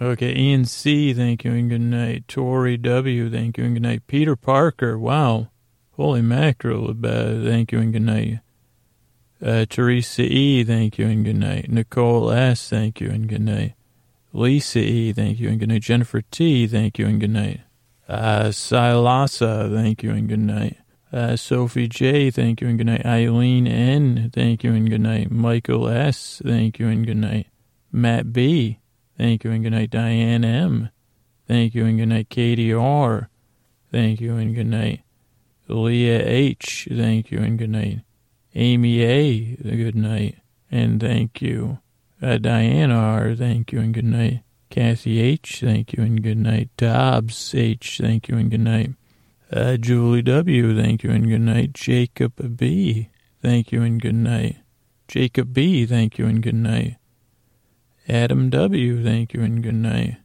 Okay, 0.00 0.34
Ian 0.34 0.64
C, 0.64 1.12
thank 1.12 1.44
you 1.44 1.52
and 1.52 1.68
good 1.68 1.82
night. 1.82 2.26
Tori 2.28 2.78
W, 2.78 3.30
thank 3.30 3.58
you 3.58 3.64
and 3.64 3.74
good 3.74 3.82
night. 3.82 4.06
Peter 4.06 4.36
Parker, 4.36 4.98
wow. 4.98 5.50
Holy 5.96 6.22
mackerel, 6.22 6.88
uh, 6.92 7.44
thank 7.44 7.72
you 7.72 7.78
and 7.78 7.92
good 7.92 8.00
night. 8.00 8.38
Uh, 9.40 9.64
Teresa 9.68 10.22
E, 10.22 10.64
thank 10.64 10.98
you 10.98 11.06
and 11.06 11.24
good 11.24 11.36
night. 11.36 11.70
Nicole 11.70 12.30
S, 12.32 12.68
thank 12.68 13.00
you 13.00 13.08
and 13.10 13.28
good 13.28 13.42
night. 13.42 13.74
Lisa 14.32 14.80
E, 14.80 15.12
thank 15.12 15.38
you 15.38 15.48
and 15.48 15.60
good 15.60 15.68
night. 15.68 15.82
Jennifer 15.82 16.22
T, 16.22 16.66
thank 16.66 16.98
you 16.98 17.06
and 17.06 17.20
good 17.20 17.30
night. 17.30 17.60
Uh, 18.08 18.44
Silasa, 18.48 19.72
thank 19.72 20.02
you 20.02 20.10
and 20.10 20.28
good 20.28 20.40
night. 20.40 20.78
Uh, 21.12 21.36
Sophie 21.36 21.88
J, 21.88 22.30
thank 22.30 22.60
you 22.60 22.68
and 22.68 22.78
good 22.78 22.86
night. 22.88 23.06
Eileen 23.06 23.66
N, 23.66 24.30
thank 24.34 24.64
you 24.64 24.72
and 24.72 24.90
good 24.90 25.00
night. 25.00 25.30
Michael 25.30 25.88
S, 25.88 26.42
thank 26.44 26.78
you 26.78 26.88
and 26.88 27.06
good 27.06 27.16
night. 27.16 27.46
Matt 27.92 28.32
B, 28.32 28.80
thank 29.16 29.44
you 29.44 29.52
and 29.52 29.62
good 29.62 29.72
night. 29.72 29.90
Diane 29.90 30.44
M, 30.44 30.90
thank 31.46 31.74
you 31.74 31.86
and 31.86 31.98
good 31.98 32.06
night. 32.06 32.28
Katie 32.28 32.72
R, 32.72 33.30
thank 33.90 34.20
you 34.20 34.36
and 34.36 34.54
good 34.54 34.66
night. 34.66 35.02
Leah 35.68 36.22
H, 36.24 36.88
thank 36.90 37.30
you 37.30 37.38
and 37.38 37.58
good 37.58 37.70
night. 37.70 38.00
Amy 38.58 39.02
A, 39.02 39.56
good 39.62 39.94
night 39.94 40.38
and 40.68 41.00
thank 41.00 41.40
you. 41.40 41.78
Uh, 42.20 42.38
Diana 42.38 42.96
R, 42.96 43.36
thank 43.36 43.70
you 43.70 43.78
and 43.78 43.94
good 43.94 44.04
night. 44.04 44.42
Kathy 44.68 45.20
H, 45.20 45.60
thank 45.60 45.92
you 45.92 46.02
and 46.02 46.20
good 46.20 46.38
night. 46.38 46.68
Dobbs 46.76 47.54
H, 47.54 48.00
thank 48.02 48.28
you 48.28 48.36
and 48.36 48.50
good 48.50 48.60
night. 48.60 48.90
Uh, 49.52 49.76
Julie 49.76 50.22
W, 50.22 50.76
thank 50.76 51.04
you 51.04 51.10
and 51.10 51.28
good 51.28 51.40
night. 51.40 51.72
Jacob 51.72 52.56
B, 52.56 53.10
thank 53.40 53.70
you 53.70 53.82
and 53.82 54.02
good 54.02 54.16
night. 54.16 54.56
Jacob 55.06 55.54
B, 55.54 55.86
thank 55.86 56.18
you 56.18 56.26
and 56.26 56.42
good 56.42 56.56
night. 56.56 56.96
Adam 58.08 58.50
W, 58.50 59.04
thank 59.04 59.32
you 59.34 59.42
and 59.42 59.62
good 59.62 59.74
night. 59.74 60.16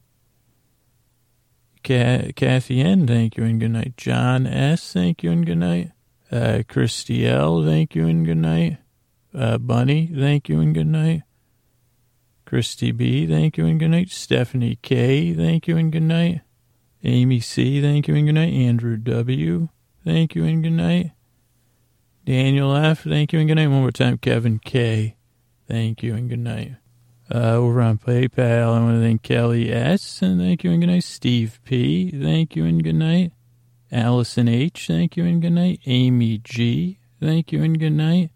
Kathy 1.84 2.82
N, 2.82 3.06
thank 3.06 3.38
you 3.38 3.44
and 3.44 3.60
good 3.60 3.72
night. 3.72 3.96
John 3.96 4.48
S, 4.48 4.92
thank 4.92 5.22
you 5.22 5.32
and 5.32 5.46
good 5.46 5.60
night. 5.60 5.93
Uh, 6.34 6.64
Christy 6.68 7.28
L, 7.28 7.64
thank 7.64 7.94
you 7.94 8.08
and 8.08 8.26
good 8.26 8.38
night. 8.38 8.78
Uh, 9.36 9.60
Bunny, 9.60 10.08
thank 10.08 10.50
you 10.50 10.60
and 10.62 10.74
good 10.74 10.88
night. 10.88 11.22
Christy 12.44 12.92
B, 12.92 13.28
thank 13.28 13.56
you 13.56 13.68
and 13.68 13.80
good 13.80 13.90
night. 13.90 14.10
Stephanie 14.10 14.80
K, 14.82 15.36
thank 15.36 15.68
you 15.68 15.78
and 15.78 15.92
good 15.92 16.02
night. 16.02 16.42
Amy 17.04 17.40
C, 17.40 17.82
thank 17.84 18.08
you 18.08 18.16
and 18.16 18.26
good 18.26 18.34
night. 18.34 18.52
Andrew 18.52 18.98
W, 18.98 19.70
thank 20.04 20.34
you 20.34 20.44
and 20.46 20.64
good 20.64 20.72
night. 20.72 21.12
Daniel 22.26 22.76
F, 22.76 23.04
thank 23.04 23.32
you 23.32 23.38
and 23.38 23.48
good 23.48 23.56
night. 23.56 23.68
One 23.68 23.82
more 23.82 23.92
time, 23.92 24.18
Kevin 24.18 24.58
K, 24.58 25.16
thank 25.68 26.02
you 26.02 26.16
and 26.16 26.30
good 26.30 26.40
night. 26.40 26.78
Uh, 27.32 27.54
over 27.54 27.80
on 27.80 28.00
PayPal, 28.00 28.74
I 28.74 28.80
want 28.80 28.96
to 28.96 29.02
thank 29.02 29.22
Kelly 29.22 29.72
S, 29.72 30.24
and 30.24 30.40
thank 30.40 30.64
you 30.64 30.72
and 30.72 30.82
good 30.82 30.88
night. 30.88 31.04
Steve 31.04 31.60
P, 31.64 32.10
thank 32.10 32.56
you 32.56 32.66
and 32.66 32.84
good 32.84 32.96
night. 32.96 33.34
Allison 33.94 34.48
H, 34.48 34.88
thank 34.88 35.16
you 35.16 35.24
and 35.24 35.40
good 35.40 35.52
night. 35.52 35.80
Amy 35.86 36.40
G, 36.40 36.98
thank 37.22 37.52
you 37.52 37.62
and 37.62 37.80
good 37.80 37.92
night. 37.94 38.32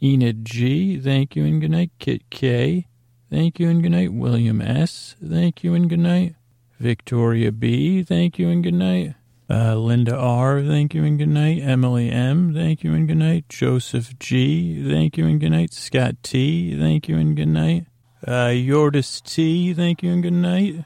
Enid 0.00 0.44
G, 0.44 1.00
thank 1.00 1.34
you 1.34 1.44
and 1.44 1.60
good 1.60 1.72
night. 1.72 1.90
Kit 1.98 2.30
K, 2.30 2.86
thank 3.28 3.58
you 3.58 3.68
and 3.68 3.82
good 3.82 3.90
night. 3.90 4.12
William 4.12 4.62
S, 4.62 5.16
thank 5.20 5.64
you 5.64 5.74
and 5.74 5.90
good 5.90 5.98
night. 5.98 6.36
Victoria 6.78 7.50
B, 7.50 8.04
thank 8.04 8.38
you 8.38 8.48
and 8.48 8.62
good 8.62 8.74
night. 8.74 9.14
Uh, 9.50 9.74
Linda 9.74 10.16
R, 10.16 10.62
thank 10.62 10.94
you 10.94 11.04
and 11.04 11.18
good 11.18 11.28
night. 11.28 11.60
Emily 11.60 12.10
M, 12.10 12.54
thank 12.54 12.84
you 12.84 12.94
and 12.94 13.08
good 13.08 13.16
night. 13.16 13.48
Joseph 13.48 14.16
G, 14.20 14.88
thank 14.88 15.18
you 15.18 15.26
and 15.26 15.40
good 15.40 15.50
night. 15.50 15.72
Scott 15.72 16.22
T, 16.22 16.78
thank 16.78 17.08
you 17.08 17.16
and 17.18 17.36
good 17.36 17.48
night. 17.48 17.86
Uh, 18.24 18.52
Yordis 18.52 19.20
T, 19.22 19.74
thank 19.74 20.04
you 20.04 20.12
and 20.12 20.22
good 20.22 20.32
night. 20.32 20.84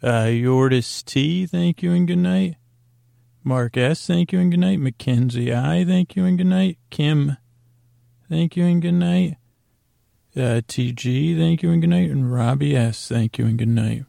Uh, 0.00 0.26
Yordis 0.26 1.04
T, 1.04 1.44
thank 1.46 1.82
you 1.82 1.92
and 1.92 2.06
good 2.06 2.18
night. 2.18 2.54
Mark 3.48 3.78
S, 3.78 4.06
thank 4.06 4.30
you 4.30 4.40
and 4.40 4.50
good 4.50 4.60
night. 4.60 4.78
Mackenzie 4.78 5.54
I, 5.54 5.82
thank 5.82 6.14
you 6.14 6.26
and 6.26 6.36
good 6.36 6.48
night. 6.48 6.76
Kim, 6.90 7.38
thank 8.28 8.58
you 8.58 8.66
and 8.66 8.82
good 8.82 8.92
night. 8.92 9.38
Uh, 10.36 10.60
TG, 10.68 11.34
thank 11.38 11.62
you 11.62 11.70
and 11.70 11.80
good 11.80 11.88
night. 11.88 12.10
And 12.10 12.30
Robbie 12.30 12.76
S, 12.76 13.08
thank 13.08 13.38
you 13.38 13.46
and 13.46 13.58
good 13.58 13.68
night. 13.68 14.04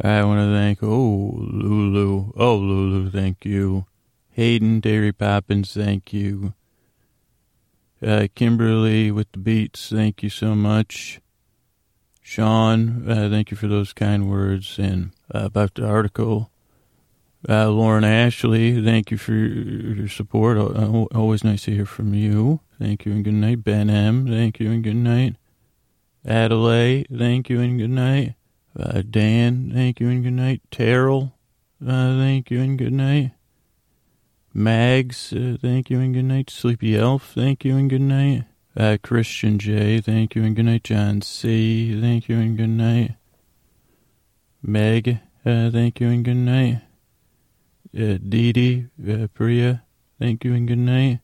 I 0.00 0.22
want 0.22 0.38
to 0.38 0.54
thank, 0.54 0.84
oh, 0.84 1.34
Lulu. 1.36 2.30
Oh, 2.36 2.54
Lulu, 2.54 3.10
thank 3.10 3.44
you. 3.44 3.86
Hayden, 4.30 4.78
Dairy 4.78 5.10
Poppins, 5.10 5.74
thank 5.74 6.12
you. 6.12 6.54
Uh, 8.00 8.28
Kimberly 8.36 9.10
with 9.10 9.32
the 9.32 9.38
beats, 9.38 9.90
thank 9.90 10.22
you 10.22 10.30
so 10.30 10.54
much. 10.54 11.20
Sean, 12.22 13.10
uh, 13.10 13.28
thank 13.28 13.50
you 13.50 13.56
for 13.56 13.66
those 13.66 13.92
kind 13.92 14.30
words. 14.30 14.78
And 14.78 15.10
uh, 15.34 15.46
about 15.46 15.74
the 15.74 15.84
article, 15.84 16.52
uh, 17.48 17.68
Lauren 17.68 18.04
Ashley, 18.04 18.82
thank 18.82 19.10
you 19.10 19.18
for 19.18 19.32
your, 19.32 20.08
support. 20.08 20.56
always 21.14 21.44
nice 21.44 21.64
to 21.64 21.74
hear 21.74 21.86
from 21.86 22.14
you. 22.14 22.60
Thank 22.78 23.04
you 23.04 23.12
and 23.12 23.24
good 23.24 23.34
night. 23.34 23.62
Ben 23.62 23.90
M, 23.90 24.26
thank 24.26 24.60
you 24.60 24.70
and 24.70 24.82
good 24.82 24.96
night. 24.96 25.36
Adelaide, 26.26 27.06
thank 27.16 27.50
you 27.50 27.60
and 27.60 27.78
good 27.78 27.90
night. 27.90 28.34
Uh, 28.78 29.02
Dan, 29.08 29.70
thank 29.72 30.00
you 30.00 30.08
and 30.08 30.24
good 30.24 30.32
night. 30.32 30.62
Terrell, 30.70 31.34
uh, 31.86 32.16
thank 32.16 32.50
you 32.50 32.60
and 32.60 32.78
good 32.78 32.92
night. 32.92 33.32
Mags, 34.52 35.32
uh, 35.32 35.56
thank 35.60 35.90
you 35.90 36.00
and 36.00 36.14
good 36.14 36.24
night. 36.24 36.48
Sleepy 36.48 36.96
Elf, 36.96 37.32
thank 37.34 37.64
you 37.64 37.76
and 37.76 37.90
good 37.90 38.00
night. 38.00 38.44
Uh, 38.76 38.96
Christian 39.02 39.58
J, 39.58 40.00
thank 40.00 40.34
you 40.34 40.42
and 40.42 40.56
good 40.56 40.64
night. 40.64 40.84
John 40.84 41.20
C, 41.22 42.00
thank 42.00 42.28
you 42.28 42.38
and 42.38 42.56
good 42.56 42.70
night. 42.70 43.16
Meg, 44.62 45.18
uh, 45.44 45.70
thank 45.70 46.00
you 46.00 46.08
and 46.08 46.24
good 46.24 46.36
night. 46.36 46.80
Uh, 47.96 48.18
Dee 48.28 48.52
Dee, 48.52 48.86
uh, 49.08 49.28
Priya, 49.34 49.82
thank 50.18 50.44
you 50.44 50.52
and 50.54 50.66
good 50.66 50.78
night. 50.78 51.20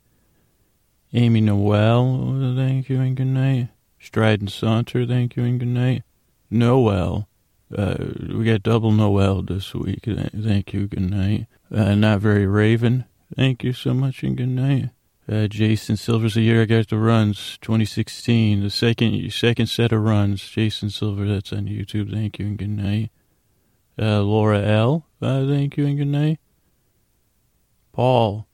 Amy 1.13 1.41
Noel, 1.41 2.55
thank 2.57 2.89
you 2.89 3.01
and 3.01 3.17
good 3.17 3.27
night. 3.27 3.69
Strident 3.99 4.51
Saunter, 4.51 5.05
thank 5.07 5.37
you 5.37 5.45
and 5.45 5.59
good 5.59 5.69
night. 5.69 6.05
Noel, 6.51 7.29
uh, 7.77 7.97
we 8.29 8.45
got 8.45 8.63
double 8.63 8.91
Noel 8.91 9.43
this 9.43 9.75
week. 9.75 10.05
Thank 10.05 10.73
you. 10.73 10.89
Good 10.89 11.11
night. 11.11 11.47
Uh, 11.73 11.95
not 11.95 12.21
very 12.21 12.47
Raven. 12.47 13.05
Thank 13.37 13.63
you 13.63 13.73
so 13.73 13.95
much 13.95 14.23
and 14.23 14.37
good 14.37 14.49
night. 14.49 14.91
Uh, 15.31 15.47
Jason 15.47 15.97
Silver's 15.97 16.37
a 16.37 16.41
year 16.41 16.63
I 16.63 16.65
got 16.65 16.89
the 16.89 16.99
runs. 16.99 17.59
2016, 17.61 18.63
the 18.63 18.71
second 18.71 19.33
second 19.33 19.67
set 19.67 19.93
of 19.93 20.03
runs. 20.03 20.49
Jason 20.49 20.91
Silver, 20.91 21.29
that's 21.29 21.53
on 21.53 21.67
YouTube. 21.67 22.13
Thank 22.13 22.41
you 22.41 22.47
and 22.47 22.59
good 22.59 22.71
night. 22.71 23.11
Uh, 23.97 24.23
Laura 24.23 24.61
L. 24.63 25.07
Uh, 25.23 25.47
thank 25.47 25.77
you 25.77 25.87
and 25.87 25.99
good 25.99 26.09
night. 26.09 26.41
Paul. 28.01 28.47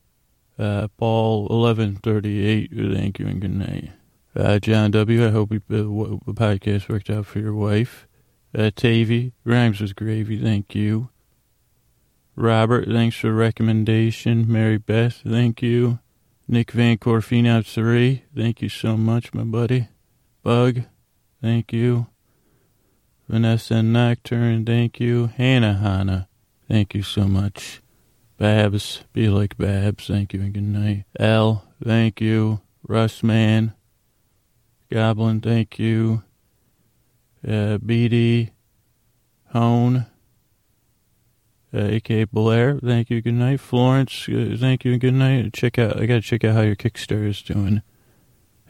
Uh, 0.58 0.88
Paul 0.96 1.42
1138. 1.42 2.68
Thank 2.96 3.20
you 3.20 3.28
and 3.28 3.40
good 3.40 3.54
night. 3.54 3.90
Uh, 4.34 4.58
John 4.58 4.90
W. 4.90 5.24
I 5.24 5.30
hope 5.30 5.50
we, 5.50 5.58
uh, 5.58 5.60
the 5.70 6.34
podcast 6.34 6.88
worked 6.88 7.10
out 7.10 7.26
for 7.26 7.38
your 7.38 7.54
wife. 7.54 8.08
Uh, 8.52 8.72
Tavy, 8.74 9.34
rhymes 9.44 9.80
with 9.80 9.94
gravy, 9.94 10.42
thank 10.42 10.74
you. 10.74 11.10
Robert, 12.34 12.88
thanks 12.88 13.14
for 13.14 13.28
the 13.28 13.34
recommendation. 13.34 14.50
Mary 14.50 14.78
Beth, 14.78 15.22
thank 15.24 15.62
you. 15.62 16.00
Nick 16.48 16.72
Van 16.72 16.98
Corfina 16.98 17.64
3, 17.64 18.24
thank 18.34 18.60
you 18.60 18.68
so 18.68 18.96
much, 18.96 19.32
my 19.32 19.44
buddy. 19.44 19.86
Bug, 20.42 20.82
thank 21.40 21.72
you. 21.72 22.08
Vanessa 23.28 23.80
Nocturne, 23.80 24.66
thank 24.66 24.98
you. 24.98 25.28
Hannah 25.36 25.74
Hanna, 25.74 26.26
thank 26.68 26.96
you 26.96 27.04
so 27.04 27.28
much. 27.28 27.80
Babs, 28.38 29.02
be 29.12 29.28
like 29.28 29.56
Babs, 29.56 30.06
thank 30.06 30.34
you 30.34 30.40
and 30.40 30.52
good 30.52 30.62
night. 30.62 31.04
L, 31.18 31.64
thank 31.82 32.20
you. 32.20 32.60
Russ 32.86 33.22
Man, 33.22 33.72
Goblin, 34.90 35.40
thank 35.40 35.78
you. 35.78 36.22
Uh, 37.46 37.78
BD, 37.78 38.50
Hone, 39.52 40.06
uh, 41.74 41.78
aka 41.78 42.24
Blair, 42.24 42.78
thank 42.78 43.10
you, 43.10 43.22
good 43.22 43.34
night. 43.34 43.60
Florence, 43.60 44.28
uh, 44.28 44.56
thank 44.58 44.84
you 44.84 44.92
and 44.92 45.00
good 45.00 45.14
night. 45.14 45.52
Check 45.52 45.78
out, 45.78 46.00
I 46.00 46.06
gotta 46.06 46.20
check 46.20 46.44
out 46.44 46.54
how 46.54 46.62
your 46.62 46.76
Kickstarter 46.76 47.28
is 47.28 47.42
doing. 47.42 47.82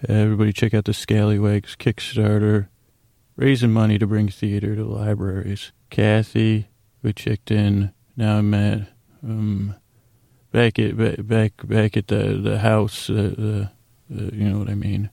Uh, 0.09 0.13
everybody 0.13 0.53
check 0.53 0.75
out 0.75 0.85
the 0.85 0.95
Scallywags 0.95 1.77
Kickstarter, 1.77 2.69
raising 3.35 3.73
money 3.73 3.99
to 3.99 4.07
bring 4.07 4.29
theater 4.29 4.77
to 4.77 4.85
libraries. 4.85 5.73
Kathy, 5.91 6.69
we 7.03 7.13
checked 7.13 7.51
in. 7.51 7.93
Now 8.17 8.39
I'm 8.39 8.55
at, 8.55 8.89
um, 9.27 9.75
back 10.53 10.79
at, 10.79 10.97
back, 11.27 11.53
back, 11.65 11.97
at 11.97 12.09
the, 12.09 12.41
the 12.43 12.59
house, 12.61 13.11
uh, 13.11 13.69
the, 14.09 14.37
you 14.37 14.49
know 14.49 14.59
what 14.59 14.71
I 14.71 14.75
mean. 14.75 15.11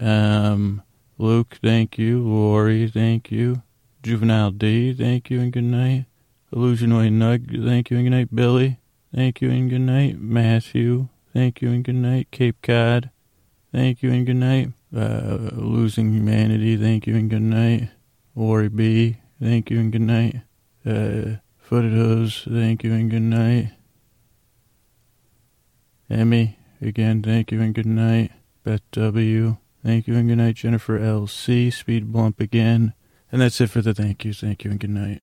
Um, 0.00 0.82
Luke, 1.18 1.58
thank 1.62 1.98
you. 1.98 2.22
Lori, 2.22 2.88
thank 2.88 3.30
you. 3.30 3.62
Juvenile 4.02 4.50
D, 4.50 4.92
thank 4.92 5.30
you 5.30 5.40
and 5.40 5.52
good 5.52 5.64
night. 5.64 6.06
Illusionoid 6.52 7.12
Nug, 7.12 7.64
thank 7.64 7.90
you 7.90 7.98
and 7.98 8.06
good 8.06 8.16
night. 8.16 8.34
Billy, 8.34 8.80
thank 9.14 9.40
you 9.40 9.50
and 9.50 9.70
good 9.70 9.80
night. 9.80 10.18
Matthew, 10.18 11.08
thank 11.32 11.62
you 11.62 11.70
and 11.70 11.84
good 11.84 11.94
night. 11.94 12.28
Cape 12.32 12.60
Cod, 12.62 13.10
thank 13.72 14.02
you 14.02 14.10
and 14.10 14.26
good 14.26 14.36
night. 14.36 14.72
Uh, 14.94 15.50
Losing 15.52 16.12
Humanity, 16.12 16.76
thank 16.76 17.06
you 17.06 17.14
and 17.14 17.30
good 17.30 17.42
night. 17.42 17.90
Lori 18.34 18.68
B, 18.68 19.18
thank 19.40 19.70
you 19.70 19.78
and 19.78 19.92
good 19.92 20.02
night. 20.02 20.42
Uh, 20.84 21.36
Hooves, 21.80 22.46
thank 22.48 22.84
you 22.84 22.92
and 22.92 23.10
good 23.10 23.22
night. 23.22 23.72
Emmy, 26.08 26.58
again, 26.80 27.22
thank 27.22 27.50
you 27.50 27.60
and 27.60 27.74
good 27.74 27.86
night. 27.86 28.32
Beth 28.64 28.82
W, 28.92 29.56
thank 29.84 30.06
you 30.06 30.14
and 30.14 30.28
good 30.28 30.38
night. 30.38 30.56
Jennifer 30.56 30.98
L.C., 30.98 31.70
Speed 31.70 32.12
Bump 32.12 32.40
again. 32.40 32.94
And 33.30 33.40
that's 33.40 33.60
it 33.60 33.70
for 33.70 33.80
the 33.80 33.94
thank 33.94 34.24
yous. 34.24 34.40
Thank 34.40 34.64
you 34.64 34.70
and 34.70 34.80
good 34.80 34.90
night. 34.90 35.20